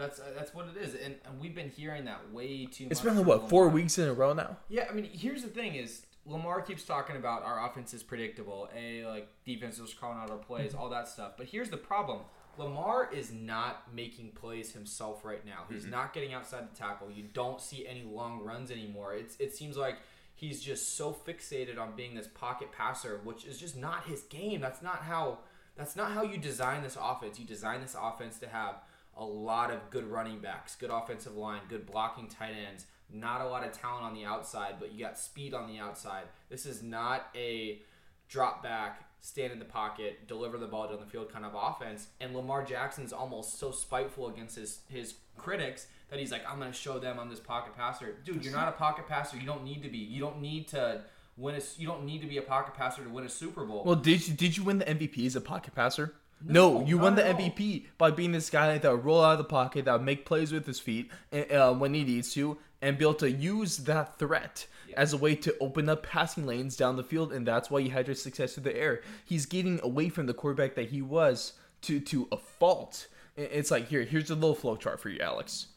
That's 0.00 0.18
uh, 0.18 0.32
that's 0.34 0.54
what 0.54 0.66
it 0.68 0.82
is, 0.82 0.94
and, 0.94 1.16
and 1.26 1.38
we've 1.38 1.54
been 1.54 1.68
hearing 1.68 2.06
that 2.06 2.32
way 2.32 2.64
too 2.64 2.84
much. 2.84 2.92
It's 2.92 3.02
been 3.02 3.18
like, 3.18 3.26
what 3.26 3.50
four 3.50 3.68
weeks 3.68 3.98
in 3.98 4.08
a 4.08 4.14
row 4.14 4.32
now. 4.32 4.56
Yeah, 4.70 4.86
I 4.90 4.94
mean, 4.94 5.04
here's 5.04 5.42
the 5.42 5.48
thing: 5.48 5.74
is 5.74 6.06
Lamar 6.24 6.62
keeps 6.62 6.84
talking 6.84 7.16
about 7.16 7.42
our 7.42 7.68
offense 7.68 7.92
is 7.92 8.02
predictable, 8.02 8.70
a 8.74 9.04
like 9.04 9.28
defenses 9.44 9.94
calling 9.94 10.18
out 10.18 10.30
our 10.30 10.38
plays, 10.38 10.74
all 10.74 10.88
that 10.88 11.06
stuff. 11.06 11.32
But 11.36 11.48
here's 11.48 11.68
the 11.68 11.76
problem: 11.76 12.20
Lamar 12.56 13.10
is 13.12 13.30
not 13.30 13.94
making 13.94 14.30
plays 14.30 14.72
himself 14.72 15.22
right 15.22 15.44
now. 15.44 15.64
He's 15.70 15.84
not 15.84 16.14
getting 16.14 16.32
outside 16.32 16.70
the 16.72 16.74
tackle. 16.74 17.10
You 17.10 17.24
don't 17.34 17.60
see 17.60 17.86
any 17.86 18.02
long 18.02 18.42
runs 18.42 18.70
anymore. 18.70 19.14
It's 19.14 19.36
it 19.38 19.54
seems 19.54 19.76
like 19.76 19.98
he's 20.34 20.62
just 20.62 20.96
so 20.96 21.12
fixated 21.12 21.78
on 21.78 21.94
being 21.94 22.14
this 22.14 22.26
pocket 22.26 22.72
passer, 22.72 23.20
which 23.22 23.44
is 23.44 23.58
just 23.58 23.76
not 23.76 24.04
his 24.04 24.22
game. 24.22 24.62
That's 24.62 24.80
not 24.80 25.02
how 25.02 25.40
that's 25.76 25.94
not 25.94 26.12
how 26.12 26.22
you 26.22 26.38
design 26.38 26.82
this 26.82 26.96
offense. 26.98 27.38
You 27.38 27.44
design 27.44 27.82
this 27.82 27.94
offense 28.00 28.38
to 28.38 28.48
have 28.48 28.76
a 29.16 29.24
lot 29.24 29.70
of 29.70 29.90
good 29.90 30.06
running 30.06 30.38
backs, 30.38 30.76
good 30.76 30.90
offensive 30.90 31.36
line, 31.36 31.60
good 31.68 31.86
blocking 31.86 32.28
tight 32.28 32.54
ends, 32.68 32.86
not 33.12 33.40
a 33.40 33.48
lot 33.48 33.64
of 33.64 33.72
talent 33.72 34.04
on 34.04 34.14
the 34.14 34.24
outside, 34.24 34.74
but 34.78 34.92
you 34.92 35.04
got 35.04 35.18
speed 35.18 35.54
on 35.54 35.66
the 35.66 35.78
outside. 35.78 36.24
This 36.48 36.66
is 36.66 36.82
not 36.82 37.28
a 37.34 37.80
drop 38.28 38.62
back, 38.62 39.04
stand 39.20 39.52
in 39.52 39.58
the 39.58 39.64
pocket, 39.64 40.26
deliver 40.26 40.56
the 40.58 40.66
ball 40.66 40.88
down 40.88 41.00
the 41.00 41.06
field 41.06 41.32
kind 41.32 41.44
of 41.44 41.52
offense. 41.54 42.08
And 42.20 42.34
Lamar 42.34 42.64
Jackson's 42.64 43.12
almost 43.12 43.58
so 43.58 43.70
spiteful 43.70 44.28
against 44.28 44.56
his 44.56 44.80
his 44.88 45.14
critics 45.36 45.86
that 46.10 46.18
he's 46.18 46.32
like, 46.32 46.42
I'm 46.48 46.58
gonna 46.58 46.72
show 46.72 46.98
them 46.98 47.18
I'm 47.18 47.28
this 47.28 47.40
pocket 47.40 47.76
passer. 47.76 48.16
Dude, 48.24 48.44
you're 48.44 48.54
not 48.54 48.68
a 48.68 48.72
pocket 48.72 49.06
passer. 49.06 49.36
You 49.36 49.46
don't 49.46 49.64
need 49.64 49.82
to 49.82 49.88
be. 49.88 49.98
You 49.98 50.20
don't 50.20 50.40
need 50.40 50.68
to 50.68 51.02
win. 51.36 51.60
You 51.76 51.86
don't 51.86 52.04
need 52.04 52.20
to 52.20 52.26
be 52.26 52.38
a 52.38 52.42
pocket 52.42 52.74
passer 52.74 53.02
to 53.02 53.10
win 53.10 53.24
a 53.24 53.28
Super 53.28 53.64
Bowl. 53.64 53.84
Well, 53.84 53.96
did 53.96 54.26
you 54.26 54.34
did 54.34 54.56
you 54.56 54.64
win 54.64 54.78
the 54.78 54.84
MVP 54.84 55.26
as 55.26 55.36
a 55.36 55.40
pocket 55.40 55.74
passer? 55.74 56.14
No, 56.42 56.78
No, 56.80 56.86
you 56.86 56.98
won 56.98 57.14
the. 57.14 57.22
MVP 57.22 57.86
by 57.98 58.10
being 58.10 58.32
this 58.32 58.50
guy 58.50 58.78
that 58.78 58.90
would 58.90 59.04
roll 59.04 59.22
out 59.22 59.32
of 59.32 59.38
the 59.38 59.44
pocket, 59.44 59.84
that 59.84 59.92
would 59.92 60.02
make 60.02 60.24
plays 60.24 60.52
with 60.52 60.66
his 60.66 60.80
feet 60.80 61.10
uh, 61.32 61.74
when 61.74 61.94
he 61.94 62.04
needs 62.04 62.32
to, 62.34 62.58
and 62.82 62.96
be 62.98 63.04
able 63.04 63.14
to 63.14 63.30
use 63.30 63.78
that 63.78 64.18
threat 64.18 64.66
as 64.96 65.12
a 65.12 65.16
way 65.16 65.34
to 65.36 65.54
open 65.60 65.88
up 65.88 66.02
passing 66.02 66.46
lanes 66.46 66.76
down 66.76 66.96
the 66.96 67.04
field, 67.04 67.32
and 67.32 67.46
that's 67.46 67.70
why 67.70 67.78
you 67.78 67.90
had 67.90 68.06
your 68.06 68.16
success 68.16 68.54
through 68.54 68.64
the 68.64 68.76
air. 68.76 69.02
He's 69.24 69.46
getting 69.46 69.80
away 69.82 70.08
from 70.08 70.26
the 70.26 70.34
quarterback 70.34 70.74
that 70.74 70.88
he 70.90 71.02
was 71.02 71.52
to 71.82 72.00
to 72.00 72.28
a 72.32 72.36
fault. 72.36 73.06
It's 73.36 73.70
like 73.70 73.88
here, 73.88 74.02
here's 74.02 74.30
a 74.30 74.34
little 74.34 74.54
flow 74.54 74.76
chart 74.76 75.00
for 75.00 75.08
you, 75.08 75.20
Alex. 75.20 75.68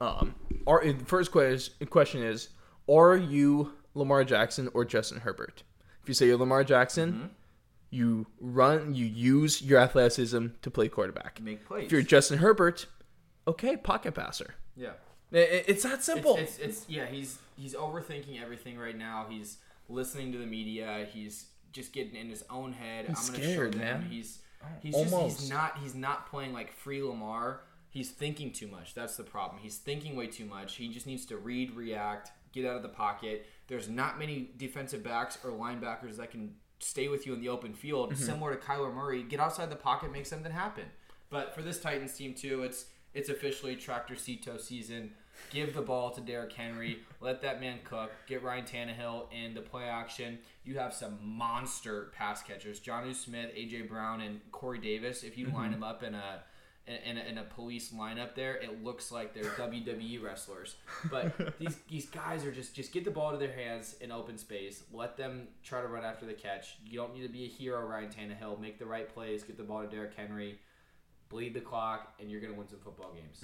Um, 0.00 0.34
the 0.66 1.04
first 1.04 1.30
question 1.32 1.86
question 1.88 2.22
is, 2.22 2.50
are 2.88 3.16
you 3.16 3.72
Lamar 3.94 4.24
Jackson 4.24 4.68
or 4.72 4.84
Justin 4.84 5.20
Herbert? 5.20 5.62
If 6.02 6.08
you 6.08 6.14
say 6.14 6.26
you're 6.26 6.38
Lamar 6.38 6.64
Jackson, 6.64 7.30
you 7.90 8.26
run, 8.40 8.94
you 8.94 9.04
use 9.06 9.60
your 9.62 9.78
athleticism 9.80 10.46
to 10.62 10.70
play 10.70 10.88
quarterback. 10.88 11.40
Make 11.42 11.64
plays. 11.66 11.86
If 11.86 11.92
you're 11.92 12.02
Justin 12.02 12.38
Herbert, 12.38 12.86
okay, 13.46 13.76
pocket 13.76 14.14
passer. 14.14 14.54
yeah. 14.76 14.92
I- 15.32 15.36
I- 15.38 15.64
It's 15.68 15.82
that 15.84 16.02
simple. 16.02 16.36
It's, 16.36 16.58
it's, 16.58 16.80
it's 16.80 16.88
yeah. 16.88 17.06
He's 17.06 17.38
he's 17.56 17.74
overthinking 17.74 18.40
everything 18.42 18.76
right 18.78 18.96
now. 18.98 19.26
He's 19.30 19.58
listening 19.88 20.32
to 20.32 20.38
the 20.38 20.46
media. 20.46 21.06
He's 21.12 21.46
just 21.72 21.92
getting 21.92 22.16
in 22.16 22.28
his 22.28 22.42
own 22.50 22.72
head. 22.72 23.04
I'm 23.08 23.14
gonna 23.14 23.24
scared, 23.26 23.74
show 23.74 23.78
them. 23.78 24.00
man. 24.02 24.06
He's 24.10 24.40
oh, 24.62 24.66
he's 24.82 24.94
just 24.96 25.12
Almost. 25.14 25.40
he's 25.40 25.50
not 25.50 25.78
he's 25.82 25.94
not 25.94 26.28
playing 26.30 26.52
like 26.52 26.72
free 26.72 27.00
Lamar. 27.02 27.60
He's 27.90 28.10
thinking 28.10 28.52
too 28.52 28.66
much. 28.68 28.94
That's 28.94 29.16
the 29.16 29.22
problem. 29.24 29.60
He's 29.62 29.76
thinking 29.78 30.14
way 30.16 30.26
too 30.28 30.44
much. 30.46 30.76
He 30.76 30.88
just 30.88 31.06
needs 31.06 31.26
to 31.26 31.36
read, 31.36 31.76
react, 31.76 32.30
get 32.52 32.64
out 32.66 32.76
of 32.76 32.82
the 32.82 32.88
pocket. 32.88 33.46
There's 33.68 33.88
not 33.88 34.18
many 34.18 34.50
defensive 34.56 35.02
backs 35.04 35.38
or 35.44 35.50
linebackers 35.50 36.16
that 36.16 36.30
can 36.32 36.54
stay 36.80 37.08
with 37.08 37.26
you 37.26 37.34
in 37.34 37.40
the 37.40 37.48
open 37.48 37.74
field. 37.74 38.12
Mm-hmm. 38.12 38.22
Similar 38.22 38.56
to 38.56 38.60
Kyler 38.60 38.92
Murray, 38.92 39.22
get 39.22 39.40
outside 39.40 39.70
the 39.70 39.76
pocket, 39.76 40.12
make 40.12 40.26
something 40.26 40.52
happen. 40.52 40.84
But 41.30 41.54
for 41.54 41.62
this 41.62 41.80
Titans 41.80 42.14
team 42.14 42.34
too, 42.34 42.62
it's 42.62 42.86
it's 43.14 43.28
officially 43.28 43.76
tractor 43.76 44.16
Cito 44.16 44.56
season. 44.58 45.12
Give 45.50 45.72
the 45.72 45.80
ball 45.80 46.10
to 46.10 46.20
Derrick 46.20 46.52
Henry. 46.52 46.98
Let 47.20 47.40
that 47.42 47.60
man 47.60 47.78
cook. 47.84 48.12
Get 48.26 48.42
Ryan 48.42 48.64
Tannehill 48.64 49.32
in 49.32 49.54
the 49.54 49.62
play 49.62 49.84
action. 49.84 50.38
You 50.64 50.78
have 50.78 50.92
some 50.92 51.18
monster 51.22 52.12
pass 52.14 52.42
catchers: 52.42 52.80
Jonnu 52.80 53.14
Smith, 53.14 53.50
AJ 53.56 53.88
Brown, 53.88 54.20
and 54.20 54.40
Corey 54.52 54.78
Davis. 54.78 55.22
If 55.22 55.38
you 55.38 55.46
line 55.46 55.70
them 55.70 55.82
up 55.82 56.02
in 56.02 56.14
a 56.14 56.42
in 56.86 57.16
a, 57.18 57.20
in 57.20 57.38
a 57.38 57.44
police 57.44 57.92
lineup 57.92 58.34
there, 58.34 58.56
it 58.56 58.82
looks 58.82 59.12
like 59.12 59.32
they're 59.34 59.44
WWE 59.44 60.22
wrestlers. 60.22 60.76
But 61.10 61.58
these 61.58 61.76
these 61.88 62.06
guys 62.06 62.44
are 62.44 62.52
just 62.52 62.74
just 62.74 62.92
get 62.92 63.04
the 63.04 63.10
ball 63.10 63.30
to 63.32 63.36
their 63.38 63.52
hands 63.52 63.94
in 64.00 64.10
open 64.10 64.38
space. 64.38 64.82
Let 64.92 65.16
them 65.16 65.48
try 65.62 65.80
to 65.82 65.86
run 65.88 66.04
after 66.04 66.26
the 66.26 66.32
catch. 66.34 66.76
You 66.84 66.98
don't 66.98 67.14
need 67.14 67.22
to 67.22 67.32
be 67.32 67.44
a 67.44 67.48
hero, 67.48 67.84
Ryan 67.86 68.08
Tannehill. 68.10 68.60
Make 68.60 68.78
the 68.78 68.86
right 68.86 69.08
plays. 69.12 69.42
Get 69.44 69.56
the 69.56 69.62
ball 69.62 69.82
to 69.82 69.88
Derrick 69.88 70.14
Henry. 70.16 70.58
Bleed 71.28 71.54
the 71.54 71.60
clock, 71.60 72.12
and 72.18 72.28
you're 72.28 72.40
gonna 72.40 72.54
win 72.54 72.66
some 72.68 72.80
football 72.80 73.12
games. 73.14 73.40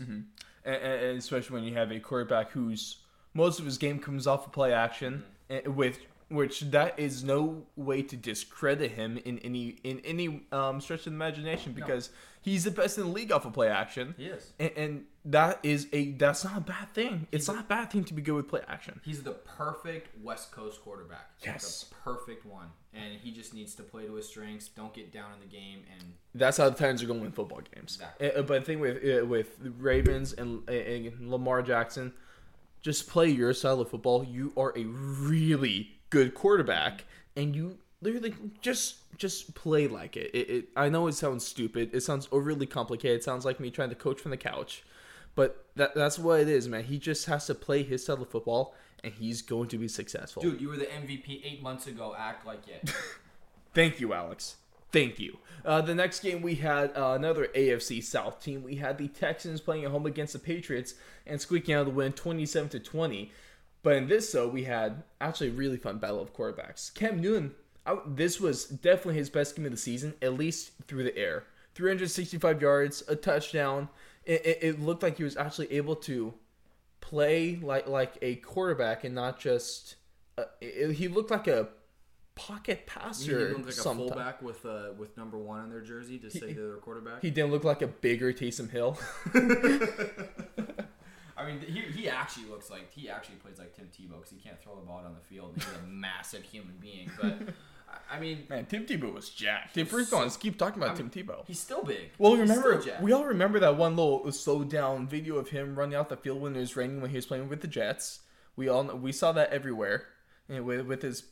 and, 0.64 0.74
and 0.74 1.18
especially 1.18 1.54
when 1.54 1.62
you 1.64 1.74
have 1.74 1.92
a 1.92 2.00
quarterback 2.00 2.50
whose 2.50 2.98
most 3.32 3.60
of 3.60 3.64
his 3.64 3.78
game 3.78 4.00
comes 4.00 4.26
off 4.26 4.46
of 4.46 4.52
play 4.52 4.72
action 4.72 5.22
Mm-hmm. 5.50 5.66
and 5.68 5.76
with 5.76 5.98
which 6.28 6.62
that 6.72 6.98
is 6.98 7.22
no 7.22 7.62
way 7.76 8.02
to 8.02 8.16
discredit 8.16 8.90
him 8.90 9.16
in 9.24 9.38
any 9.40 9.76
in 9.84 10.00
any 10.00 10.42
um, 10.50 10.80
stretch 10.80 11.00
of 11.00 11.04
the 11.04 11.10
imagination 11.12 11.72
because 11.72 12.10
he's 12.46 12.62
the 12.62 12.70
best 12.70 12.96
in 12.96 13.04
the 13.04 13.10
league 13.10 13.32
off 13.32 13.44
of 13.44 13.52
play 13.52 13.68
action. 13.68 14.14
He 14.16 14.26
is. 14.26 14.52
And, 14.58 14.70
and 14.76 15.04
that 15.26 15.58
is 15.64 15.88
a 15.92 16.12
that's 16.12 16.44
not 16.44 16.56
a 16.56 16.60
bad 16.60 16.94
thing. 16.94 17.26
It's 17.32 17.48
not 17.48 17.58
a 17.58 17.64
bad 17.64 17.90
thing 17.90 18.04
to 18.04 18.14
be 18.14 18.22
good 18.22 18.34
with 18.34 18.48
play 18.48 18.60
action. 18.68 19.00
He's 19.04 19.22
the 19.22 19.32
perfect 19.32 20.22
West 20.22 20.52
Coast 20.52 20.80
quarterback. 20.80 21.28
Yes. 21.44 21.84
the 21.84 21.94
perfect 21.96 22.46
one, 22.46 22.68
and 22.94 23.14
he 23.20 23.32
just 23.32 23.52
needs 23.52 23.74
to 23.74 23.82
play 23.82 24.06
to 24.06 24.14
his 24.14 24.28
strengths. 24.28 24.68
Don't 24.68 24.94
get 24.94 25.12
down 25.12 25.32
in 25.34 25.40
the 25.40 25.52
game, 25.52 25.80
and 25.92 26.12
That's 26.34 26.56
how 26.56 26.70
the 26.70 26.76
Titans 26.76 27.02
are 27.02 27.06
going 27.06 27.18
to 27.18 27.24
win 27.24 27.32
football 27.32 27.60
games. 27.74 27.96
Exactly. 27.96 28.32
Uh, 28.32 28.42
but 28.42 28.60
the 28.60 28.64
thing 28.64 28.80
with 28.80 29.22
uh, 29.22 29.26
with 29.26 29.58
Ravens 29.78 30.32
and, 30.32 30.66
and 30.70 31.28
Lamar 31.28 31.62
Jackson, 31.62 32.12
just 32.80 33.08
play 33.08 33.28
your 33.28 33.52
style 33.52 33.80
of 33.80 33.90
football. 33.90 34.22
You 34.24 34.52
are 34.56 34.72
a 34.76 34.84
really 34.84 35.96
good 36.10 36.34
quarterback, 36.34 37.04
and 37.34 37.56
you 37.56 37.78
literally 38.00 38.34
just 38.60 38.96
just 39.18 39.54
play 39.54 39.88
like 39.88 40.16
it. 40.16 40.30
It, 40.34 40.50
it. 40.50 40.68
I 40.76 40.88
know 40.88 41.06
it 41.06 41.14
sounds 41.14 41.46
stupid. 41.46 41.90
It 41.92 42.02
sounds 42.02 42.28
overly 42.30 42.66
complicated. 42.66 43.18
It 43.18 43.24
sounds 43.24 43.44
like 43.44 43.60
me 43.60 43.70
trying 43.70 43.88
to 43.90 43.94
coach 43.94 44.20
from 44.20 44.30
the 44.30 44.36
couch, 44.36 44.84
but 45.34 45.66
that 45.76 45.94
that's 45.94 46.18
what 46.18 46.40
it 46.40 46.48
is, 46.48 46.68
man. 46.68 46.84
He 46.84 46.98
just 46.98 47.26
has 47.26 47.46
to 47.46 47.54
play 47.54 47.82
his 47.82 48.02
style 48.02 48.22
of 48.22 48.30
football, 48.30 48.74
and 49.02 49.12
he's 49.12 49.42
going 49.42 49.68
to 49.68 49.78
be 49.78 49.88
successful. 49.88 50.42
dude, 50.42 50.60
you 50.60 50.68
were 50.68 50.76
the 50.76 50.86
MVP 50.86 51.42
eight 51.44 51.62
months 51.62 51.86
ago. 51.86 52.14
Act 52.16 52.46
like 52.46 52.66
it. 52.68 52.92
Thank 53.74 54.00
you, 54.00 54.12
Alex. 54.12 54.56
Thank 54.92 55.18
you. 55.18 55.38
Uh, 55.64 55.80
the 55.82 55.94
next 55.94 56.20
game 56.20 56.42
we 56.42 56.54
had 56.54 56.96
uh, 56.96 57.12
another 57.16 57.48
AFC 57.54 58.02
South 58.02 58.40
team. 58.42 58.62
We 58.62 58.76
had 58.76 58.98
the 58.98 59.08
Texans 59.08 59.60
playing 59.60 59.84
at 59.84 59.90
home 59.90 60.06
against 60.06 60.32
the 60.32 60.38
Patriots 60.38 60.94
and 61.26 61.40
squeaking 61.40 61.74
out 61.74 61.84
the 61.84 61.90
win, 61.90 62.12
twenty-seven 62.12 62.68
to 62.70 62.80
twenty. 62.80 63.32
But 63.82 63.96
in 63.96 64.08
this, 64.08 64.32
though, 64.32 64.48
we 64.48 64.64
had 64.64 65.02
actually 65.20 65.50
a 65.50 65.52
really 65.52 65.76
fun 65.76 65.98
battle 65.98 66.20
of 66.20 66.34
quarterbacks. 66.34 66.92
Cam 66.94 67.20
Newton, 67.20 67.54
I, 67.86 67.98
this 68.06 68.40
was 68.40 68.64
definitely 68.64 69.14
his 69.14 69.30
best 69.30 69.54
game 69.56 69.64
of 69.64 69.70
the 69.70 69.76
season, 69.78 70.14
at 70.20 70.34
least 70.34 70.72
through 70.88 71.04
the 71.04 71.16
air. 71.16 71.44
365 71.74 72.60
yards, 72.60 73.02
a 73.08 73.14
touchdown. 73.16 73.88
It, 74.24 74.44
it, 74.44 74.58
it 74.62 74.80
looked 74.80 75.02
like 75.02 75.18
he 75.18 75.24
was 75.24 75.36
actually 75.36 75.72
able 75.72 75.94
to 75.96 76.34
play 77.00 77.58
like 77.62 77.86
like 77.86 78.18
a 78.22 78.36
quarterback 78.36 79.04
and 79.04 79.14
not 79.14 79.38
just. 79.38 79.96
Uh, 80.36 80.44
it- 80.60 80.92
he 80.94 81.06
looked 81.08 81.30
like 81.30 81.46
a 81.46 81.68
pocket 82.34 82.86
passer. 82.86 83.50
look 83.56 83.66
like 83.66 83.68
a 83.78 83.82
fullback 83.94 84.42
with 84.42 84.66
uh, 84.66 84.88
with 84.98 85.16
number 85.16 85.38
one 85.38 85.60
on 85.60 85.70
their 85.70 85.80
jersey 85.80 86.18
to 86.18 86.30
say 86.30 86.52
they're 86.52 86.76
quarterback. 86.76 87.22
He 87.22 87.30
didn't 87.30 87.50
look 87.50 87.64
like 87.64 87.82
a 87.82 87.86
bigger 87.86 88.32
Taysom 88.32 88.70
Hill. 88.70 88.98
I 91.38 91.44
mean, 91.46 91.60
he, 91.60 91.80
he 91.82 92.08
actually 92.08 92.46
looks 92.46 92.70
like 92.70 92.90
he 92.92 93.08
actually 93.10 93.36
plays 93.36 93.58
like 93.58 93.76
Tim 93.76 93.86
Tebow 93.86 94.16
because 94.16 94.30
he 94.30 94.38
can't 94.38 94.60
throw 94.62 94.74
the 94.74 94.80
ball 94.86 95.02
down 95.02 95.14
the 95.14 95.20
field. 95.34 95.52
and 95.54 95.62
He's 95.62 95.72
a 95.74 95.86
massive 95.88 96.42
human 96.42 96.74
being, 96.80 97.10
but 97.20 97.38
I- 97.88 98.16
I 98.16 98.20
mean, 98.20 98.46
Man, 98.48 98.66
Tim 98.66 98.86
Tebow 98.86 99.12
was 99.12 99.30
jacked. 99.30 99.76
If 99.76 99.92
we're 99.92 100.04
going 100.04 100.30
to 100.30 100.38
keep 100.38 100.58
talking 100.58 100.80
about 100.82 100.96
Tim 100.96 101.10
Tebow. 101.10 101.44
he's 101.46 101.58
still 101.58 101.82
big. 101.82 102.10
Well, 102.18 102.32
He's 102.32 102.40
remember, 102.42 102.82
we 103.00 103.12
all 103.12 103.24
remember 103.24 103.58
that 103.60 103.76
one 103.76 103.96
little 103.96 104.30
slow 104.32 104.62
down 104.64 105.08
video 105.08 105.36
of 105.36 105.48
him 105.50 105.76
running 105.76 105.94
out 105.96 106.08
the 106.08 106.16
field 106.16 106.40
when 106.40 106.54
it 106.56 106.60
was 106.60 106.76
raining 106.76 107.00
when 107.00 107.10
he 107.10 107.16
was 107.16 107.26
playing 107.26 107.48
with 107.48 107.60
the 107.62 107.68
Jets. 107.68 108.20
We 108.54 108.68
all 108.68 108.84
we 108.84 109.12
saw 109.12 109.32
that 109.32 109.50
everywhere. 109.52 110.06
And 110.48 110.64
with 110.64 110.86
with 110.86 111.02
his 111.02 111.24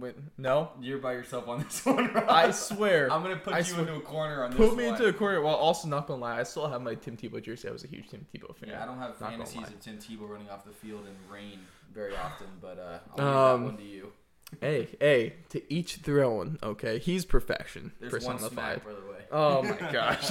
with 0.00 0.14
no, 0.38 0.70
You're 0.80 0.96
by 0.96 1.12
yourself 1.12 1.46
on 1.46 1.62
this 1.62 1.84
one. 1.86 2.10
Rob. 2.14 2.24
I 2.26 2.50
swear. 2.52 3.12
I'm 3.12 3.20
gonna 3.22 3.36
put 3.36 3.52
I 3.52 3.58
you 3.58 3.74
into 3.80 3.96
a 3.96 4.00
corner 4.00 4.42
on 4.44 4.50
this. 4.50 4.56
Put 4.56 4.74
me 4.78 4.86
one. 4.86 4.94
into 4.94 5.06
a 5.08 5.12
corner. 5.12 5.42
Well, 5.42 5.54
also 5.54 5.86
not 5.88 6.06
gonna 6.06 6.22
lie, 6.22 6.40
I 6.40 6.42
still 6.44 6.66
have 6.66 6.80
my 6.80 6.94
Tim 6.94 7.14
Tebow 7.18 7.42
jersey. 7.42 7.68
I 7.68 7.70
was 7.72 7.84
a 7.84 7.88
huge 7.88 8.08
Tim 8.08 8.26
Tebow 8.34 8.56
fan. 8.56 8.70
Yeah, 8.70 8.82
I 8.82 8.86
don't 8.86 8.98
have 8.98 9.20
Not 9.20 9.30
fantasies 9.30 9.68
of 9.68 9.78
Tim 9.80 9.98
Tebow 9.98 10.26
running 10.30 10.48
off 10.48 10.64
the 10.64 10.72
field 10.72 11.02
in 11.06 11.30
rain 11.32 11.58
very 11.92 12.16
often, 12.16 12.46
but 12.62 12.78
uh, 12.78 13.20
I'll 13.22 13.54
Um, 13.54 13.60
leave 13.64 13.70
that 13.72 13.76
one 13.76 13.76
to 13.76 13.92
you. 13.92 14.12
Hey, 14.60 14.88
hey, 15.00 15.34
to 15.50 15.72
each 15.72 16.02
their 16.02 16.22
own. 16.22 16.58
Okay, 16.62 16.98
he's 16.98 17.24
perfection 17.24 17.92
There's 18.00 18.12
one 18.24 18.36
personified. 18.36 18.82
smack, 18.82 18.84
by 18.84 18.90
the 18.90 19.10
way. 19.10 19.18
Oh 19.32 19.62
my 19.80 19.90
gosh. 19.92 20.30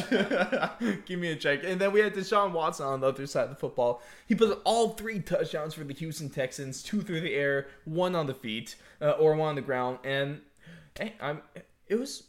Give 1.06 1.20
me 1.20 1.32
a 1.32 1.36
check. 1.36 1.64
And 1.64 1.82
then 1.82 1.92
we 1.92 2.00
had 2.02 2.14
Deshaun 2.14 2.52
Watson 2.52 2.86
on 2.86 3.02
the 3.02 3.08
other 3.08 3.26
side 3.26 3.46
of 3.46 3.50
the 3.50 3.56
football. 3.56 4.02
He 4.28 4.36
put 4.36 4.62
all 4.64 4.90
three 4.90 5.20
touchdowns 5.20 5.74
for 5.74 5.84
the 5.84 5.94
Houston 5.96 6.30
Texans, 6.30 6.84
two 6.84 7.02
through 7.02 7.22
the 7.22 7.34
air, 7.34 7.68
one 7.86 8.16
on 8.16 8.28
the 8.28 8.34
feet, 8.34 8.76
uh, 9.02 9.12
or 9.12 9.36
one 9.36 9.50
on 9.50 9.56
the 9.56 9.62
ground. 9.62 9.98
And 10.04 10.42
hey, 10.98 11.16
I'm 11.20 11.42
it 11.88 11.96
was 11.96 12.24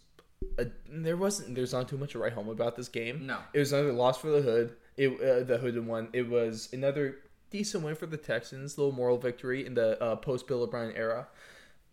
a, 0.58 0.66
there 0.90 1.16
wasn't 1.16 1.54
there's 1.54 1.72
not 1.72 1.88
too 1.88 1.98
much 1.98 2.12
to 2.12 2.18
write 2.18 2.32
home 2.32 2.48
about 2.48 2.74
this 2.76 2.88
game. 2.88 3.26
No. 3.26 3.38
It 3.52 3.58
was 3.58 3.72
another 3.72 3.92
loss 3.92 4.18
for 4.18 4.30
the 4.30 4.40
hood. 4.40 4.74
It 4.96 5.08
uh, 5.20 5.44
the 5.44 5.58
hooded 5.58 5.86
one. 5.86 6.08
It 6.12 6.28
was 6.28 6.68
another 6.72 7.18
decent 7.50 7.84
win 7.84 7.94
for 7.94 8.06
the 8.06 8.16
Texans, 8.16 8.78
little 8.78 8.92
moral 8.92 9.18
victory 9.18 9.66
in 9.66 9.74
the 9.74 10.02
uh, 10.02 10.16
post 10.16 10.46
Bill 10.46 10.62
O'Brien 10.62 10.96
era. 10.96 11.28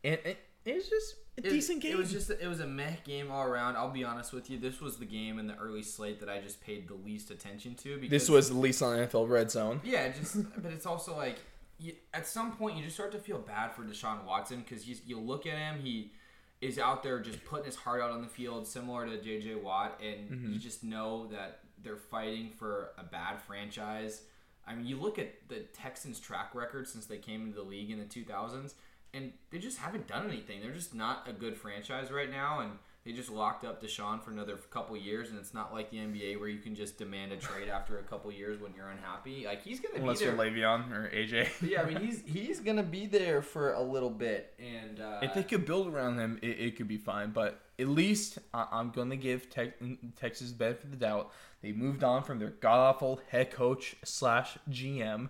And 0.03 0.15
it, 0.25 0.37
it 0.65 0.75
was 0.75 0.87
just 0.89 1.15
a 1.37 1.45
It- 1.45 1.49
decent 1.49 1.81
game. 1.81 1.93
It 1.93 1.97
was 1.97 2.11
just 2.11 2.29
it 2.29 2.47
was 2.47 2.59
a 2.59 2.67
meh 2.67 2.95
game 3.05 3.31
all 3.31 3.43
around. 3.43 3.75
I'll 3.75 3.91
be 3.91 4.03
honest 4.03 4.33
with 4.33 4.49
you. 4.49 4.57
This 4.59 4.79
was 4.81 4.97
the 4.97 5.05
game 5.05 5.39
in 5.39 5.47
the 5.47 5.55
early 5.57 5.83
slate 5.83 6.19
that 6.19 6.29
I 6.29 6.39
just 6.41 6.61
paid 6.61 6.87
the 6.87 6.93
least 6.95 7.31
attention 7.31 7.75
to. 7.75 7.95
Because 7.97 8.09
this 8.09 8.29
was 8.29 8.49
the 8.49 8.57
least 8.57 8.81
on 8.81 8.97
NFL 8.97 9.29
Red 9.29 9.51
Zone. 9.51 9.81
yeah, 9.83 10.09
just 10.09 10.37
but 10.61 10.71
it's 10.71 10.85
also 10.85 11.15
like 11.15 11.37
you, 11.79 11.93
at 12.13 12.27
some 12.27 12.51
point 12.53 12.77
you 12.77 12.83
just 12.83 12.95
start 12.95 13.11
to 13.13 13.19
feel 13.19 13.39
bad 13.39 13.71
for 13.73 13.83
Deshaun 13.83 14.25
Watson 14.25 14.59
because 14.59 14.87
you 14.87 14.95
you 15.05 15.19
look 15.19 15.45
at 15.45 15.57
him 15.57 15.79
he 15.81 16.11
is 16.61 16.77
out 16.77 17.03
there 17.03 17.21
just 17.21 17.43
putting 17.45 17.65
his 17.65 17.75
heart 17.77 18.01
out 18.01 18.11
on 18.11 18.21
the 18.21 18.27
field, 18.27 18.67
similar 18.67 19.05
to 19.05 19.21
J.J. 19.21 19.55
Watt, 19.55 19.97
and 20.03 20.29
Mm-hmm. 20.29 20.53
you 20.53 20.59
just 20.59 20.83
know 20.83 21.27
that 21.27 21.59
they're 21.81 21.95
fighting 21.95 22.49
for 22.57 22.89
a 22.97 23.03
bad 23.03 23.41
franchise. 23.41 24.23
I 24.67 24.75
mean, 24.75 24.85
you 24.85 24.97
look 24.97 25.17
at 25.17 25.47
the 25.47 25.59
Texans' 25.73 26.19
track 26.19 26.53
record 26.53 26.85
since 26.89 27.05
they 27.05 27.17
came 27.17 27.43
into 27.45 27.55
the 27.55 27.63
league 27.63 27.89
in 27.91 27.97
the 27.99 28.03
2000s, 28.03 28.73
and 29.13 29.31
they 29.51 29.57
just 29.57 29.77
haven't 29.77 30.07
done 30.07 30.27
anything. 30.27 30.61
They're 30.61 30.71
just 30.71 30.93
not 30.93 31.27
a 31.27 31.33
good 31.33 31.57
franchise 31.57 32.11
right 32.11 32.29
now, 32.29 32.59
and 32.59 32.71
they 33.05 33.11
just 33.11 33.29
locked 33.29 33.65
up 33.65 33.81
Deshaun 33.81 34.21
for 34.21 34.31
another 34.31 34.57
couple 34.69 34.95
years. 34.97 35.29
And 35.29 35.39
it's 35.39 35.53
not 35.53 35.73
like 35.73 35.89
the 35.89 35.97
NBA 35.97 36.39
where 36.39 36.49
you 36.49 36.59
can 36.59 36.75
just 36.75 36.97
demand 36.97 37.31
a 37.31 37.37
trade 37.37 37.69
after 37.69 37.97
a 37.99 38.03
couple 38.03 38.31
years 38.31 38.61
when 38.61 38.73
you're 38.75 38.89
unhappy. 38.89 39.45
Like 39.45 39.63
he's 39.63 39.79
gonna 39.79 39.95
Unless 40.01 40.19
be 40.19 40.25
you're 40.25 40.35
there. 40.35 40.51
Le'Veon 40.51 40.91
or 40.91 41.09
AJ. 41.09 41.47
But 41.59 41.69
yeah, 41.69 41.81
I 41.81 41.85
mean 41.85 42.01
he's 42.01 42.21
he's 42.25 42.59
gonna 42.59 42.83
be 42.83 43.07
there 43.07 43.41
for 43.41 43.73
a 43.73 43.81
little 43.81 44.09
bit, 44.09 44.53
and 44.59 44.99
uh, 44.99 45.19
If 45.21 45.33
they 45.33 45.43
could 45.43 45.65
build 45.65 45.87
around 45.87 46.19
him, 46.19 46.39
it, 46.41 46.59
it 46.59 46.75
could 46.77 46.87
be 46.87 46.97
fine. 46.97 47.31
But 47.31 47.61
at 47.79 47.87
least 47.87 48.37
I, 48.53 48.67
I'm 48.71 48.91
going 48.91 49.09
to 49.09 49.17
give 49.17 49.49
Tex 49.49 49.73
Texas 50.19 50.51
benefit 50.51 50.85
of 50.85 50.91
the 50.91 50.97
doubt. 50.97 51.31
They 51.61 51.71
moved 51.71 52.03
on 52.03 52.23
from 52.23 52.39
their 52.39 52.49
god 52.49 52.79
awful 52.79 53.21
head 53.29 53.51
coach 53.51 53.95
slash 54.03 54.57
GM, 54.69 55.29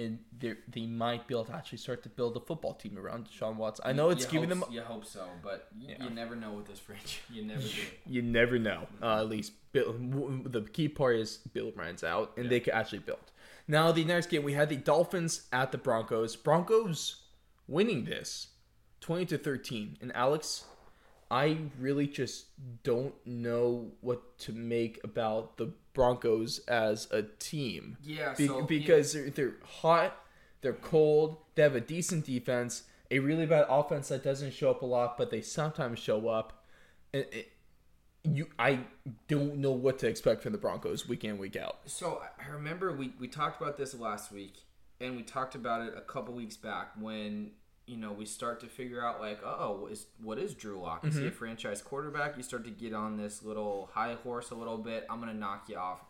and 0.00 0.18
they 0.38 0.54
they 0.68 0.86
might 0.86 1.26
be 1.28 1.34
able 1.34 1.44
to 1.44 1.54
actually 1.54 1.78
start 1.78 2.02
to 2.04 2.08
build 2.08 2.36
a 2.36 2.40
football 2.40 2.74
team 2.74 2.98
around 2.98 3.26
Deshaun 3.28 3.56
Watson. 3.56 3.84
I 3.86 3.92
know 3.92 4.10
it's 4.10 4.24
you 4.24 4.30
giving 4.30 4.50
hope, 4.50 4.66
them. 4.66 4.74
You 4.74 4.80
hope 4.82 5.04
so, 5.04 5.26
but 5.42 5.68
y- 5.78 5.88
Yeah. 5.98 6.04
you 6.04 6.10
never 6.10 6.34
know 6.34 6.52
with 6.52 6.66
this 6.66 6.78
franchise. 6.78 7.18
You 7.30 7.44
never 7.44 7.60
do. 7.60 7.68
You 8.06 8.22
never 8.22 8.58
know. 8.58 8.86
Uh, 9.02 9.18
at 9.20 9.28
least 9.28 9.52
Bill, 9.72 9.92
the 10.44 10.62
key 10.62 10.88
part 10.88 11.16
is 11.16 11.36
Bill 11.52 11.68
O'Brien's 11.68 12.02
out, 12.02 12.32
and 12.36 12.50
they 12.50 12.60
could 12.60 12.74
actually 12.74 13.00
build. 13.00 13.20
Now 13.68 13.92
the 13.92 14.04
next 14.04 14.30
game 14.30 14.42
we 14.42 14.54
had 14.54 14.68
the 14.68 14.76
Dolphins 14.76 15.46
at 15.52 15.70
the 15.72 15.78
Broncos. 15.78 16.34
Broncos 16.36 17.22
winning 17.68 18.04
this, 18.04 18.48
twenty 19.00 19.26
to 19.26 19.38
thirteen. 19.38 19.96
And 20.00 20.10
Alex, 20.16 20.64
I 21.30 21.58
really 21.78 22.06
just 22.08 22.46
don't 22.82 23.14
know 23.24 23.92
what 24.00 24.38
to 24.40 24.52
make 24.52 25.00
about 25.04 25.56
the 25.58 25.72
Broncos 25.94 26.58
as 26.66 27.08
a 27.12 27.22
team. 27.22 27.96
Yeah, 28.02 28.34
Be- 28.34 28.46
so 28.46 28.62
because 28.62 29.12
they're, 29.12 29.30
they're 29.30 29.54
hot, 29.64 30.16
they're 30.60 30.72
cold, 30.72 31.36
they 31.54 31.62
have 31.62 31.74
a 31.76 31.80
decent 31.80 32.24
defense, 32.26 32.84
a 33.10 33.18
really 33.20 33.46
bad 33.46 33.66
offense 33.68 34.08
that 34.08 34.22
doesn't 34.24 34.52
show 34.52 34.70
up 34.70 34.82
a 34.82 34.86
lot, 34.86 35.16
but 35.18 35.30
they 35.30 35.40
sometimes 35.40 35.98
show 35.98 36.28
up. 36.28 36.64
And 37.12 37.24
it, 37.32 37.52
you, 38.22 38.48
I 38.58 38.80
don't 39.28 39.56
know 39.58 39.72
what 39.72 39.98
to 40.00 40.08
expect 40.08 40.42
from 40.42 40.52
the 40.52 40.58
Broncos 40.58 41.08
week 41.08 41.24
in 41.24 41.38
week 41.38 41.56
out. 41.56 41.78
So 41.86 42.20
I- 42.22 42.46
I 42.46 42.48
remember 42.54 42.92
we, 42.92 43.12
we 43.20 43.28
talked 43.28 43.60
about 43.62 43.76
this 43.78 43.94
last 43.94 44.30
week, 44.32 44.54
and 45.00 45.16
we 45.16 45.22
talked 45.22 45.54
about 45.54 45.82
it 45.86 45.94
a 45.96 46.00
couple 46.02 46.34
weeks 46.34 46.56
back 46.56 46.90
when 47.00 47.52
you 47.90 47.96
know 47.96 48.12
we 48.12 48.24
start 48.24 48.60
to 48.60 48.66
figure 48.66 49.04
out 49.04 49.20
like, 49.20 49.40
oh, 49.44 49.88
is 49.90 50.06
what 50.22 50.38
is 50.38 50.54
Drew 50.54 50.80
Lock? 50.80 51.04
Is 51.04 51.14
he 51.14 51.20
Mm-hmm. 51.20 51.28
a 51.28 51.32
franchise 51.32 51.82
quarterback? 51.82 52.36
You 52.36 52.42
start 52.42 52.64
to 52.64 52.70
get 52.70 52.92
on 52.94 53.16
this 53.16 53.42
little 53.42 53.90
high 53.92 54.14
horse 54.22 54.50
a 54.50 54.54
little 54.54 54.78
bit. 54.78 55.06
I'm 55.10 55.20
gonna 55.20 55.34
knock 55.34 55.68
you 55.68 55.76
off 55.76 56.00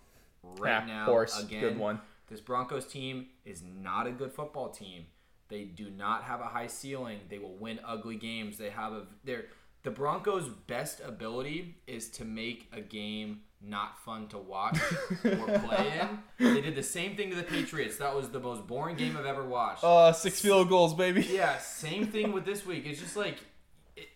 right 0.43 0.83
Ah, 0.83 0.87
now. 0.87 1.05
horse. 1.07 1.43
again. 1.43 1.61
Good 1.61 1.79
one. 1.79 2.01
This 2.29 2.41
Broncos 2.41 2.87
team 2.87 3.27
is 3.45 3.63
not 3.63 4.07
a 4.07 4.11
good 4.13 4.33
football 4.33 4.69
team. 4.69 5.07
They 5.49 5.65
do 5.65 5.91
not 5.91 6.23
have 6.25 6.41
a 6.41 6.45
high 6.45 6.69
ceiling. 6.69 7.19
They 7.29 7.39
will 7.39 7.57
win 7.57 7.81
ugly 7.85 8.17
games. 8.17 8.57
They 8.57 8.71
have 8.71 8.93
a 8.93 9.07
they're 9.25 9.47
the 9.83 9.91
Broncos' 9.91 10.49
best 10.67 11.01
ability 11.05 11.77
is 11.87 12.09
to 12.11 12.25
make 12.25 12.69
a 12.73 12.81
game 12.81 13.41
not 13.63 13.99
fun 14.05 14.27
to 14.29 14.39
watch 14.39 14.79
or 15.25 15.59
play 15.59 15.93
in. 16.01 16.19
They 16.55 16.63
did 16.63 16.75
the 16.75 16.83
same 16.83 17.17
thing 17.17 17.31
to 17.31 17.37
the 17.37 17.43
Patriots. 17.43 17.99
That 17.99 18.15
was 18.15 18.31
the 18.31 18.41
most 18.41 18.67
boring 18.67 18.97
game 18.97 19.17
I've 19.17 19.27
ever 19.27 19.45
watched. 19.45 19.85
Uh, 19.85 20.13
six 20.13 20.41
field 20.41 20.69
goals, 20.69 20.95
baby. 20.95 21.23
Yeah, 21.23 21.59
same 21.59 22.07
thing 22.07 22.33
with 22.33 22.47
this 22.47 22.65
week. 22.65 22.87
It's 22.87 23.01
just 23.01 23.17
like 23.17 23.37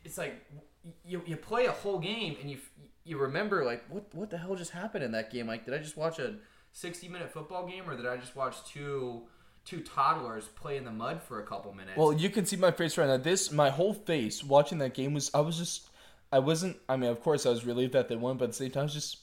it's 0.05 0.17
like 0.17 0.45
you, 1.05 1.23
you 1.27 1.37
play 1.37 1.67
a 1.67 1.73
whole 1.73 1.99
game 1.99 2.37
and 2.41 2.51
you 2.51 2.59
you 3.05 3.19
remember 3.19 3.65
like 3.65 3.85
what 3.89 4.15
what 4.15 4.31
the 4.31 4.39
hell 4.39 4.55
just 4.57 4.71
happened 4.71 5.05
in 5.05 5.13
that 5.13 5.31
game? 5.31 5.47
Like 5.47 5.67
did 5.67 5.75
I 5.75 5.79
just 5.79 5.97
watch 5.97 6.19
a 6.19 6.37
60 6.73 7.09
minute 7.09 7.31
football 7.31 7.67
game 7.67 7.89
or 7.89 7.97
did 7.97 8.07
I 8.07 8.17
just 8.17 8.35
watch 8.35 8.57
two 8.67 9.25
two 9.65 9.81
toddlers 9.81 10.47
play 10.49 10.77
in 10.77 10.85
the 10.85 10.91
mud 10.91 11.23
for 11.23 11.41
a 11.41 11.47
couple 11.47 11.73
minutes. 11.73 11.97
Well, 11.97 12.13
you 12.13 12.29
can 12.29 12.45
see 12.45 12.57
my 12.57 12.71
face 12.71 12.99
right 12.99 13.09
now. 13.09 13.17
This, 13.17 13.51
my 13.51 13.71
whole 13.71 13.95
face 13.95 14.45
watching 14.45 14.79
that 14.79 14.95
game 14.95 15.15
was, 15.15 15.31
I 15.33 15.41
was 15.41 15.57
just, 15.57 15.89
I 16.31 16.39
wasn't, 16.39 16.77
I 16.89 16.97
mean, 16.97 17.11
of 17.11 17.23
course 17.23 17.47
I 17.47 17.51
was 17.51 17.65
relieved 17.65 17.95
that 17.95 18.09
they 18.09 18.17
won, 18.17 18.37
but 18.37 18.45
at 18.45 18.51
the 18.51 18.57
same 18.57 18.71
time 18.71 18.83
I 18.83 18.85
was 18.85 18.95
just 18.95 19.19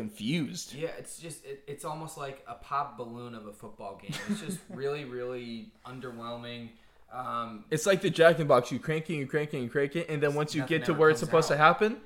confused. 0.00 0.74
Yeah, 0.74 0.88
it's 0.98 1.18
just 1.18 1.44
it, 1.44 1.62
it's 1.66 1.84
almost 1.84 2.16
like 2.18 2.44
a 2.46 2.54
pop 2.54 2.96
balloon 2.98 3.34
of 3.34 3.46
a 3.46 3.52
football 3.52 3.98
game. 4.02 4.12
It's 4.28 4.40
just 4.40 4.58
really, 4.70 5.04
really 5.04 5.72
underwhelming. 5.84 6.70
Um, 7.12 7.64
It's 7.70 7.86
like 7.86 8.02
the 8.02 8.10
Jack 8.10 8.36
in 8.36 8.40
the 8.42 8.44
Box. 8.46 8.70
You 8.72 8.78
crank 8.78 9.08
it, 9.10 9.14
you 9.14 9.26
crank 9.26 9.54
it, 9.54 9.60
you 9.60 9.68
crank 9.70 9.96
it, 9.96 10.08
and 10.10 10.22
then 10.22 10.34
once 10.34 10.54
you 10.54 10.64
get 10.66 10.84
to 10.86 10.94
where 10.94 11.08
it's 11.10 11.20
supposed 11.20 11.48
to 11.48 11.56
happen, 11.56 11.98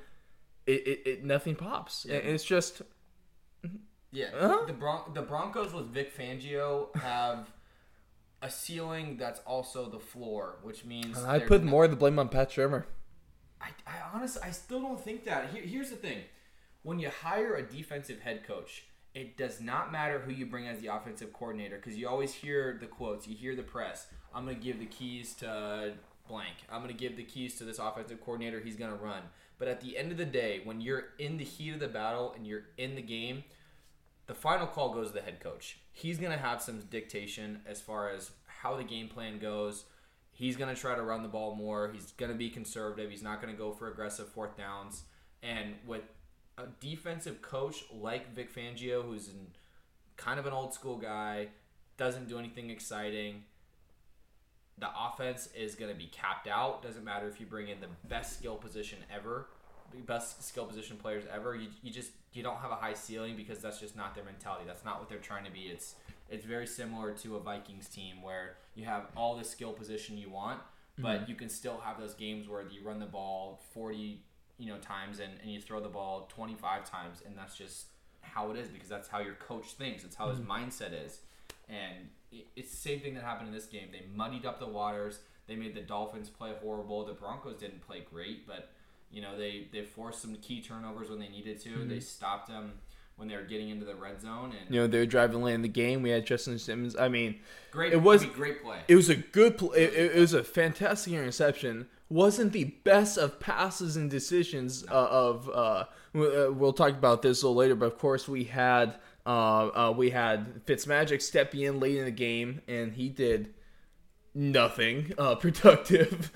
it, 0.66 0.86
it, 0.86 1.03
it 1.07 1.24
nothing 1.24 1.57
pops. 1.57 2.07
Yeah. 2.09 2.16
And 2.16 2.28
it's 2.28 2.45
just 2.45 2.82
yeah, 4.12 4.26
Huh? 4.38 4.64
the 4.66 4.72
Bron- 4.72 5.12
the 5.14 5.22
Broncos 5.22 5.72
with 5.72 5.86
Vic 5.86 6.16
Fangio 6.16 6.95
have 6.97 7.51
a 8.43 8.51
ceiling 8.51 9.16
that's 9.18 9.41
also 9.41 9.88
the 9.88 10.01
floor, 10.01 10.59
which 10.62 10.84
means 10.84 11.22
I 11.22 11.38
put 11.38 11.62
more 11.62 11.84
of 11.84 11.91
the 11.91 11.97
blame 11.97 12.18
on 12.18 12.28
Pat 12.28 12.51
Shurmur. 12.51 12.84
I, 13.61 13.68
I 13.86 13.95
honestly, 14.14 14.43
I 14.43 14.51
still 14.53 14.80
don't 14.80 14.99
think 15.01 15.24
that. 15.24 15.51
Here, 15.51 15.62
here's 15.62 15.91
the 15.91 15.97
thing: 15.97 16.18
when 16.83 16.99
you 16.99 17.11
hire 17.11 17.55
a 17.55 17.62
defensive 17.62 18.20
head 18.20 18.47
coach, 18.47 18.85
it 19.14 19.37
does 19.37 19.61
not 19.61 19.91
matter 19.91 20.20
who 20.20 20.33
you 20.33 20.47
bring 20.47 20.66
as 20.66 20.81
the 20.81 20.87
offensive 20.87 21.33
coordinator 21.33 21.76
because 21.76 21.97
you 21.99 22.09
always 22.09 22.33
hear 22.33 22.78
the 22.81 22.87
quotes, 22.87 23.26
you 23.26 23.37
hear 23.37 23.57
the 23.57 23.62
press. 23.62 24.07
I'm 24.35 24.45
going 24.45 24.57
to 24.57 24.62
give 24.62 24.78
the 24.78 24.87
keys 24.87 25.35
to 25.37 25.95
blank. 26.28 26.55
I'm 26.70 26.83
going 26.83 26.95
to 26.95 26.99
give 26.99 27.16
the 27.16 27.24
keys 27.24 27.57
to 27.57 27.64
this 27.64 27.78
offensive 27.78 28.20
coordinator. 28.20 28.61
He's 28.61 28.76
going 28.76 28.93
to 28.93 28.97
run. 28.97 29.22
But 29.59 29.68
at 29.68 29.81
the 29.81 29.99
end 29.99 30.12
of 30.12 30.16
the 30.16 30.24
day, 30.24 30.61
when 30.64 30.81
you're 30.81 31.09
in 31.18 31.37
the 31.37 31.45
heat 31.45 31.74
of 31.74 31.81
the 31.81 31.89
battle 31.89 32.33
and 32.35 32.47
you're 32.47 32.62
in 32.78 32.95
the 32.95 33.03
game, 33.03 33.45
the 34.26 34.35
final 34.35 34.66
call 34.66 34.95
goes 34.95 35.09
to 35.09 35.14
the 35.14 35.20
head 35.20 35.41
coach. 35.41 35.81
He's 35.93 36.18
going 36.18 36.33
to 36.33 36.39
have 36.39 36.62
some 36.62 36.81
dictation 36.89 37.61
as 37.66 37.81
far 37.81 38.11
as 38.11 38.31
how 38.47 38.76
the 38.76 38.85
game 38.85 39.09
plan 39.09 39.39
goes. 39.39 39.85
He's 40.31 40.57
going 40.57 40.74
to 40.74 40.81
try 40.81 40.95
to 40.95 41.03
run 41.03 41.22
the 41.22 41.28
ball 41.28 41.55
more. 41.57 41.91
He's 41.93 42.12
going 42.12 42.31
to 42.31 42.39
be 42.39 42.49
conservative. 42.49 43.11
He's 43.11 43.22
not 43.22 43.43
going 43.43 43.53
to 43.53 43.59
go 43.59 43.72
for 43.72 43.91
aggressive 43.91 44.28
fourth 44.28 44.57
downs. 44.57 45.03
And 45.43 45.74
with 45.87 46.03
a 46.61 46.68
defensive 46.80 47.42
coach 47.42 47.84
like 47.92 48.34
Vic 48.34 48.54
Fangio, 48.54 49.02
who's 49.02 49.28
an, 49.28 49.46
kind 50.16 50.38
of 50.38 50.46
an 50.46 50.52
old 50.52 50.74
school 50.74 50.96
guy, 50.96 51.48
doesn't 51.96 52.28
do 52.28 52.38
anything 52.38 52.70
exciting, 52.70 53.44
the 54.78 54.88
offense 54.98 55.48
is 55.54 55.74
going 55.74 55.90
to 55.92 55.96
be 55.96 56.06
capped 56.06 56.48
out. 56.48 56.82
Doesn't 56.82 57.04
matter 57.04 57.28
if 57.28 57.38
you 57.38 57.46
bring 57.46 57.68
in 57.68 57.80
the 57.80 57.88
best 58.08 58.38
skill 58.38 58.56
position 58.56 58.98
ever, 59.14 59.48
the 59.92 59.98
best 59.98 60.42
skill 60.42 60.64
position 60.64 60.96
players 60.96 61.24
ever. 61.32 61.54
You, 61.54 61.68
you 61.82 61.90
just 61.90 62.12
you 62.32 62.42
don't 62.42 62.56
have 62.56 62.70
a 62.70 62.76
high 62.76 62.94
ceiling 62.94 63.36
because 63.36 63.58
that's 63.58 63.78
just 63.78 63.96
not 63.96 64.14
their 64.14 64.24
mentality. 64.24 64.64
That's 64.66 64.84
not 64.84 64.98
what 64.98 65.08
they're 65.08 65.18
trying 65.18 65.44
to 65.44 65.50
be. 65.50 65.62
It's 65.62 65.96
it's 66.30 66.46
very 66.46 66.66
similar 66.66 67.12
to 67.12 67.36
a 67.36 67.40
Vikings 67.40 67.88
team 67.88 68.22
where 68.22 68.56
you 68.74 68.84
have 68.84 69.06
all 69.16 69.36
the 69.36 69.44
skill 69.44 69.72
position 69.72 70.16
you 70.16 70.30
want, 70.30 70.61
but 70.98 71.20
mm-hmm. 71.20 71.30
you 71.30 71.36
can 71.36 71.48
still 71.48 71.80
have 71.84 72.00
those 72.00 72.14
games 72.14 72.48
where 72.48 72.62
you 72.62 72.82
run 72.82 73.00
the 73.00 73.06
ball 73.06 73.61
forty 73.74 74.22
you 74.61 74.66
know 74.66 74.78
times 74.78 75.18
and, 75.18 75.32
and 75.42 75.50
you 75.50 75.61
throw 75.61 75.80
the 75.80 75.88
ball 75.88 76.28
twenty 76.32 76.54
five 76.54 76.88
times, 76.88 77.22
and 77.26 77.36
that's 77.36 77.56
just 77.56 77.86
how 78.20 78.50
it 78.50 78.56
is 78.58 78.68
because 78.68 78.88
that's 78.88 79.08
how 79.08 79.18
your 79.18 79.34
coach 79.34 79.72
thinks. 79.72 80.04
It's 80.04 80.14
how 80.14 80.28
his 80.28 80.38
mm-hmm. 80.38 80.52
mindset 80.52 80.92
is, 81.04 81.20
and 81.68 82.08
it- 82.30 82.46
it's 82.54 82.70
the 82.70 82.76
same 82.76 83.00
thing 83.00 83.14
that 83.14 83.24
happened 83.24 83.48
in 83.48 83.54
this 83.54 83.66
game. 83.66 83.88
They 83.90 84.04
muddied 84.14 84.44
up 84.44 84.61
the 84.61 84.68
waters. 84.68 85.20
They 85.46 85.56
made 85.56 85.74
the 85.74 85.80
Dolphins 85.80 86.28
play 86.28 86.52
horrible. 86.62 87.04
The 87.04 87.14
Broncos 87.14 87.56
didn't 87.56 87.80
play 87.80 88.04
great, 88.08 88.46
but 88.46 88.70
you 89.11 89.22
know 89.22 89.36
they 89.36 89.68
they 89.72 89.82
forced 89.82 90.20
some 90.20 90.36
key 90.36 90.62
turnovers 90.62 91.08
when 91.08 91.18
they 91.18 91.28
needed 91.28 91.58
to. 91.62 91.70
They 91.70 91.96
mm-hmm. 91.96 91.98
stopped 92.00 92.48
them 92.48 92.74
when 93.20 93.28
they 93.28 93.36
were 93.36 93.42
getting 93.42 93.68
into 93.68 93.84
the 93.84 93.94
red 93.94 94.20
zone, 94.20 94.54
and 94.58 94.74
You 94.74 94.80
know, 94.80 94.86
they're 94.86 95.04
driving 95.04 95.42
late 95.42 95.52
in 95.52 95.61
the 95.61 95.68
game. 95.68 96.00
We 96.02 96.08
had 96.08 96.24
Justin 96.24 96.58
Simmons. 96.58 96.96
I 96.96 97.08
mean, 97.08 97.38
great. 97.70 97.92
it 97.92 98.00
was- 98.00 98.22
I 98.22 98.26
mean, 98.26 98.34
great 98.34 98.62
play. 98.62 98.78
it 98.88 98.96
was 98.96 99.11
a 99.11 99.14
good 99.14 99.58
play. 99.58 99.84
It, 99.84 100.16
it 100.16 100.18
was 100.18 100.32
a 100.32 100.42
fantastic 100.42 101.12
interception. 101.12 101.86
Wasn't 102.11 102.52
the 102.52 102.64
best 102.64 103.16
of 103.16 103.40
passes 103.40 103.96
and 103.96 104.11
decisions 104.11 104.84
uh, 104.90 105.08
of. 105.11 105.48
Uh, 105.48 105.84
uh, 106.14 106.52
we'll 106.52 106.72
talk 106.72 106.90
about 106.90 107.22
this 107.22 107.42
a 107.42 107.46
little 107.46 107.56
later, 107.56 107.76
but 107.76 107.86
of 107.86 107.98
course 107.98 108.28
we 108.28 108.44
had 108.44 108.96
uh, 109.24 109.30
uh, 109.68 109.94
we 109.96 110.11
had 110.11 110.66
Fitzmagic 110.66 111.22
step 111.22 111.54
in 111.54 111.80
late 111.80 111.96
in 111.96 112.04
the 112.04 112.11
game, 112.11 112.61
and 112.66 112.92
he 112.92 113.08
did 113.08 113.54
nothing 114.35 115.12
uh, 115.18 115.35
productive 115.37 116.31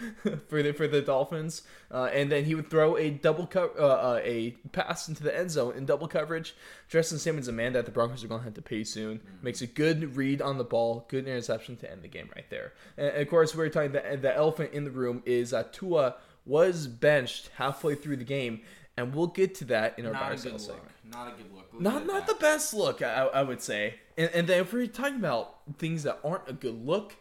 for 0.48 0.62
the 0.62 0.72
for 0.72 0.88
the 0.88 1.02
Dolphins. 1.02 1.62
Uh, 1.90 2.10
and 2.12 2.30
then 2.30 2.44
he 2.44 2.54
would 2.54 2.68
throw 2.68 2.96
a 2.96 3.10
double 3.10 3.46
co- 3.46 3.72
uh, 3.78 3.82
uh, 3.82 4.20
a 4.22 4.52
pass 4.72 5.08
into 5.08 5.22
the 5.22 5.36
end 5.36 5.50
zone 5.50 5.76
in 5.76 5.86
double 5.86 6.08
coverage. 6.08 6.54
Justin 6.88 7.18
Simmons, 7.18 7.48
a 7.48 7.52
man 7.52 7.72
that 7.74 7.84
the 7.84 7.92
Broncos 7.92 8.24
are 8.24 8.28
going 8.28 8.40
to 8.40 8.44
have 8.44 8.54
to 8.54 8.62
pay 8.62 8.84
soon, 8.84 9.20
makes 9.42 9.62
a 9.62 9.66
good 9.66 10.16
read 10.16 10.42
on 10.42 10.58
the 10.58 10.64
ball, 10.64 11.06
good 11.08 11.26
interception 11.26 11.76
to 11.76 11.90
end 11.90 12.02
the 12.02 12.08
game 12.08 12.28
right 12.34 12.48
there. 12.50 12.72
And 12.96 13.16
of 13.16 13.28
course, 13.28 13.54
we 13.54 13.64
are 13.64 13.68
talking 13.68 13.92
the 13.92 14.18
the 14.20 14.34
elephant 14.34 14.72
in 14.72 14.84
the 14.84 14.90
room 14.90 15.22
is 15.24 15.54
Tua 15.72 16.16
was 16.46 16.86
benched 16.86 17.50
halfway 17.56 17.94
through 17.94 18.16
the 18.16 18.24
game, 18.24 18.60
and 18.96 19.14
we'll 19.14 19.28
get 19.28 19.54
to 19.56 19.64
that 19.66 19.98
in 19.98 20.06
our 20.06 20.12
not 20.12 20.20
buy 20.20 20.32
a 20.32 20.36
good 20.36 20.52
look. 20.52 20.60
segment. 20.60 20.88
Not 21.10 21.28
a 21.28 21.30
good 21.30 21.52
look. 21.54 21.72
Leave 21.72 21.82
Not 21.82 22.06
not 22.06 22.26
the 22.26 22.34
best 22.34 22.74
look, 22.74 23.02
I, 23.02 23.26
I 23.26 23.42
would 23.42 23.62
say. 23.62 23.94
And, 24.16 24.30
and 24.34 24.46
then 24.46 24.60
if 24.60 24.72
we're 24.72 24.86
talking 24.86 25.16
about 25.16 25.56
things 25.78 26.02
that 26.04 26.18
aren't 26.24 26.48
a 26.48 26.52
good 26.52 26.86
look, 26.86 27.16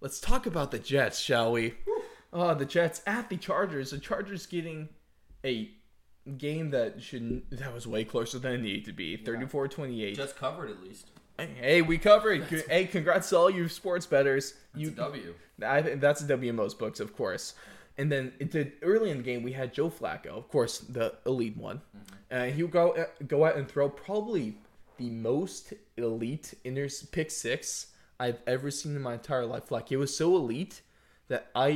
let's 0.00 0.20
talk 0.20 0.46
about 0.46 0.70
the 0.70 0.78
Jets, 0.78 1.18
shall 1.18 1.52
we? 1.52 1.74
Oh, 2.32 2.54
the 2.54 2.64
Jets 2.66 3.02
at 3.06 3.28
the 3.28 3.36
Chargers. 3.36 3.90
The 3.90 3.98
Chargers 3.98 4.46
getting 4.46 4.88
a 5.44 5.70
game 6.36 6.70
that 6.70 7.02
should 7.02 7.42
that 7.50 7.72
was 7.72 7.86
way 7.86 8.04
closer 8.04 8.38
than 8.38 8.52
it 8.54 8.60
needed 8.60 8.84
to 8.86 8.92
be. 8.92 9.16
34-28. 9.16 10.16
Just 10.16 10.36
covered 10.36 10.70
at 10.70 10.82
least. 10.82 11.10
Hey, 11.38 11.82
we 11.82 11.98
covered. 11.98 12.42
Hey, 12.68 12.86
congrats 12.86 13.30
to 13.30 13.38
all 13.38 13.50
you 13.50 13.68
sports 13.68 14.06
betters. 14.06 14.54
You 14.74 14.88
You 14.88 14.94
W. 14.96 15.34
I 15.64 15.82
think 15.82 16.00
that's 16.00 16.20
a 16.20 16.26
W 16.26 16.50
in 16.50 16.56
most 16.56 16.78
books, 16.78 17.00
of 17.00 17.16
course. 17.16 17.54
And 17.96 18.10
then 18.10 18.32
it 18.38 18.50
did 18.50 18.72
early 18.82 19.10
in 19.10 19.18
the 19.18 19.22
game 19.22 19.42
we 19.42 19.52
had 19.52 19.72
Joe 19.72 19.90
Flacco, 19.90 20.36
of 20.36 20.48
course, 20.48 20.78
the 20.78 21.14
elite 21.26 21.56
one. 21.56 21.80
Uh, 22.30 22.44
he 22.44 22.62
would 22.62 22.72
go 22.72 23.06
go 23.26 23.44
out 23.44 23.56
and 23.56 23.68
throw 23.68 23.88
probably 23.88 24.56
the 24.98 25.10
most 25.10 25.72
elite 25.96 26.54
inter 26.64 26.88
pick 27.10 27.30
six 27.30 27.88
I've 28.20 28.40
ever 28.46 28.70
seen 28.70 28.96
in 28.96 29.02
my 29.02 29.14
entire 29.14 29.46
life. 29.46 29.70
Like 29.70 29.92
it 29.92 29.96
was 29.96 30.16
so 30.16 30.36
elite 30.36 30.82
that 31.28 31.50
I 31.54 31.68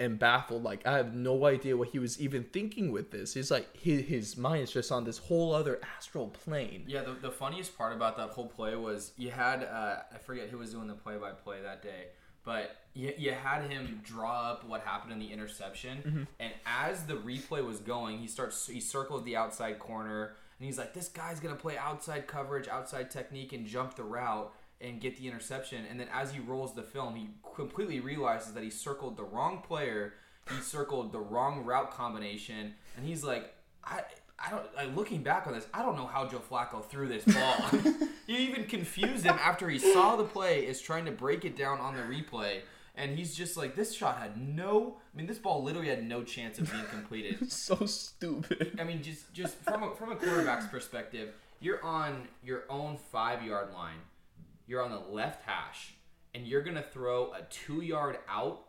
am 0.00 0.16
baffled. 0.16 0.62
Like 0.64 0.86
I 0.86 0.96
have 0.96 1.14
no 1.14 1.46
idea 1.46 1.76
what 1.76 1.88
he 1.88 1.98
was 1.98 2.20
even 2.20 2.44
thinking 2.44 2.92
with 2.92 3.12
this. 3.12 3.34
He's 3.34 3.50
like 3.50 3.74
his, 3.76 4.02
his 4.02 4.36
mind 4.36 4.64
is 4.64 4.72
just 4.72 4.92
on 4.92 5.04
this 5.04 5.18
whole 5.18 5.54
other 5.54 5.80
astral 5.96 6.28
plane. 6.28 6.84
Yeah, 6.86 7.02
the, 7.02 7.12
the 7.12 7.30
funniest 7.30 7.78
part 7.78 7.94
about 7.94 8.16
that 8.16 8.30
whole 8.30 8.48
play 8.48 8.74
was 8.74 9.12
you 9.16 9.30
had 9.30 9.62
uh, 9.62 10.02
I 10.12 10.18
forget 10.18 10.48
who 10.48 10.58
was 10.58 10.72
doing 10.72 10.88
the 10.88 10.94
play 10.94 11.16
by 11.16 11.30
play 11.30 11.62
that 11.62 11.82
day, 11.82 12.08
but 12.44 12.76
you, 12.94 13.12
you 13.16 13.32
had 13.32 13.70
him 13.70 14.00
draw 14.04 14.50
up 14.50 14.68
what 14.68 14.80
happened 14.80 15.12
in 15.12 15.20
the 15.20 15.32
interception, 15.32 16.26
and 16.40 16.52
as 16.66 17.04
the 17.04 17.14
replay 17.14 17.64
was 17.64 17.78
going, 17.78 18.18
he 18.18 18.26
starts 18.26 18.66
he 18.66 18.80
circles 18.80 19.22
the 19.24 19.36
outside 19.36 19.78
corner, 19.78 20.34
and 20.58 20.66
he's 20.66 20.78
like, 20.78 20.94
"This 20.94 21.08
guy's 21.08 21.38
gonna 21.38 21.54
play 21.54 21.78
outside 21.78 22.26
coverage, 22.26 22.66
outside 22.66 23.10
technique, 23.10 23.52
and 23.52 23.66
jump 23.66 23.94
the 23.94 24.04
route." 24.04 24.52
And 24.78 25.00
get 25.00 25.16
the 25.16 25.26
interception, 25.26 25.86
and 25.88 25.98
then 25.98 26.08
as 26.12 26.32
he 26.32 26.38
rolls 26.38 26.74
the 26.74 26.82
film, 26.82 27.16
he 27.16 27.28
completely 27.54 27.98
realizes 27.98 28.52
that 28.52 28.62
he 28.62 28.68
circled 28.68 29.16
the 29.16 29.24
wrong 29.24 29.62
player. 29.66 30.12
He 30.50 30.60
circled 30.60 31.12
the 31.12 31.18
wrong 31.18 31.64
route 31.64 31.90
combination, 31.92 32.74
and 32.94 33.06
he's 33.06 33.24
like, 33.24 33.54
I, 33.82 34.02
I 34.38 34.50
don't. 34.50 34.66
Like, 34.76 34.94
looking 34.94 35.22
back 35.22 35.46
on 35.46 35.54
this, 35.54 35.66
I 35.72 35.82
don't 35.82 35.96
know 35.96 36.06
how 36.06 36.26
Joe 36.28 36.42
Flacco 36.50 36.84
threw 36.84 37.08
this 37.08 37.24
ball. 37.24 37.56
you 38.26 38.36
even 38.36 38.64
confused 38.66 39.24
him 39.24 39.38
after 39.40 39.68
he 39.70 39.78
saw 39.78 40.16
the 40.16 40.24
play, 40.24 40.66
is 40.66 40.80
trying 40.80 41.06
to 41.06 41.12
break 41.12 41.44
it 41.46 41.56
down 41.56 41.80
on 41.80 41.96
the 41.96 42.02
replay, 42.02 42.60
and 42.96 43.16
he's 43.16 43.34
just 43.34 43.56
like, 43.56 43.74
this 43.76 43.94
shot 43.94 44.18
had 44.18 44.36
no. 44.36 44.96
I 45.12 45.16
mean, 45.16 45.26
this 45.26 45.38
ball 45.38 45.62
literally 45.62 45.88
had 45.88 46.04
no 46.04 46.22
chance 46.22 46.58
of 46.58 46.70
being 46.70 46.84
completed. 46.86 47.50
So 47.50 47.86
stupid. 47.86 48.76
I 48.80 48.84
mean, 48.84 49.02
just 49.02 49.32
just 49.32 49.56
from 49.56 49.82
a, 49.82 49.94
from 49.94 50.12
a 50.12 50.16
quarterback's 50.16 50.66
perspective, 50.66 51.30
you're 51.60 51.82
on 51.84 52.28
your 52.44 52.64
own 52.68 52.96
five 52.96 53.42
yard 53.42 53.72
line. 53.72 53.98
You're 54.66 54.82
on 54.84 54.90
the 54.90 54.98
left 54.98 55.44
hash, 55.44 55.94
and 56.34 56.46
you're 56.46 56.62
gonna 56.62 56.82
throw 56.82 57.32
a 57.32 57.42
two 57.50 57.82
yard 57.82 58.18
out. 58.28 58.64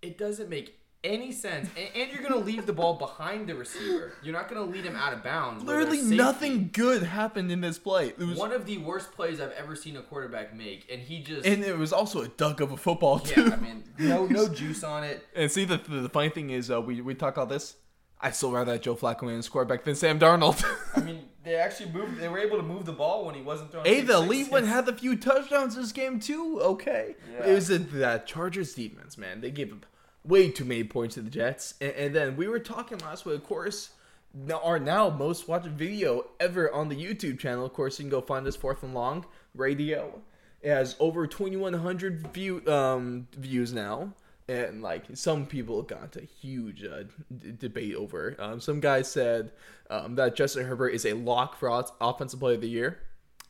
It 0.00 0.16
doesn't 0.16 0.48
make 0.48 0.74
any 1.04 1.30
sense, 1.30 1.68
and, 1.76 1.88
and 1.94 2.12
you're 2.12 2.22
gonna 2.22 2.42
leave 2.42 2.66
the 2.66 2.72
ball 2.72 2.94
behind 2.94 3.48
the 3.48 3.54
receiver. 3.54 4.12
You're 4.22 4.32
not 4.32 4.48
gonna 4.48 4.62
lead 4.64 4.84
him 4.84 4.96
out 4.96 5.12
of 5.12 5.22
bounds. 5.22 5.62
Literally 5.62 6.00
nothing 6.02 6.70
good 6.72 7.02
happened 7.02 7.52
in 7.52 7.60
this 7.60 7.78
play. 7.78 8.08
It 8.08 8.18
was 8.18 8.38
One 8.38 8.52
of 8.52 8.66
the 8.66 8.78
worst 8.78 9.12
plays 9.12 9.40
I've 9.40 9.52
ever 9.52 9.76
seen 9.76 9.96
a 9.96 10.02
quarterback 10.02 10.54
make, 10.56 10.88
and 10.90 11.00
he 11.00 11.22
just 11.22 11.46
and 11.46 11.64
it 11.64 11.76
was 11.76 11.92
also 11.92 12.22
a 12.22 12.28
duck 12.28 12.60
of 12.60 12.72
a 12.72 12.76
football 12.76 13.18
too. 13.18 13.44
yeah. 13.46 13.54
I 13.54 13.56
mean, 13.56 13.84
no 13.98 14.26
no 14.26 14.48
juice 14.54 14.82
on 14.82 15.04
it. 15.04 15.24
and 15.36 15.50
see, 15.50 15.64
the, 15.64 15.76
the 15.76 16.00
the 16.02 16.08
funny 16.08 16.30
thing 16.30 16.50
is, 16.50 16.70
uh, 16.70 16.80
we 16.80 17.00
we 17.00 17.14
talk 17.14 17.38
all 17.38 17.46
this. 17.46 17.76
I 18.20 18.32
still 18.32 18.50
rather 18.50 18.72
that 18.72 18.82
Joe 18.82 18.96
Flacco 18.96 19.22
win 19.22 19.38
as 19.38 19.48
quarterback 19.48 19.84
than 19.84 19.94
Sam 19.94 20.18
Darnold. 20.18 20.64
I 20.96 21.00
mean, 21.00 21.27
they 21.48 21.56
actually 21.56 21.90
moved. 21.90 22.18
They 22.20 22.28
were 22.28 22.38
able 22.38 22.56
to 22.58 22.62
move 22.62 22.84
the 22.86 22.92
ball 22.92 23.24
when 23.26 23.34
he 23.34 23.42
wasn't 23.42 23.72
throwing. 23.72 23.86
hey, 23.86 24.00
the 24.02 24.16
elite 24.16 24.50
one 24.50 24.64
had 24.64 24.88
a 24.88 24.92
few 24.94 25.16
touchdowns 25.16 25.74
this 25.76 25.92
game 25.92 26.20
too. 26.20 26.60
Okay, 26.60 27.16
Yeah. 27.32 27.46
it 27.46 27.54
was 27.54 27.68
the, 27.68 27.78
that 27.78 28.26
Chargers 28.26 28.74
defense, 28.74 29.16
man. 29.18 29.40
They 29.40 29.50
gave 29.50 29.72
up 29.72 29.86
way 30.24 30.50
too 30.50 30.64
many 30.64 30.84
points 30.84 31.14
to 31.14 31.22
the 31.22 31.30
Jets, 31.30 31.74
and, 31.80 31.92
and 31.92 32.14
then 32.14 32.36
we 32.36 32.48
were 32.48 32.58
talking 32.58 32.98
last 32.98 33.24
week, 33.26 33.36
of 33.36 33.44
course. 33.44 33.90
Now, 34.34 34.60
our 34.62 34.78
now 34.78 35.08
most 35.08 35.48
watched 35.48 35.68
video 35.68 36.26
ever 36.38 36.70
on 36.72 36.90
the 36.90 36.96
YouTube 36.96 37.38
channel. 37.38 37.64
Of 37.64 37.72
course, 37.72 37.98
you 37.98 38.04
can 38.04 38.10
go 38.10 38.20
find 38.20 38.46
us 38.46 38.56
fourth 38.56 38.82
and 38.82 38.92
long 38.94 39.24
radio. 39.54 40.20
It 40.60 40.68
has 40.70 40.96
over 41.00 41.26
2,100 41.26 42.28
view 42.34 42.62
um 42.68 43.28
views 43.36 43.72
now, 43.72 44.12
and 44.48 44.82
like 44.82 45.04
some 45.14 45.46
people 45.46 45.82
got 45.82 46.16
a 46.16 46.22
huge 46.22 46.84
uh, 46.84 47.04
d- 47.38 47.52
debate 47.58 47.94
over. 47.94 48.34
Um, 48.38 48.60
some 48.60 48.80
guy 48.80 49.02
said 49.02 49.52
um, 49.90 50.14
that 50.16 50.34
Justin 50.34 50.64
Herbert 50.66 50.90
is 50.90 51.04
a 51.04 51.12
lock 51.12 51.58
for 51.58 51.84
offensive 52.00 52.40
player 52.40 52.54
of 52.54 52.60
the 52.62 52.68
year. 52.68 52.98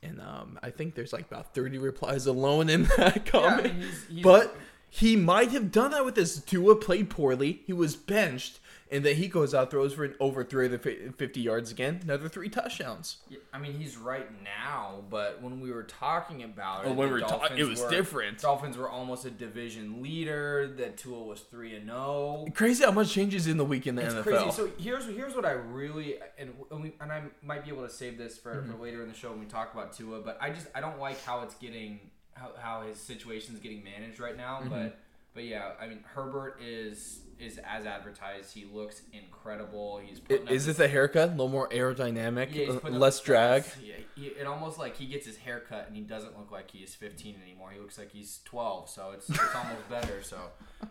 And 0.03 0.21
um, 0.21 0.59
I 0.63 0.71
think 0.71 0.95
there's 0.95 1.13
like 1.13 1.27
about 1.31 1.55
30 1.55 1.79
replies 1.79 2.27
alone 2.27 2.69
in 2.69 2.85
that 2.97 3.27
comment. 3.27 3.65
mean, 3.65 3.83
he's- 3.83 4.07
he's- 4.09 4.23
but 4.23 4.57
he 4.91 5.17
might 5.17 5.51
have 5.51 5.71
done 5.71 5.91
that 5.91 6.05
with 6.05 6.15
this. 6.15 6.41
Tua 6.41 6.75
played 6.77 7.11
poorly. 7.11 7.63
He 7.67 7.73
was 7.73 7.95
benched. 7.95 8.59
And 8.91 9.05
then 9.05 9.17
he 9.17 9.29
goes 9.29 9.55
out, 9.55 9.71
throws 9.71 9.93
for 9.95 10.05
an 10.05 10.15
over 10.19 10.43
350 10.43 11.41
yards 11.41 11.71
again, 11.71 12.01
another 12.03 12.29
three 12.29 12.49
touchdowns. 12.49 13.19
Yeah, 13.29 13.39
I 13.53 13.59
mean, 13.59 13.75
he's 13.75 13.97
right 13.99 14.27
now, 14.43 15.05
but 15.11 15.43
when 15.43 15.61
we 15.61 15.71
were 15.73 15.83
talking 15.83 16.43
about 16.43 16.87
Oh, 16.87 16.91
it, 16.93 16.97
when 16.97 17.09
we 17.09 17.13
were 17.13 17.21
ta- 17.21 17.29
Dolphins 17.39 17.61
it 17.61 17.65
was 17.69 17.83
were- 17.83 17.91
different. 17.91 18.41
Dolphins 18.41 18.77
were 18.79 18.89
almost 18.89 19.25
a 19.27 19.31
division 19.31 20.03
leader. 20.03 20.73
That 20.79 20.97
Tua 20.97 21.23
was 21.23 21.41
three 21.41 21.75
and 21.77 21.91
oh. 21.91 22.45
zero. 22.45 22.53
Crazy 22.55 22.85
how 22.85 22.91
much 22.93 23.11
changes 23.13 23.47
in 23.47 23.57
the 23.59 23.65
week 23.65 23.87
in 23.87 23.95
the 23.95 24.03
It's 24.05 24.15
NFL. 24.15 24.23
crazy. 24.23 24.51
So 24.53 24.71
here's 24.79 25.07
here's 25.07 25.35
what 25.35 25.45
I 25.45 25.51
really 25.53 26.17
and 26.39 26.53
and, 26.71 26.83
we, 26.83 26.93
and 27.01 27.13
I 27.13 27.23
might 27.43 27.65
be 27.65 27.71
able 27.71 27.83
to 27.87 27.93
save 27.93 28.17
this 28.19 28.39
for, 28.39 28.55
Mm-hmm. 28.55 28.73
for 28.73 28.79
later 28.83 29.03
in 29.03 29.09
the 29.09 29.15
show 29.15 29.31
when 29.31 29.41
we 29.41 29.47
talk 29.47 29.73
about 29.75 29.93
Tua, 29.93 30.21
but 30.21 30.39
I 30.41 30.51
just 30.51 30.67
I 30.75 30.81
don't 30.81 30.99
like 30.99 31.23
how 31.25 31.43
it's 31.43 31.55
getting 31.57 32.01
how, 32.33 32.53
how 32.59 32.83
his 32.83 32.97
situation's 32.99 33.59
getting 33.61 33.85
managed 33.85 34.19
right 34.21 34.37
now. 34.37 34.61
Mm-hmm. 34.61 34.69
But 34.71 34.99
but 35.39 35.45
yeah, 35.47 35.71
I 35.81 35.87
mean 35.87 36.01
Herbert 36.15 36.59
is 36.61 37.21
is 37.39 37.59
as 37.59 37.87
advertised. 37.87 38.53
He 38.53 38.65
looks 38.65 39.03
incredible. 39.13 40.01
He's 40.05 40.19
I- 40.19 40.21
putting 40.23 40.47
up 40.49 40.53
is 40.53 40.65
his- 40.65 40.75
it 40.75 40.83
the 40.83 40.89
haircut? 40.89 41.29
A 41.29 41.31
little 41.31 41.49
more 41.49 41.69
aerodynamic, 41.69 42.53
yeah, 42.53 42.73
uh, 42.85 42.91
less 42.91 43.21
drag. 43.21 43.63
Yeah, 43.81 43.95
he, 44.17 44.27
it 44.27 44.45
almost 44.49 44.77
like 44.81 44.97
he 44.97 45.07
gets 45.07 45.25
his 45.25 45.37
hair 45.37 45.61
cut 45.61 45.85
and 45.87 45.95
he 45.95 46.03
doesn't 46.03 46.37
look 46.37 46.51
like 46.51 46.73
he 46.73 46.79
is 46.79 46.97
15 46.97 47.37
anymore. 47.41 47.71
He 47.71 47.79
looks 47.79 47.97
like 47.97 48.11
he's 48.11 48.41
12, 48.45 48.91
so 48.91 49.13
it's, 49.15 49.31
it's 49.31 49.39
almost 49.55 49.89
better. 49.89 50.21
So 50.25 50.37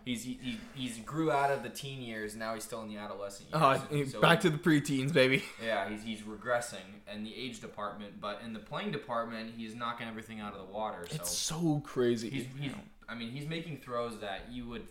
he's 0.06 0.22
he, 0.24 0.38
he 0.42 0.58
he's 0.74 0.96
grew 1.00 1.30
out 1.30 1.50
of 1.50 1.62
the 1.62 1.68
teen 1.68 2.00
years. 2.00 2.34
Now 2.34 2.54
he's 2.54 2.64
still 2.64 2.80
in 2.80 2.88
the 2.88 2.96
adolescent 2.96 3.50
years. 3.50 3.62
Oh, 3.62 4.04
So 4.10 4.20
back 4.22 4.42
he- 4.42 4.48
to 4.48 4.56
the 4.56 4.62
preteens, 4.62 5.12
baby. 5.12 5.44
yeah, 5.62 5.86
he's, 5.90 6.02
he's 6.02 6.22
regressing 6.22 7.02
in 7.14 7.24
the 7.24 7.34
age 7.36 7.60
department, 7.60 8.22
but 8.22 8.40
in 8.42 8.54
the 8.54 8.58
playing 8.60 8.92
department, 8.92 9.52
he's 9.54 9.74
knocking 9.74 10.08
everything 10.08 10.40
out 10.40 10.54
of 10.54 10.66
the 10.66 10.72
water. 10.72 11.04
So 11.10 11.16
It's 11.16 11.30
so 11.36 11.82
crazy. 11.84 12.30
he's, 12.30 12.46
he's 12.58 12.72
I 13.08 13.14
mean, 13.14 13.30
he's 13.30 13.46
making 13.48 13.78
throws 13.78 14.18
that 14.20 14.46
you 14.50 14.66
would 14.68 14.86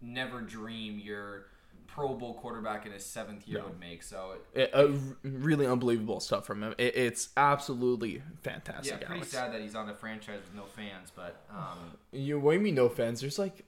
never 0.00 0.40
dream 0.40 0.98
your 0.98 1.46
Pro 1.86 2.14
Bowl 2.14 2.34
quarterback 2.34 2.86
in 2.86 2.92
his 2.92 3.04
seventh 3.04 3.46
year 3.48 3.58
No. 3.58 3.66
would 3.66 3.80
make. 3.80 4.02
So 4.04 4.36
It- 4.54 4.70
uh, 4.72 4.88
really 5.24 5.66
unbelievable 5.66 6.20
stuff 6.20 6.46
from 6.46 6.62
him. 6.62 6.74
It, 6.78 6.96
it's 6.96 7.30
absolutely 7.36 8.22
fantastic. 8.42 8.92
yeah, 9.00 9.06
pretty 9.06 9.20
Alex. 9.22 9.28
sad 9.32 9.52
that 9.52 9.60
he's 9.60 9.74
on 9.74 9.88
a 9.90 9.94
franchise 9.94 10.40
with 10.46 10.54
no 10.54 10.64
fans, 10.66 11.12
but 11.14 11.44
um, 11.50 11.96
You 12.12 12.38
what 12.38 12.52
do 12.52 12.58
you 12.58 12.62
mean 12.64 12.76
no 12.76 12.88
fans? 12.88 13.20
There's 13.20 13.38
like, 13.38 13.64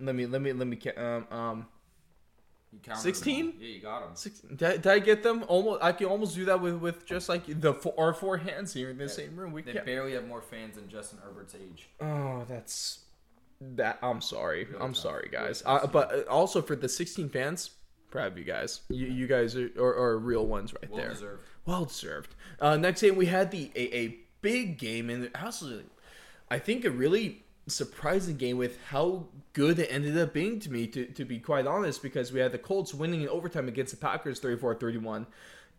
let 0.00 0.14
me 0.14 0.26
let 0.26 0.40
me 0.42 0.52
let 0.52 0.66
me 0.66 0.78
um 0.96 1.26
um. 1.30 1.66
You 2.72 2.78
counted 2.82 3.00
16? 3.02 3.46
them 3.46 3.54
all. 3.56 3.62
Yeah, 3.62 3.68
you 3.74 3.80
got 3.80 4.00
them. 4.00 4.10
Six, 4.16 4.40
did, 4.40 4.62
I, 4.62 4.72
did 4.76 4.86
I 4.86 4.98
get 4.98 5.22
them? 5.22 5.44
Almost, 5.48 5.82
I 5.82 5.92
can 5.92 6.06
almost 6.08 6.34
do 6.34 6.44
that 6.46 6.60
with, 6.60 6.74
with 6.76 7.06
just 7.06 7.28
like 7.28 7.44
the 7.60 7.72
four, 7.74 7.94
our 7.98 8.12
four 8.12 8.36
hands 8.36 8.72
here 8.74 8.90
in 8.90 8.98
the 8.98 9.08
same 9.08 9.36
room. 9.36 9.52
We 9.52 9.62
They 9.62 9.72
can't. 9.74 9.86
barely 9.86 10.12
have 10.12 10.26
more 10.26 10.42
fans 10.42 10.76
than 10.76 10.88
Justin 10.88 11.18
Herbert's 11.24 11.54
age. 11.54 11.88
Oh, 12.00 12.44
that's 12.48 13.00
that. 13.60 13.98
I'm 14.02 14.20
sorry. 14.20 14.64
Really 14.64 14.76
I'm 14.80 14.92
tough. 14.92 15.02
sorry, 15.02 15.28
guys. 15.32 15.62
tough 15.62 15.84
Uh, 15.84 15.86
but 15.86 16.12
uh, 16.12 16.30
also 16.30 16.60
for 16.60 16.76
the 16.76 16.88
16 16.88 17.28
fans, 17.30 17.70
proud 18.10 18.32
of 18.32 18.38
you 18.38 18.44
guys. 18.44 18.80
You, 18.90 19.06
you 19.06 19.26
guys 19.26 19.56
are, 19.56 19.70
are, 19.78 19.94
are 19.96 20.18
real 20.18 20.46
ones 20.46 20.74
right 20.74 20.90
Well 20.90 21.00
there. 21.00 21.10
deserved. 21.10 21.42
Well 21.64 21.84
deserved. 21.86 22.34
Uh, 22.60 22.76
next 22.76 23.00
game 23.00 23.16
we 23.16 23.26
had 23.26 23.50
the 23.50 23.70
a, 23.74 23.96
a 23.96 24.18
big 24.42 24.78
game 24.78 25.08
and 25.10 25.30
absolutely, 25.34 25.86
I 26.50 26.58
think 26.58 26.84
a 26.84 26.90
really 26.90 27.44
surprising 27.68 28.36
game 28.36 28.58
with 28.58 28.78
how 28.86 29.26
good 29.52 29.78
it 29.78 29.88
ended 29.90 30.16
up 30.18 30.32
being 30.32 30.60
to 30.60 30.70
me. 30.70 30.86
To, 30.88 31.06
to 31.06 31.24
be 31.24 31.38
quite 31.38 31.66
honest, 31.66 32.02
because 32.02 32.32
we 32.32 32.40
had 32.40 32.52
the 32.52 32.58
Colts 32.58 32.94
winning 32.94 33.22
in 33.22 33.28
overtime 33.28 33.68
against 33.68 33.92
the 33.92 33.98
Packers 33.98 34.40
34-31. 34.40 35.26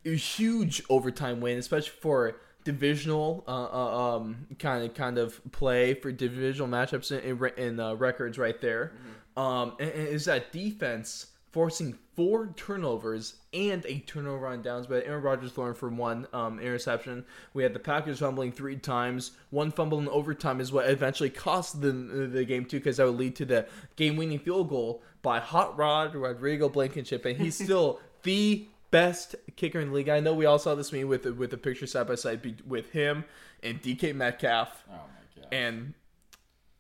A 0.06 0.16
huge 0.16 0.84
overtime 0.90 1.42
win, 1.42 1.58
especially 1.58 1.94
for 2.02 2.38
divisional 2.64 3.46
uh, 3.48 3.52
uh, 3.52 4.16
um 4.18 4.46
kind 4.60 4.84
of 4.84 4.94
kind 4.94 5.18
of 5.18 5.40
play 5.54 5.94
for 5.94 6.12
divisional 6.12 6.68
matchups 6.68 7.14
in, 7.18 7.40
in, 7.40 7.54
in 7.58 7.80
uh, 7.80 7.94
records 7.94 8.38
right 8.38 8.60
there. 8.60 8.92
Um, 9.38 9.74
and, 9.80 9.90
and 9.90 10.08
is 10.10 10.26
that 10.26 10.52
defense 10.52 11.28
forcing 11.52 11.98
four 12.16 12.54
turnovers 12.56 13.36
and 13.54 13.86
a 13.86 14.00
turnover 14.00 14.48
on 14.48 14.62
downs, 14.62 14.88
but 14.88 15.06
Aaron 15.06 15.24
Rodgers 15.24 15.52
throwing 15.52 15.74
for 15.74 15.90
one 15.90 16.28
um, 16.34 16.60
interception. 16.60 17.26
We 17.54 17.64
had 17.64 17.74
the 17.74 17.80
Packers 17.80 18.20
fumbling 18.20 18.52
three 18.52 18.76
times. 18.78 19.32
One 19.50 19.72
fumble 19.72 20.00
in 20.00 20.08
overtime 20.10 20.60
is 20.60 20.72
what 20.72 20.90
eventually 20.90 21.30
cost 21.30 21.82
the 21.82 21.92
the 21.92 22.44
game 22.46 22.66
too, 22.66 22.78
because 22.80 22.98
that 22.98 23.06
would 23.06 23.18
lead 23.18 23.36
to 23.38 23.46
the 23.46 23.68
game-winning 23.96 24.40
field 24.40 24.70
goal 24.70 25.02
by 25.22 25.40
Hot 25.40 25.78
Rod 25.78 26.14
Rodrigo 26.16 26.70
Blankenship, 26.70 27.26
and 27.26 27.38
he's 27.38 27.56
still 27.56 28.00
the 28.24 28.68
best 28.92 29.36
kicker 29.56 29.80
in 29.80 29.90
the 29.90 29.94
league. 29.96 30.10
I 30.10 30.20
know 30.20 30.34
we 30.34 30.46
all 30.46 30.60
saw 30.60 30.76
this 30.76 30.92
meme 30.94 31.08
with 31.08 31.24
the, 31.24 31.34
with 31.34 31.52
the 31.52 31.58
picture 31.58 31.88
side 31.88 32.08
by 32.08 32.16
side 32.16 32.62
with 32.66 32.92
him 32.92 33.26
and 33.64 33.82
DK 33.82 34.16
Metcalf, 34.16 34.84
Oh 34.90 34.94
my 34.94 35.42
god. 35.42 35.48
and 35.54 35.94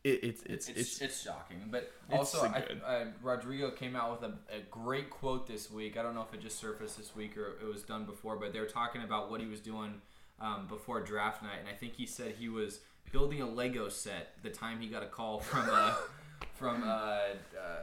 it, 0.08 0.24
it's 0.24 0.44
it's 0.44 0.70
it's, 0.70 0.80
it's, 0.80 1.02
it's, 1.02 1.24
shocking. 1.24 1.64
But 1.70 1.92
also, 2.12 2.40
so 2.40 2.46
I, 2.46 2.92
uh, 2.92 3.06
Rodrigo 3.22 3.72
came 3.72 3.96
out 3.96 4.20
with 4.20 4.30
a, 4.30 4.34
a 4.56 4.60
great 4.72 5.10
quote 5.10 5.48
this 5.48 5.70
week. 5.72 5.98
I 5.98 6.04
don't 6.04 6.16
know 6.16 6.26
if 6.28 6.34
it 6.34 6.42
just 6.42 6.60
surfaced 6.60 6.98
this 6.98 7.16
week 7.16 7.38
or 7.38 7.56
it 7.62 7.66
was 7.72 7.84
done 7.84 8.06
before, 8.06 8.36
but 8.38 8.54
they 8.54 8.60
were 8.60 8.66
talking 8.66 9.04
about 9.04 9.30
what 9.30 9.42
he 9.42 9.48
was 9.48 9.60
doing 9.60 10.02
um, 10.40 10.68
before 10.68 11.02
draft 11.02 11.42
night, 11.44 11.60
and 11.60 11.68
I 11.68 11.74
think 11.74 11.94
he 11.96 12.06
said 12.06 12.36
he 12.38 12.50
was 12.50 12.80
building 13.12 13.42
a 13.42 13.50
Lego 13.50 13.90
set 13.90 14.34
the 14.44 14.50
time 14.50 14.80
he 14.80 14.88
got 14.88 15.04
a 15.04 15.08
call 15.08 15.40
from 15.40 15.68
uh, 15.72 15.94
from 16.54 16.84
uh, 16.84 16.88
uh, 16.88 17.26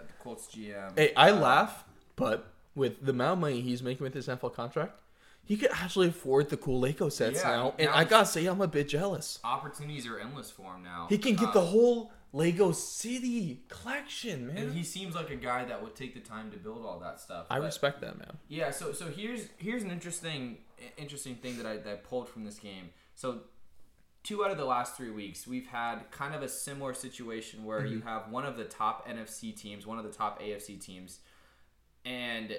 the 0.06 0.12
Colts 0.22 0.48
GM. 0.54 0.96
Hey, 0.98 1.12
I 1.16 1.30
Uh, 1.30 1.36
laugh, 1.36 1.84
but 2.16 2.52
with 2.74 3.04
the 3.04 3.10
amount 3.10 3.34
of 3.34 3.38
money 3.40 3.60
he's 3.60 3.82
making 3.82 4.04
with 4.04 4.14
his 4.14 4.28
NFL 4.28 4.54
contract, 4.54 5.00
he 5.47 5.57
could 5.57 5.70
actually 5.72 6.09
afford 6.09 6.49
the 6.51 6.57
cool 6.57 6.80
Lego 6.80 7.09
sets 7.09 7.42
Yeah, 7.42 7.49
now. 7.51 7.74
And 7.78 7.88
now 7.90 7.97
I 7.97 8.05
gotta 8.05 8.26
say, 8.26 8.47
I'm 8.47 8.61
a 8.61 8.66
bit 8.68 8.88
jealous. 8.88 9.38
Opportunities 9.45 10.07
are 10.07 10.18
endless 10.18 10.51
for 10.51 10.74
him 10.74 10.82
now. 10.82 11.07
He 11.09 11.18
can 11.18 11.34
get 11.34 11.51
Uh, 11.51 11.53
the 11.53 11.61
whole 11.66 12.12
Lego 12.32 12.72
City 12.72 13.62
collection, 13.68 14.49
man. 14.49 14.57
and 14.57 14.74
he 14.74 14.82
seems 14.82 15.14
like 15.14 15.30
a 15.30 15.36
guy 15.36 15.64
that 15.64 15.82
would 15.82 15.95
take 15.95 16.14
the 16.14 16.20
time 16.20 16.51
to 16.51 16.57
build 16.57 16.84
all 16.84 16.99
that 17.01 17.20
stuff. 17.20 17.47
I 17.51 17.59
but- 17.59 17.66
respect 17.66 18.01
that, 18.01 18.18
man. 18.18 18.38
Yeah, 18.49 18.70
so 18.70 18.92
so 18.92 19.09
here's 19.09 19.49
here's 19.59 19.82
an 19.82 19.90
interesting 19.90 20.59
interesting 20.97 21.36
thing 21.36 21.57
that 21.59 21.66
I 21.66 21.76
that 21.76 21.92
I 21.92 21.97
pulled 21.97 22.28
from 22.28 22.45
this 22.45 22.59
game. 22.59 22.90
So 23.14 23.42
two 24.24 24.45
out 24.45 24.51
of 24.51 24.57
the 24.57 24.64
last 24.64 24.97
three 24.97 25.11
weeks, 25.11 25.47
we've 25.47 25.66
had 25.66 26.11
kind 26.11 26.34
of 26.34 26.42
a 26.42 26.49
similar 26.49 26.95
situation 26.95 27.64
where 27.64 27.84
you 27.84 28.01
have 28.01 28.30
one 28.30 28.45
of 28.47 28.57
the 28.57 28.64
top 28.64 29.07
NFC 29.07 29.53
teams, 29.57 29.86
one 29.86 29.99
of 29.99 30.05
the 30.05 30.11
top 30.11 30.40
AFC 30.40 30.76
teams, 30.80 31.20
and 32.05 32.57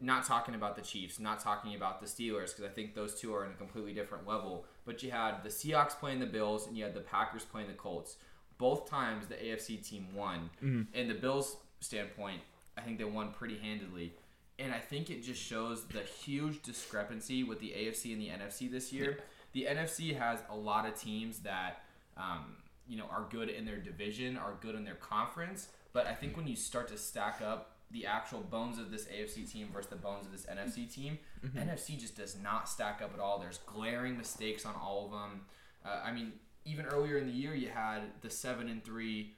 not 0.00 0.24
talking 0.24 0.54
about 0.54 0.76
the 0.76 0.82
Chiefs, 0.82 1.20
not 1.20 1.40
talking 1.40 1.74
about 1.74 2.00
the 2.00 2.06
Steelers, 2.06 2.56
because 2.56 2.64
I 2.64 2.68
think 2.68 2.94
those 2.94 3.14
two 3.20 3.34
are 3.34 3.44
in 3.44 3.52
a 3.52 3.54
completely 3.54 3.92
different 3.92 4.26
level. 4.26 4.64
But 4.84 5.02
you 5.02 5.10
had 5.10 5.42
the 5.42 5.50
Seahawks 5.50 5.90
playing 5.90 6.20
the 6.20 6.26
Bills, 6.26 6.66
and 6.66 6.76
you 6.76 6.84
had 6.84 6.94
the 6.94 7.00
Packers 7.00 7.44
playing 7.44 7.68
the 7.68 7.74
Colts. 7.74 8.16
Both 8.58 8.88
times 8.88 9.26
the 9.26 9.34
AFC 9.34 9.86
team 9.86 10.06
won. 10.14 10.50
In 10.94 11.08
the 11.08 11.14
Bills' 11.14 11.56
standpoint, 11.80 12.40
I 12.76 12.80
think 12.80 12.98
they 12.98 13.04
won 13.04 13.32
pretty 13.32 13.58
handedly. 13.58 14.12
And 14.58 14.72
I 14.72 14.78
think 14.78 15.10
it 15.10 15.22
just 15.22 15.42
shows 15.42 15.84
the 15.84 16.00
huge 16.00 16.62
discrepancy 16.62 17.44
with 17.44 17.60
the 17.60 17.68
AFC 17.68 18.12
and 18.12 18.20
the 18.20 18.28
NFC 18.28 18.70
this 18.70 18.92
year. 18.92 19.18
The 19.52 19.64
NFC 19.64 20.16
has 20.16 20.40
a 20.50 20.56
lot 20.56 20.86
of 20.86 20.94
teams 21.00 21.40
that 21.40 21.82
um, 22.16 22.56
you 22.86 22.98
know 22.98 23.06
are 23.10 23.26
good 23.30 23.48
in 23.48 23.64
their 23.64 23.78
division, 23.78 24.36
are 24.36 24.54
good 24.60 24.74
in 24.74 24.84
their 24.84 24.94
conference. 24.94 25.68
But 25.92 26.06
I 26.06 26.14
think 26.14 26.36
when 26.36 26.46
you 26.46 26.56
start 26.56 26.88
to 26.88 26.98
stack 26.98 27.40
up 27.42 27.76
the 27.90 28.06
actual 28.06 28.40
bones 28.40 28.78
of 28.78 28.90
this 28.90 29.06
AFC 29.06 29.50
team 29.50 29.68
versus 29.72 29.90
the 29.90 29.96
bones 29.96 30.26
of 30.26 30.32
this 30.32 30.46
NFC 30.46 30.92
team, 30.92 31.18
NFC 31.56 31.98
just 31.98 32.16
does 32.16 32.36
not 32.40 32.68
stack 32.68 33.00
up 33.02 33.12
at 33.14 33.20
all. 33.20 33.38
There's 33.38 33.58
glaring 33.58 34.16
mistakes 34.16 34.64
on 34.64 34.74
all 34.74 35.06
of 35.06 35.10
them. 35.10 35.40
Uh, 35.84 36.00
I 36.04 36.12
mean, 36.12 36.32
even 36.64 36.86
earlier 36.86 37.18
in 37.18 37.26
the 37.26 37.32
year, 37.32 37.54
you 37.54 37.68
had 37.68 38.02
the 38.20 38.30
seven 38.30 38.68
and 38.68 38.84
three 38.84 39.34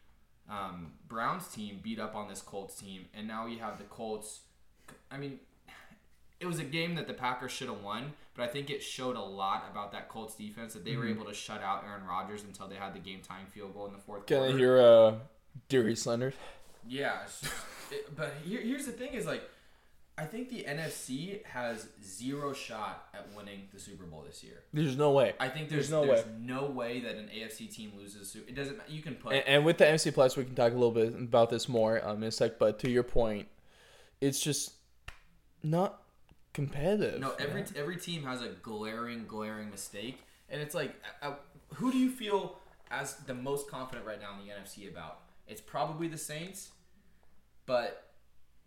um, 0.50 0.92
Browns 1.08 1.48
team 1.48 1.80
beat 1.82 1.98
up 1.98 2.14
on 2.14 2.28
this 2.28 2.40
Colts 2.40 2.74
team, 2.74 3.06
and 3.14 3.26
now 3.26 3.46
you 3.46 3.58
have 3.58 3.78
the 3.78 3.84
Colts. 3.84 4.40
I 5.10 5.16
mean, 5.16 5.38
it 6.40 6.46
was 6.46 6.58
a 6.58 6.64
game 6.64 6.96
that 6.96 7.06
the 7.06 7.14
Packers 7.14 7.52
should 7.52 7.68
have 7.68 7.82
won, 7.82 8.12
but 8.34 8.42
I 8.42 8.48
think 8.48 8.68
it 8.68 8.82
showed 8.82 9.16
a 9.16 9.22
lot 9.22 9.68
about 9.70 9.92
that 9.92 10.08
Colts 10.08 10.34
defense 10.34 10.74
that 10.74 10.84
they 10.84 10.96
were 10.96 11.06
able 11.06 11.24
to 11.26 11.34
shut 11.34 11.62
out 11.62 11.84
Aaron 11.88 12.04
Rodgers 12.04 12.42
until 12.42 12.66
they 12.66 12.74
had 12.74 12.94
the 12.94 12.98
game 12.98 13.20
time 13.20 13.46
field 13.46 13.74
goal 13.74 13.86
in 13.86 13.92
the 13.92 13.98
fourth 13.98 14.26
Can 14.26 14.38
quarter. 14.38 14.54
I 14.54 14.58
hear 14.58 14.80
uh, 14.80 15.14
Darius 15.68 16.04
Leonard? 16.04 16.34
Yeah, 16.86 17.22
it's 17.24 17.40
just- 17.40 17.54
it- 17.90 18.16
but 18.16 18.32
here, 18.44 18.60
here's 18.60 18.86
the 18.86 18.92
thing: 18.92 19.12
is 19.12 19.26
like, 19.26 19.42
I 20.18 20.24
think 20.26 20.50
the 20.50 20.64
NFC 20.64 21.42
has 21.44 21.88
zero 22.04 22.52
shot 22.52 23.08
at 23.14 23.32
winning 23.34 23.68
the 23.72 23.80
Super 23.80 24.04
Bowl 24.04 24.22
this 24.26 24.44
year. 24.44 24.62
There's 24.72 24.96
no 24.96 25.10
way. 25.12 25.34
I 25.40 25.48
think 25.48 25.68
there's, 25.68 25.88
There's 25.88 25.90
no 25.90 26.06
there's 26.06 26.24
way. 26.26 26.32
no 26.40 26.66
way 26.66 27.00
that 27.00 27.16
an 27.16 27.28
AFC 27.34 27.66
team 27.74 27.92
loses. 27.96 28.34
It 28.36 28.54
doesn't. 28.54 28.78
You 28.88 29.02
can 29.02 29.14
put 29.14 29.32
And, 29.32 29.44
and 29.46 29.64
with 29.64 29.78
the 29.78 29.88
MC 29.88 30.10
Plus, 30.10 30.36
we 30.36 30.44
can 30.44 30.54
talk 30.54 30.72
a 30.72 30.74
little 30.74 30.90
bit 30.90 31.14
about 31.14 31.48
this 31.50 31.68
more 31.68 32.06
um, 32.06 32.18
in 32.22 32.28
a 32.28 32.30
sec. 32.30 32.58
But 32.58 32.78
to 32.80 32.90
your 32.90 33.02
point, 33.02 33.48
it's 34.20 34.40
just 34.40 34.72
not 35.62 36.02
competitive. 36.52 37.20
No, 37.20 37.32
every 37.38 37.62
man. 37.62 37.72
every 37.76 37.96
team 37.96 38.24
has 38.24 38.42
a 38.42 38.48
glaring, 38.48 39.26
glaring 39.26 39.70
mistake, 39.70 40.18
and 40.50 40.60
it's 40.60 40.74
like, 40.74 40.94
uh, 41.22 41.34
who 41.74 41.90
do 41.90 41.98
you 41.98 42.10
feel 42.10 42.58
as 42.90 43.14
the 43.26 43.34
most 43.34 43.68
confident 43.70 44.06
right 44.06 44.20
now 44.20 44.32
in 44.38 44.46
the 44.46 44.52
NFC 44.52 44.88
about? 44.90 45.20
It's 45.52 45.60
probably 45.60 46.08
the 46.08 46.18
Saints, 46.18 46.70
but 47.66 48.12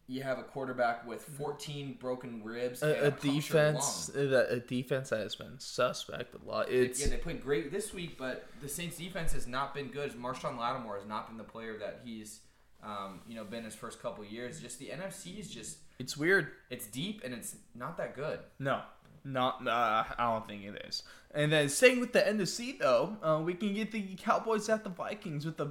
you 0.08 0.22
have 0.22 0.38
a 0.38 0.44
quarterback 0.44 1.08
with 1.08 1.24
14 1.24 1.98
broken 2.00 2.44
ribs. 2.44 2.84
and 2.84 2.92
A, 2.92 3.08
a 3.08 3.12
defense 3.12 4.12
that 4.14 4.48
a 4.52 4.60
defense 4.60 5.10
that 5.10 5.20
has 5.20 5.36
been 5.36 5.60
suspect 5.60 6.36
a 6.36 6.48
lot. 6.48 6.70
It's 6.70 7.02
Yeah, 7.02 7.08
they 7.08 7.18
played 7.18 7.42
great 7.42 7.72
this 7.72 7.94
week, 7.94 8.18
but 8.18 8.48
the 8.62 8.70
Saints 8.70 8.98
defense 8.98 9.34
has 9.34 9.48
not 9.48 9.74
been 9.74 9.88
good. 9.88 10.12
Marshon 10.14 10.60
Lattimore 10.60 10.98
has 10.98 11.08
not 11.08 11.28
been 11.28 11.38
the 11.38 11.44
player 11.44 11.78
that 11.80 12.02
he's, 12.06 12.42
um, 12.84 13.22
you 13.28 13.36
know, 13.36 13.44
been 13.44 13.64
his 13.64 13.74
first 13.74 14.00
couple 14.00 14.24
years. 14.24 14.62
Just 14.62 14.78
the 14.78 14.90
NFC 14.90 15.40
is 15.40 15.50
just 15.50 15.78
it's 15.98 16.16
weird. 16.16 16.52
it's 16.70 16.86
deep 16.86 17.22
and 17.24 17.34
it's 17.34 17.56
not 17.74 17.98
that 17.98 18.16
good. 18.16 18.40
No, 18.60 18.82
not. 19.24 19.68
Uh, 19.68 20.04
I 20.20 20.32
don't 20.32 20.48
think 20.48 20.66
it 20.66 20.86
is. 20.88 21.02
And 21.34 21.52
then 21.52 21.68
staying 21.68 22.00
with 22.00 22.14
the 22.14 22.22
NFC 22.22 22.78
though, 22.78 23.18
uh, 23.24 23.42
we 23.44 23.56
can 23.56 23.74
get 23.74 23.92
the 23.92 24.16
Cowboys 24.18 24.70
at 24.70 24.84
the 24.84 24.92
Vikings 24.92 25.46
with 25.46 25.58
the 25.58 25.70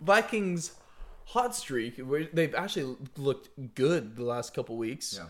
Vikings 0.00 0.72
hot 1.26 1.54
streak. 1.54 1.98
Where 1.98 2.24
they've 2.32 2.54
actually 2.54 2.96
looked 3.16 3.74
good 3.74 4.16
the 4.16 4.24
last 4.24 4.54
couple 4.54 4.76
weeks. 4.76 5.20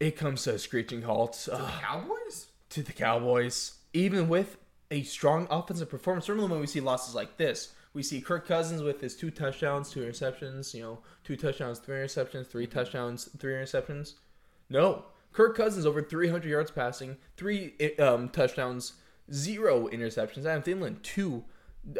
It 0.00 0.16
comes 0.16 0.44
to 0.44 0.54
a 0.54 0.58
screeching 0.58 1.02
halt 1.02 1.48
uh, 1.50 1.70
Cowboys? 1.80 2.46
to 2.70 2.82
the 2.82 2.92
Cowboys, 2.92 3.78
even 3.92 4.28
with 4.28 4.56
a 4.90 5.02
strong 5.02 5.46
offensive 5.50 5.90
performance. 5.90 6.28
Normally, 6.28 6.48
when 6.48 6.60
we 6.60 6.66
see 6.66 6.80
losses 6.80 7.14
like 7.14 7.36
this, 7.36 7.72
we 7.94 8.02
see 8.02 8.20
Kirk 8.20 8.46
Cousins 8.46 8.82
with 8.82 9.00
his 9.00 9.16
two 9.16 9.30
touchdowns, 9.30 9.90
two 9.90 10.00
interceptions. 10.00 10.72
You 10.72 10.82
know, 10.82 10.98
two 11.24 11.36
touchdowns, 11.36 11.80
three 11.80 11.96
interceptions, 11.96 12.46
three 12.46 12.66
touchdowns, 12.66 13.28
three 13.38 13.54
interceptions. 13.54 14.14
No, 14.70 15.06
Kirk 15.32 15.56
Cousins 15.56 15.86
over 15.86 16.02
300 16.02 16.48
yards 16.48 16.70
passing, 16.70 17.16
three 17.36 17.74
um, 17.98 18.28
touchdowns, 18.28 18.94
zero 19.32 19.88
interceptions. 19.88 20.46
Adam 20.46 20.62
Thielen 20.62 21.02
two 21.02 21.44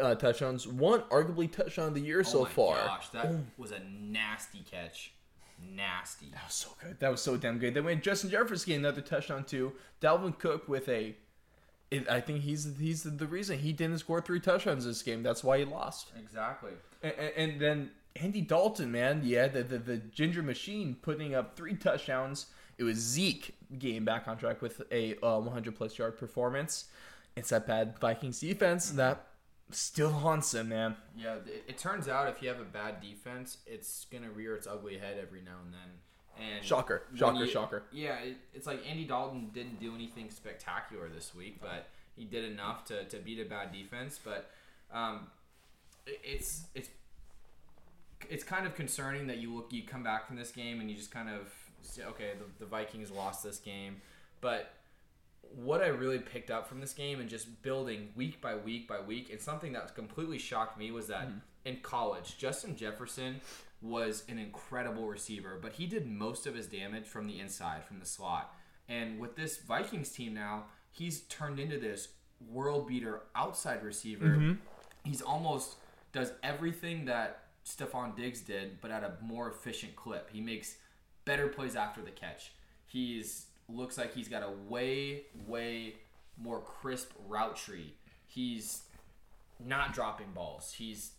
uh, 0.01 0.15
touchdowns, 0.15 0.67
one 0.67 1.01
arguably 1.03 1.51
touchdown 1.51 1.89
of 1.89 1.93
the 1.93 2.01
year 2.01 2.23
so 2.23 2.39
oh 2.39 2.43
my 2.43 2.49
far. 2.49 2.75
gosh, 2.77 3.09
that 3.09 3.31
was 3.57 3.71
a 3.71 3.79
nasty 3.79 4.63
catch. 4.69 5.13
Nasty. 5.75 6.27
That 6.31 6.45
was 6.45 6.53
so 6.53 6.69
good. 6.81 6.99
That 6.99 7.11
was 7.11 7.21
so 7.21 7.37
damn 7.37 7.59
good. 7.59 7.73
Then 7.73 7.83
we 7.85 7.93
had 7.93 8.03
Justin 8.03 8.29
Jefferson 8.29 8.67
getting 8.67 8.85
another 8.85 9.01
touchdown 9.01 9.43
too. 9.43 9.73
Dalvin 10.01 10.37
Cook 10.37 10.69
with 10.69 10.87
a, 10.87 11.15
it, 11.91 12.09
I 12.09 12.21
think 12.21 12.41
he's 12.41 12.77
he's 12.79 13.03
the 13.03 13.27
reason 13.27 13.59
he 13.59 13.73
didn't 13.73 13.97
score 13.99 14.21
three 14.21 14.39
touchdowns 14.39 14.85
this 14.85 15.01
game. 15.01 15.21
That's 15.21 15.43
why 15.43 15.59
he 15.59 15.65
lost. 15.65 16.11
Exactly. 16.17 16.71
And, 17.03 17.13
and 17.35 17.61
then 17.61 17.91
Andy 18.15 18.41
Dalton, 18.41 18.91
man, 18.91 19.21
yeah, 19.23 19.47
the, 19.47 19.63
the 19.63 19.77
the 19.77 19.97
ginger 19.97 20.41
machine 20.43 20.95
putting 21.01 21.35
up 21.35 21.55
three 21.55 21.75
touchdowns. 21.75 22.47
It 22.77 22.83
was 22.83 22.97
Zeke 22.97 23.55
getting 23.77 24.05
back 24.05 24.27
on 24.29 24.37
track 24.37 24.61
with 24.61 24.81
a 24.89 25.17
uh, 25.21 25.39
100 25.39 25.75
plus 25.75 25.97
yard 25.97 26.17
performance. 26.17 26.85
It's 27.35 27.49
that 27.49 27.67
bad 27.67 27.99
Vikings 27.99 28.39
defense 28.39 28.91
that 28.91 29.25
still 29.71 30.11
haunts 30.11 30.53
him, 30.53 30.69
man. 30.69 30.95
Yeah, 31.17 31.35
it, 31.45 31.63
it 31.67 31.77
turns 31.77 32.07
out 32.07 32.27
if 32.29 32.41
you 32.41 32.49
have 32.49 32.59
a 32.59 32.63
bad 32.65 33.01
defense, 33.01 33.57
it's 33.67 34.05
gonna 34.11 34.29
rear 34.31 34.55
its 34.55 34.67
ugly 34.67 34.97
head 34.97 35.17
every 35.21 35.41
now 35.41 35.57
and 35.63 35.73
then. 35.73 36.47
And 36.55 36.63
Shocker, 36.63 37.03
shocker, 37.15 37.43
you- 37.43 37.49
shocker. 37.51 37.83
Yeah, 37.91 38.17
it, 38.19 38.37
it's 38.53 38.65
like 38.65 38.79
Andy 38.89 39.03
Dalton 39.05 39.49
didn't 39.53 39.79
do 39.79 39.93
anything 39.93 40.29
spectacular 40.31 41.09
this 41.13 41.35
week, 41.35 41.59
but 41.61 41.87
he 42.15 42.23
did 42.25 42.45
enough 42.45 42.85
to, 42.85 43.03
to 43.05 43.17
beat 43.17 43.39
a 43.39 43.45
bad 43.49 43.73
defense. 43.73 44.19
But 44.23 44.49
um, 44.93 45.27
it- 46.07 46.21
it's 46.23 46.63
it's 46.73 46.89
it's 48.29 48.43
kind 48.43 48.65
of 48.65 48.75
concerning 48.75 49.27
that 49.27 49.37
you 49.37 49.53
look 49.55 49.67
you 49.71 49.83
come 49.83 50.03
back 50.03 50.27
from 50.27 50.35
this 50.35 50.51
game 50.51 50.79
and 50.79 50.89
you 50.89 50.95
just 50.95 51.11
kind 51.11 51.29
of 51.29 51.51
say, 51.81 52.03
okay, 52.03 52.31
the, 52.37 52.63
the 52.63 52.69
Vikings 52.69 53.11
lost 53.11 53.43
this 53.43 53.57
game, 53.59 54.01
but 54.41 54.71
what 55.55 55.81
I 55.81 55.87
really 55.87 56.19
picked 56.19 56.51
up 56.51 56.67
from 56.67 56.79
this 56.79 56.93
game 56.93 57.19
and 57.19 57.29
just 57.29 57.61
building 57.61 58.09
week 58.15 58.41
by 58.41 58.55
week 58.55 58.87
by 58.87 58.99
week, 58.99 59.29
and 59.31 59.41
something 59.41 59.73
that 59.73 59.95
completely 59.95 60.37
shocked 60.37 60.77
me 60.77 60.91
was 60.91 61.07
that 61.07 61.27
mm-hmm. 61.27 61.37
in 61.65 61.77
college, 61.81 62.37
Justin 62.37 62.75
Jefferson 62.75 63.41
was 63.81 64.23
an 64.27 64.37
incredible 64.37 65.07
receiver, 65.07 65.57
but 65.61 65.73
he 65.73 65.85
did 65.85 66.05
most 66.07 66.45
of 66.45 66.55
his 66.55 66.67
damage 66.67 67.05
from 67.05 67.27
the 67.27 67.39
inside, 67.39 67.85
from 67.85 67.99
the 67.99 68.05
slot. 68.05 68.53
And 68.87 69.19
with 69.19 69.35
this 69.35 69.57
Vikings 69.59 70.09
team 70.09 70.33
now, 70.33 70.65
he's 70.91 71.21
turned 71.21 71.59
into 71.59 71.79
this 71.79 72.09
world 72.49 72.87
beater 72.87 73.21
outside 73.35 73.83
receiver. 73.83 74.25
Mm-hmm. 74.25 74.53
He's 75.03 75.21
almost 75.21 75.75
does 76.11 76.33
everything 76.43 77.05
that 77.05 77.43
Stefon 77.65 78.15
Diggs 78.15 78.41
did, 78.41 78.81
but 78.81 78.91
at 78.91 79.03
a 79.03 79.13
more 79.21 79.49
efficient 79.49 79.95
clip. 79.95 80.29
He 80.31 80.41
makes 80.41 80.77
better 81.25 81.47
plays 81.47 81.75
after 81.75 82.01
the 82.01 82.11
catch. 82.11 82.51
He's 82.87 83.45
looks 83.73 83.97
like 83.97 84.13
he's 84.13 84.27
got 84.27 84.43
a 84.43 84.51
way, 84.67 85.23
way 85.47 85.95
more 86.37 86.59
crisp 86.59 87.11
route 87.27 87.55
tree. 87.55 87.93
He's 88.27 88.83
not 89.63 89.93
dropping 89.93 90.31
balls. 90.33 90.73
He's 90.77 91.11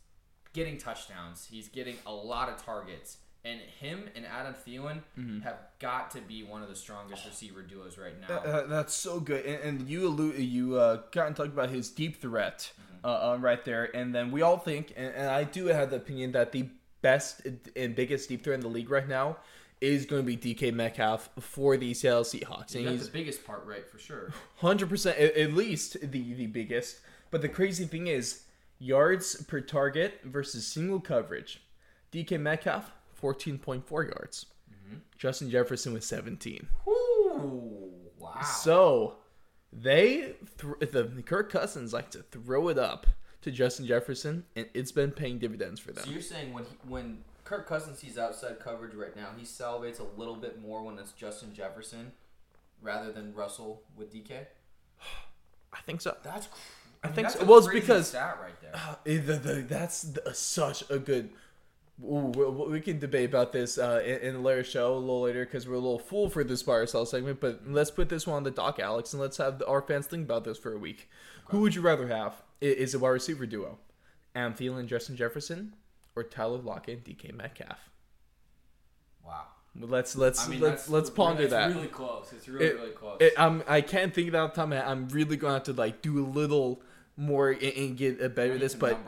getting 0.53 0.79
touchdowns. 0.79 1.47
He's 1.51 1.69
getting 1.69 1.97
a 2.07 2.13
lot 2.13 2.49
of 2.49 2.63
targets. 2.65 3.19
And 3.43 3.59
him 3.81 4.09
and 4.15 4.27
Adam 4.27 4.55
Thielen 4.55 5.01
have 5.43 5.59
got 5.79 6.11
to 6.11 6.21
be 6.21 6.43
one 6.43 6.63
of 6.63 6.69
the 6.69 6.77
strongest 6.77 7.25
receiver 7.25 7.63
duos 7.63 7.97
right 7.97 8.13
now. 8.21 8.37
Uh, 8.37 8.67
that's 8.67 8.93
so 8.93 9.19
good, 9.19 9.47
and, 9.47 9.63
and 9.63 9.89
you 9.89 10.09
allude, 10.09 10.39
you 10.39 10.77
uh, 10.77 11.01
kind 11.11 11.31
of 11.31 11.37
talked 11.37 11.49
about 11.49 11.71
his 11.71 11.89
deep 11.89 12.21
threat 12.21 12.71
uh, 13.03 13.07
uh, 13.07 13.39
right 13.41 13.65
there, 13.65 13.89
and 13.97 14.15
then 14.15 14.31
we 14.31 14.43
all 14.43 14.59
think, 14.59 14.93
and, 14.95 15.15
and 15.15 15.29
I 15.29 15.45
do 15.45 15.67
have 15.67 15.89
the 15.89 15.97
opinion 15.97 16.33
that 16.33 16.53
the 16.53 16.69
best 17.01 17.41
and 17.75 17.95
biggest 17.95 18.29
deep 18.29 18.45
threat 18.45 18.57
in 18.57 18.61
the 18.61 18.69
league 18.69 18.91
right 18.91 19.09
now 19.09 19.39
is 19.81 20.05
going 20.05 20.27
to 20.27 20.37
be 20.37 20.55
DK 20.55 20.73
Metcalf 20.73 21.31
for 21.39 21.77
the 21.77 21.95
Seattle 21.95 22.23
Seahawks, 22.23 22.75
and 22.75 22.83
you 22.83 22.85
got 22.85 22.93
he's 22.93 23.07
the 23.07 23.13
biggest 23.13 23.45
part 23.45 23.65
right 23.67 23.89
for 23.89 23.99
sure. 23.99 24.33
hundred 24.57 24.89
percent 24.89 25.19
at 25.19 25.53
least 25.55 25.97
the 26.01 26.35
the 26.35 26.47
biggest. 26.47 27.01
But 27.31 27.43
the 27.43 27.49
crazy 27.49 27.85
thing 27.85 28.09
is 28.09 28.43
yards 28.79 29.43
per 29.45 29.61
target 29.61 30.21
versus 30.25 30.67
single 30.67 31.01
coverage. 31.01 31.63
DK 32.13 32.41
Metcalf 32.41 32.93
fourteen 33.15 33.59
point 33.59 33.87
four 33.87 34.05
yards. 34.05 34.47
Mm-hmm. 34.71 34.97
Justin 35.17 35.51
Jefferson 35.51 35.93
with 35.93 36.05
seventeen. 36.05 36.67
Ooh, 36.87 37.91
wow. 38.19 38.41
So 38.43 39.15
they 39.73 40.35
th- 40.59 40.91
the 40.93 41.05
Kirk 41.25 41.51
Cousins 41.51 41.93
like 41.93 42.11
to 42.11 42.23
throw 42.23 42.69
it 42.69 42.79
up 42.79 43.07
to 43.43 43.51
Justin 43.51 43.87
Jefferson, 43.87 44.45
and 44.55 44.67
it's 44.75 44.93
been 44.93 45.13
paying 45.13 45.39
dividends 45.39 45.81
for 45.81 45.93
them. 45.93 46.05
So 46.05 46.11
you're 46.11 46.21
saying 46.21 46.53
when 46.53 46.65
he, 46.65 46.77
when 46.87 47.19
Kirk 47.51 47.67
Cousins 47.67 47.99
sees 47.99 48.17
outside 48.17 48.61
coverage 48.61 48.95
right 48.95 49.17
now, 49.17 49.31
he 49.37 49.45
salivates 49.45 49.99
a 49.99 50.05
little 50.17 50.37
bit 50.37 50.63
more 50.63 50.85
when 50.85 50.97
it's 51.01 51.11
Justin 51.11 51.53
Jefferson 51.53 52.13
rather 52.81 53.11
than 53.11 53.35
Russell 53.35 53.83
with 53.97 54.15
DK. 54.15 54.47
I 55.73 55.81
think 55.85 56.01
so. 56.01 56.17
That's 56.23 56.47
cr- 56.47 56.55
I 57.03 57.09
mean, 57.09 57.15
think 57.17 57.27
that's 57.27 57.41
so. 57.41 57.45
Well, 57.47 57.59
it's 57.59 57.67
because- 57.67 58.11
stat 58.11 58.39
right 58.41 58.55
there. 58.61 58.71
Uh, 58.77 58.95
the- 59.05 59.41
the- 59.43 59.65
that's 59.69 60.03
the- 60.03 60.33
such 60.33 60.89
a 60.91 61.01
good. 61.01 61.31
Ooh, 62.05 62.33
we, 62.37 62.71
we 62.71 62.81
can 62.81 63.01
debate 63.01 63.29
about 63.29 63.53
this 63.53 63.79
uh, 63.79 64.01
in, 64.07 64.19
in 64.37 64.43
later 64.45 64.63
show 64.63 64.95
a 64.95 64.99
little 64.99 65.23
later 65.23 65.45
because 65.45 65.67
we're 65.67 65.75
a 65.75 65.79
little 65.79 65.99
full 65.99 66.31
for 66.31 66.45
this 66.45 66.63
bar 66.63 66.87
sell 66.87 67.05
segment. 67.05 67.41
But 67.41 67.63
let's 67.67 67.91
put 67.91 68.09
this 68.09 68.29
one 68.29 68.37
on 68.37 68.45
the 68.45 68.53
dock, 68.53 68.79
Alex, 68.79 69.13
and 69.13 69.21
let's 69.21 69.39
have 69.39 69.59
the, 69.59 69.67
our 69.67 69.83
fans 69.83 70.07
think 70.07 70.23
about 70.25 70.45
this 70.45 70.57
for 70.57 70.73
a 70.73 70.79
week. 70.79 71.11
Who 71.47 71.63
would 71.63 71.75
you 71.75 71.81
rather 71.81 72.07
have? 72.07 72.35
Is 72.61 72.95
a 72.95 73.01
wide 73.01 73.09
receiver 73.09 73.45
duo, 73.45 73.79
Am 74.37 74.55
Thielen, 74.55 74.87
Justin 74.87 75.17
Jefferson, 75.17 75.75
or 76.17 76.25
Tyler 76.25 76.59
Lockett, 76.59 77.07
and 77.07 77.17
DK 77.19 77.35
Metcalf? 77.35 77.79
Wow. 79.25 79.45
Let's 79.79 80.17
let's 80.17 80.47
I 80.47 80.51
mean, 80.51 80.61
let's 80.61 80.89
lettle 80.89 81.11
ponder 81.13 81.43
it's 81.45 81.53
that. 81.53 81.73
really 81.75 81.87
close. 81.89 82.33
It's 82.33 82.49
really 82.49 82.67
It- 82.67 82.75
really 82.75 82.91
close. 82.91 83.19
It, 83.21 83.33
I'm 83.39 83.63
I 83.69 83.81
can't 83.81 84.13
think 84.13 84.29
of 84.29 84.33
that 84.33 84.39
off 84.41 84.51
the 84.53 84.57
top 84.57 84.65
of 84.65 84.71
my 84.71 84.77
head. 84.77 84.85
I'm 84.87 85.09
really 85.09 85.37
going 85.37 85.51
to 85.51 85.55
have 85.55 85.63
to 85.65 85.73
like 85.73 86.03
do 86.03 86.25
a 86.25 86.27
little 86.27 86.83
more 87.17 87.51
and, 87.51 87.63
and 87.63 87.97
get 87.97 88.21
a 88.21 88.29
better 88.29 88.55
at 88.55 88.61
this, 88.61 88.75
but 88.75 88.99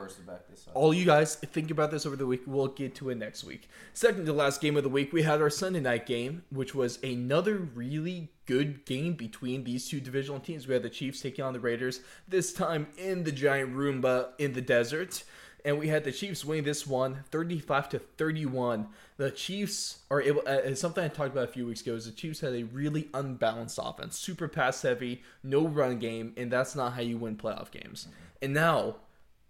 this 0.50 0.68
all 0.74 0.92
you 0.92 1.04
guys 1.04 1.36
think 1.36 1.70
about 1.70 1.90
this 1.90 2.04
over 2.06 2.14
the 2.14 2.26
week. 2.26 2.42
We'll 2.46 2.68
get 2.68 2.94
to 2.96 3.10
it 3.10 3.16
next 3.16 3.42
week. 3.42 3.68
Second 3.94 4.26
to 4.26 4.32
last 4.32 4.60
game 4.60 4.76
of 4.76 4.82
the 4.82 4.88
week, 4.88 5.12
we 5.12 5.22
had 5.22 5.40
our 5.40 5.50
Sunday 5.50 5.80
night 5.80 6.06
game, 6.06 6.44
which 6.50 6.74
was 6.74 7.02
another 7.02 7.56
really 7.56 8.30
good 8.46 8.84
game 8.84 9.14
between 9.14 9.64
these 9.64 9.88
two 9.88 10.00
divisional 10.00 10.40
teams. 10.40 10.66
We 10.68 10.74
had 10.74 10.82
the 10.82 10.90
Chiefs 10.90 11.20
taking 11.20 11.44
on 11.44 11.54
the 11.54 11.60
Raiders, 11.60 12.00
this 12.28 12.52
time 12.52 12.86
in 12.98 13.24
the 13.24 13.32
giant 13.32 13.74
Roomba 13.74 14.28
in 14.38 14.52
the 14.52 14.62
desert. 14.62 15.24
And 15.64 15.78
we 15.78 15.88
had 15.88 16.04
the 16.04 16.12
Chiefs 16.12 16.44
winning 16.44 16.64
this 16.64 16.86
one 16.86 17.24
35 17.30 17.88
to 17.90 17.98
31. 17.98 18.88
The 19.16 19.30
Chiefs 19.30 20.00
are 20.10 20.20
able, 20.20 20.42
uh, 20.46 20.74
something 20.74 21.04
I 21.04 21.08
talked 21.08 21.32
about 21.32 21.48
a 21.48 21.52
few 21.52 21.66
weeks 21.66 21.82
ago, 21.82 21.94
is 21.94 22.06
the 22.06 22.12
Chiefs 22.12 22.40
had 22.40 22.54
a 22.54 22.64
really 22.64 23.08
unbalanced 23.14 23.78
offense, 23.80 24.18
super 24.18 24.48
pass 24.48 24.82
heavy, 24.82 25.22
no 25.42 25.66
run 25.66 25.98
game, 25.98 26.32
and 26.36 26.50
that's 26.50 26.74
not 26.74 26.94
how 26.94 27.02
you 27.02 27.16
win 27.16 27.36
playoff 27.36 27.70
games. 27.70 28.08
And 28.40 28.52
now, 28.52 28.96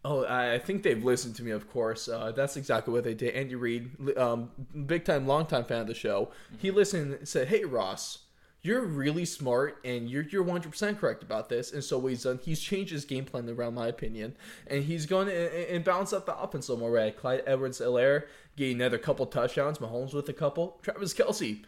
Oh, 0.04 0.26
I 0.26 0.58
think 0.58 0.82
they've 0.82 1.04
listened 1.04 1.36
to 1.36 1.44
me, 1.44 1.52
of 1.52 1.70
course. 1.70 2.08
Uh, 2.08 2.32
that's 2.32 2.56
exactly 2.56 2.92
what 2.92 3.04
they 3.04 3.14
did. 3.14 3.34
Andy 3.34 3.54
Reid, 3.54 4.18
um, 4.18 4.50
big 4.86 5.04
time, 5.04 5.28
long 5.28 5.46
time 5.46 5.64
fan 5.64 5.82
of 5.82 5.86
the 5.86 5.94
show. 5.94 6.30
He 6.58 6.72
listened 6.72 7.14
and 7.14 7.28
said, 7.28 7.46
Hey, 7.46 7.64
Ross, 7.64 8.18
you're 8.62 8.82
really 8.82 9.24
smart 9.24 9.78
and 9.84 10.08
you're, 10.08 10.22
you're 10.22 10.44
100% 10.44 10.98
correct 10.98 11.22
about 11.22 11.48
this. 11.48 11.72
And 11.72 11.82
so 11.82 11.98
what 11.98 12.10
he's 12.10 12.22
done, 12.22 12.38
he's 12.42 12.60
changed 12.60 12.92
his 12.92 13.04
game 13.04 13.24
plan 13.24 13.48
around 13.48 13.74
my 13.74 13.88
opinion. 13.88 14.36
And 14.66 14.84
he's 14.84 15.06
going 15.06 15.26
to 15.26 15.34
and, 15.34 15.76
and 15.76 15.84
balance 15.84 16.12
up 16.12 16.26
the 16.26 16.36
offense 16.36 16.68
a 16.68 16.72
little 16.72 16.88
more. 16.88 16.96
Right? 16.96 17.16
Clyde 17.16 17.42
Edwards-Helaire 17.46 18.24
getting 18.56 18.76
another 18.76 18.98
couple 18.98 19.26
touchdowns. 19.26 19.78
Mahomes 19.78 20.14
with 20.14 20.28
a 20.28 20.32
couple. 20.32 20.78
Travis 20.82 21.12
Kelce, 21.12 21.64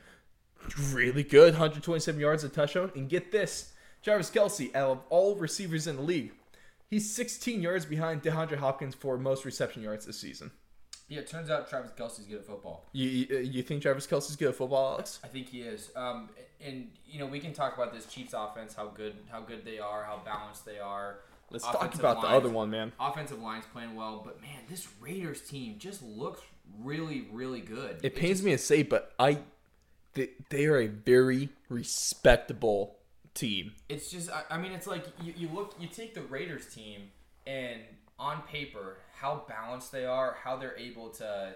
really 0.93 1.25
good, 1.25 1.55
127 1.55 2.21
yards, 2.21 2.45
a 2.45 2.49
touchdown. 2.49 2.93
And 2.95 3.09
get 3.09 3.33
this 3.33 3.73
Travis 4.03 4.31
Kelce, 4.31 4.75
out 4.75 4.91
of 4.91 5.01
all 5.11 5.35
receivers 5.35 5.87
in 5.87 5.97
the 5.97 6.03
league, 6.03 6.33
He's 6.95 7.13
16 7.13 7.61
yards 7.61 7.85
behind 7.87 8.23
DeAndre 8.23 8.59
Hopkins 8.59 8.95
for 8.95 9.19
most 9.19 9.45
reception 9.45 9.83
yards 9.83 10.07
this 10.07 10.21
season. 10.21 10.53
Yeah, 11.09 11.21
it 11.21 11.27
turns 11.27 11.51
out 11.51 11.69
Travis 11.69 11.91
Kelce's 11.93 12.25
good 12.25 12.39
at 12.39 12.47
football. 12.47 12.87
You 12.93 13.09
you, 13.09 13.39
you 13.39 13.63
think 13.63 13.83
Travis 13.83 14.07
Kelce's 14.07 14.37
good 14.37 14.49
at 14.49 14.55
football, 14.55 14.95
Alex? 14.95 15.21
I 15.23 15.29
think 15.29 15.49
he 15.49 15.61
is. 15.61 15.91
Um, 15.95 16.31
and 16.65 16.91
you 17.07 17.19
know 17.19 17.27
we 17.27 17.41
can 17.41 17.53
talk 17.53 17.77
about 17.77 17.93
this 17.93 18.07
Chiefs 18.07 18.35
offense, 18.37 18.75
how 18.75 18.87
good 18.89 19.15
how 19.31 19.41
good 19.41 19.65
they 19.65 19.79
are, 19.79 20.05
how 20.05 20.23
balanced 20.25 20.65
they 20.65 20.79
are. 20.79 21.19
Let's 21.51 21.65
talk 21.65 21.95
about 21.95 22.23
the 22.23 22.29
other 22.29 22.49
one, 22.49 22.71
man. 22.71 22.93
Offensive 22.99 23.41
line's 23.41 23.67
playing 23.67 23.95
well, 23.95 24.23
but 24.25 24.41
man, 24.41 24.61
this 24.69 24.89
Raiders 25.01 25.43
team 25.43 25.77
just 25.79 26.03
looks 26.03 26.41
really 26.83 27.29
really 27.31 27.61
good. 27.61 28.01
It 28.03 28.17
pains 28.17 28.43
me 28.43 28.53
to 28.53 28.59
say, 28.59 28.83
but 28.83 29.13
I 29.19 29.39
they, 30.15 30.31
they 30.49 30.67
are 30.67 30.79
a 30.79 30.87
very 30.87 31.51
respectable 31.69 32.97
team. 33.35 33.73
it's 33.89 34.11
just 34.11 34.31
I, 34.31 34.45
I 34.51 34.59
mean 34.59 34.73
it's 34.73 34.87
like 34.87 35.05
you, 35.23 35.35
you 35.37 35.49
look 35.53 35.75
you 35.79 35.89
take 35.89 36.15
the 36.15 36.23
Raiders 36.23 36.73
team 36.73 37.11
and 37.47 37.81
on 38.19 38.43
paper 38.43 38.99
how 39.17 39.45
balanced 39.49 39.93
they 39.93 40.05
are 40.05 40.37
how 40.43 40.57
they're 40.57 40.77
able 40.77 41.09
to 41.09 41.53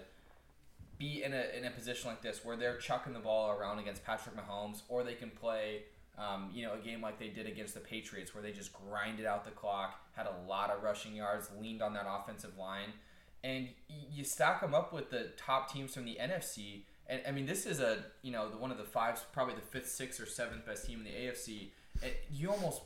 be 0.97 1.23
in 1.23 1.33
a, 1.33 1.57
in 1.57 1.65
a 1.65 1.71
position 1.71 2.09
like 2.09 2.21
this 2.21 2.43
where 2.43 2.57
they're 2.57 2.77
chucking 2.77 3.13
the 3.13 3.19
ball 3.19 3.51
around 3.51 3.79
against 3.79 4.03
Patrick 4.05 4.35
Mahomes 4.35 4.81
or 4.89 5.03
they 5.03 5.13
can 5.13 5.29
play 5.29 5.83
um, 6.17 6.49
you 6.53 6.63
know 6.65 6.73
a 6.73 6.77
game 6.77 7.01
like 7.01 7.17
they 7.17 7.29
did 7.29 7.47
against 7.47 7.73
the 7.73 7.79
Patriots 7.79 8.33
where 8.33 8.43
they 8.43 8.51
just 8.51 8.71
grinded 8.73 9.25
out 9.25 9.45
the 9.45 9.51
clock 9.51 9.99
had 10.15 10.27
a 10.27 10.49
lot 10.49 10.69
of 10.69 10.83
rushing 10.83 11.15
yards 11.15 11.49
leaned 11.59 11.81
on 11.81 11.93
that 11.93 12.05
offensive 12.07 12.57
line. 12.57 12.93
And 13.41 13.69
you 13.87 14.25
stack 14.25 14.59
them 14.59 14.73
up 14.73 14.91
with 14.91 15.11
the 15.11 15.29
top 15.37 15.71
teams 15.71 15.93
from 15.93 16.03
the 16.03 16.17
NFC 16.19 16.81
and 17.07 17.21
I 17.27 17.31
mean 17.31 17.45
this 17.45 17.65
is 17.65 17.79
a 17.79 18.03
you 18.21 18.31
know 18.31 18.49
the 18.49 18.57
one 18.57 18.71
of 18.71 18.77
the 18.77 18.83
five 18.83 19.21
probably 19.33 19.55
the 19.55 19.61
fifth 19.61 19.89
sixth 19.89 20.19
or 20.19 20.25
seventh 20.25 20.65
best 20.65 20.85
team 20.85 20.99
in 20.99 21.05
the 21.05 21.11
AFC 21.11 21.69
and 22.03 22.11
you 22.31 22.51
almost 22.51 22.81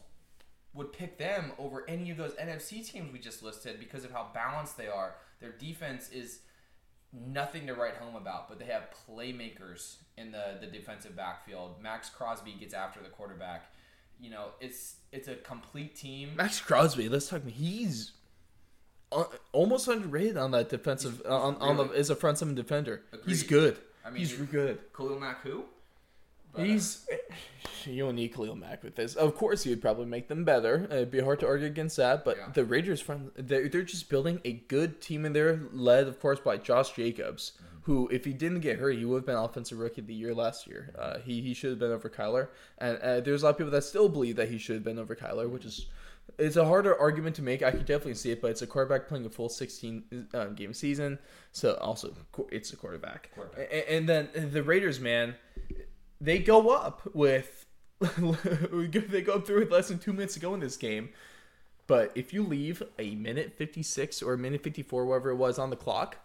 would 0.73 0.91
pick 0.91 1.17
them 1.17 1.51
over 1.59 1.83
any 1.87 2.09
of 2.11 2.17
those 2.17 2.33
NFC 2.33 2.85
teams 2.89 3.11
we 3.13 3.19
just 3.19 3.43
listed 3.43 3.79
because 3.79 4.03
of 4.03 4.11
how 4.11 4.27
balanced 4.33 4.77
they 4.77 4.87
are. 4.87 5.15
Their 5.39 5.51
defense 5.51 6.09
is 6.09 6.39
nothing 7.11 7.67
to 7.67 7.73
write 7.75 7.95
home 7.97 8.15
about, 8.15 8.49
but 8.49 8.57
they 8.59 8.65
have 8.65 8.87
playmakers 9.07 9.97
in 10.17 10.31
the, 10.31 10.57
the 10.59 10.67
defensive 10.67 11.15
backfield. 11.15 11.81
Maxx 11.81 12.09
Crosby 12.09 12.53
gets 12.59 12.73
after 12.73 12.99
the 13.01 13.09
quarterback. 13.09 13.71
You 14.19 14.29
know, 14.31 14.47
it's 14.61 14.95
it's 15.11 15.27
a 15.27 15.35
complete 15.35 15.95
team. 15.95 16.31
Maxx 16.35 16.59
Crosby, 16.61 17.09
let's 17.09 17.27
talk. 17.29 17.45
He's 17.47 18.13
uh, 19.11 19.25
almost 19.51 19.87
underrated 19.87 20.37
on 20.37 20.51
that 20.51 20.69
defensive 20.69 21.17
He's- 21.17 21.27
on, 21.31 21.55
on 21.57 21.77
the 21.77 21.85
really- 21.85 21.97
as 21.99 22.09
a 22.09 22.15
front 22.15 22.37
seven 22.39 22.55
defender. 22.55 23.01
He's 23.25 23.43
good. 23.43 23.77
I 24.05 24.09
mean, 24.09 24.19
he's 24.19 24.37
he- 24.37 24.45
good. 24.45 24.79
Khalil 24.95 25.19
Mack 25.19 25.41
who? 25.43 25.65
But, 26.53 26.61
uh, 26.61 26.65
He's 26.65 27.05
you 27.85 28.03
don't 28.05 28.15
Khalil 28.29 28.55
Mack 28.55 28.83
with 28.83 28.95
this. 28.95 29.15
Of 29.15 29.35
course, 29.35 29.63
he 29.63 29.69
would 29.69 29.81
probably 29.81 30.05
make 30.05 30.27
them 30.27 30.43
better. 30.43 30.85
It'd 30.89 31.11
be 31.11 31.19
hard 31.19 31.39
to 31.41 31.47
argue 31.47 31.67
against 31.67 31.97
that. 31.97 32.23
But 32.23 32.37
Yeah. 32.37 32.49
the 32.53 32.63
Raiders 32.65 33.01
front, 33.01 33.31
they're, 33.35 33.67
they're 33.67 33.81
just 33.83 34.09
building 34.09 34.39
a 34.45 34.53
good 34.53 35.01
team 35.01 35.25
in 35.25 35.33
there, 35.33 35.61
led 35.73 36.07
of 36.07 36.19
course 36.19 36.39
by 36.39 36.57
Josh 36.57 36.93
Jacobs, 36.95 37.53
Mm-hmm. 37.57 37.77
who 37.91 38.07
if 38.09 38.23
he 38.25 38.33
didn't 38.33 38.61
get 38.61 38.79
hurt, 38.79 38.91
he 38.95 39.03
would 39.05 39.17
have 39.17 39.25
been 39.25 39.35
offensive 39.35 39.77
rookie 39.79 40.01
of 40.01 40.07
the 40.07 40.13
year 40.13 40.33
last 40.33 40.67
year. 40.67 40.93
Uh, 40.97 41.19
he 41.19 41.41
he 41.41 41.53
should 41.53 41.71
have 41.71 41.79
been 41.79 41.91
over 41.91 42.09
Kyler, 42.09 42.47
and 42.77 42.97
uh, 42.99 43.19
there's 43.19 43.41
a 43.43 43.45
lot 43.45 43.51
of 43.51 43.57
people 43.57 43.71
that 43.71 43.83
still 43.83 44.07
believe 44.07 44.35
that 44.37 44.49
he 44.49 44.57
should 44.57 44.75
have 44.75 44.83
been 44.83 44.99
over 44.99 45.15
Kyler, 45.15 45.49
which 45.49 45.65
is. 45.65 45.87
It's 46.37 46.55
a 46.55 46.63
harder 46.65 46.97
argument 46.97 47.35
to 47.35 47.41
make. 47.41 47.61
I 47.61 47.69
could 47.71 47.85
definitely 47.85 48.13
see 48.13 48.31
it, 48.31 48.41
but 48.41 48.49
it's 48.51 48.61
a 48.61 48.65
quarterback 48.67 49.09
playing 49.09 49.25
a 49.25 49.29
full 49.29 49.49
16 49.49 50.29
um, 50.33 50.55
game 50.55 50.73
season. 50.73 51.19
So 51.51 51.73
also, 51.81 52.13
it's 52.49 52.71
a 52.71 52.77
quarterback. 52.77 53.29
Quarterback. 53.35 53.67
A- 53.69 53.91
And 53.93 54.07
then 54.07 54.29
the 54.33 54.63
Raiders, 54.63 55.01
man, 55.01 55.35
they 56.23 56.39
go 56.39 56.69
up 56.69 57.01
with 57.13 57.65
they 57.99 59.21
go 59.21 59.33
up 59.33 59.45
through 59.45 59.59
with 59.59 59.71
less 59.71 59.89
than 59.89 59.99
two 59.99 60.13
minutes 60.13 60.33
to 60.35 60.39
go 60.39 60.53
in 60.53 60.61
this 60.61 60.77
game. 60.77 61.09
But 61.85 62.13
if 62.15 62.33
you 62.33 62.43
leave 62.43 62.81
a 62.97 63.13
minute 63.15 63.53
fifty 63.57 63.83
six 63.83 64.21
or 64.21 64.33
a 64.33 64.37
minute 64.37 64.63
fifty 64.63 64.83
four, 64.83 65.05
whatever 65.05 65.31
it 65.31 65.35
was 65.35 65.59
on 65.59 65.69
the 65.69 65.75
clock, 65.75 66.17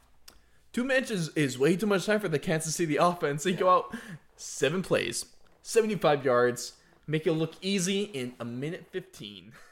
two 0.73 0.85
minutes 0.85 1.11
is, 1.11 1.29
is 1.31 1.59
way 1.59 1.77
too 1.77 1.87
much 1.87 2.07
time 2.07 2.21
for 2.21 2.29
the 2.29 2.39
Kansas 2.39 2.77
City 2.77 2.97
offense. 3.01 3.43
They 3.43 3.53
go 3.53 3.69
out 3.69 3.97
seven 4.37 4.83
plays, 4.83 5.27
seventy 5.63 5.97
five 5.97 6.25
yards, 6.25 6.75
make 7.09 7.27
it 7.27 7.33
look 7.33 7.55
easy 7.61 8.03
in 8.03 8.35
a 8.39 8.45
minute 8.45 8.87
fifteen. 8.91 9.53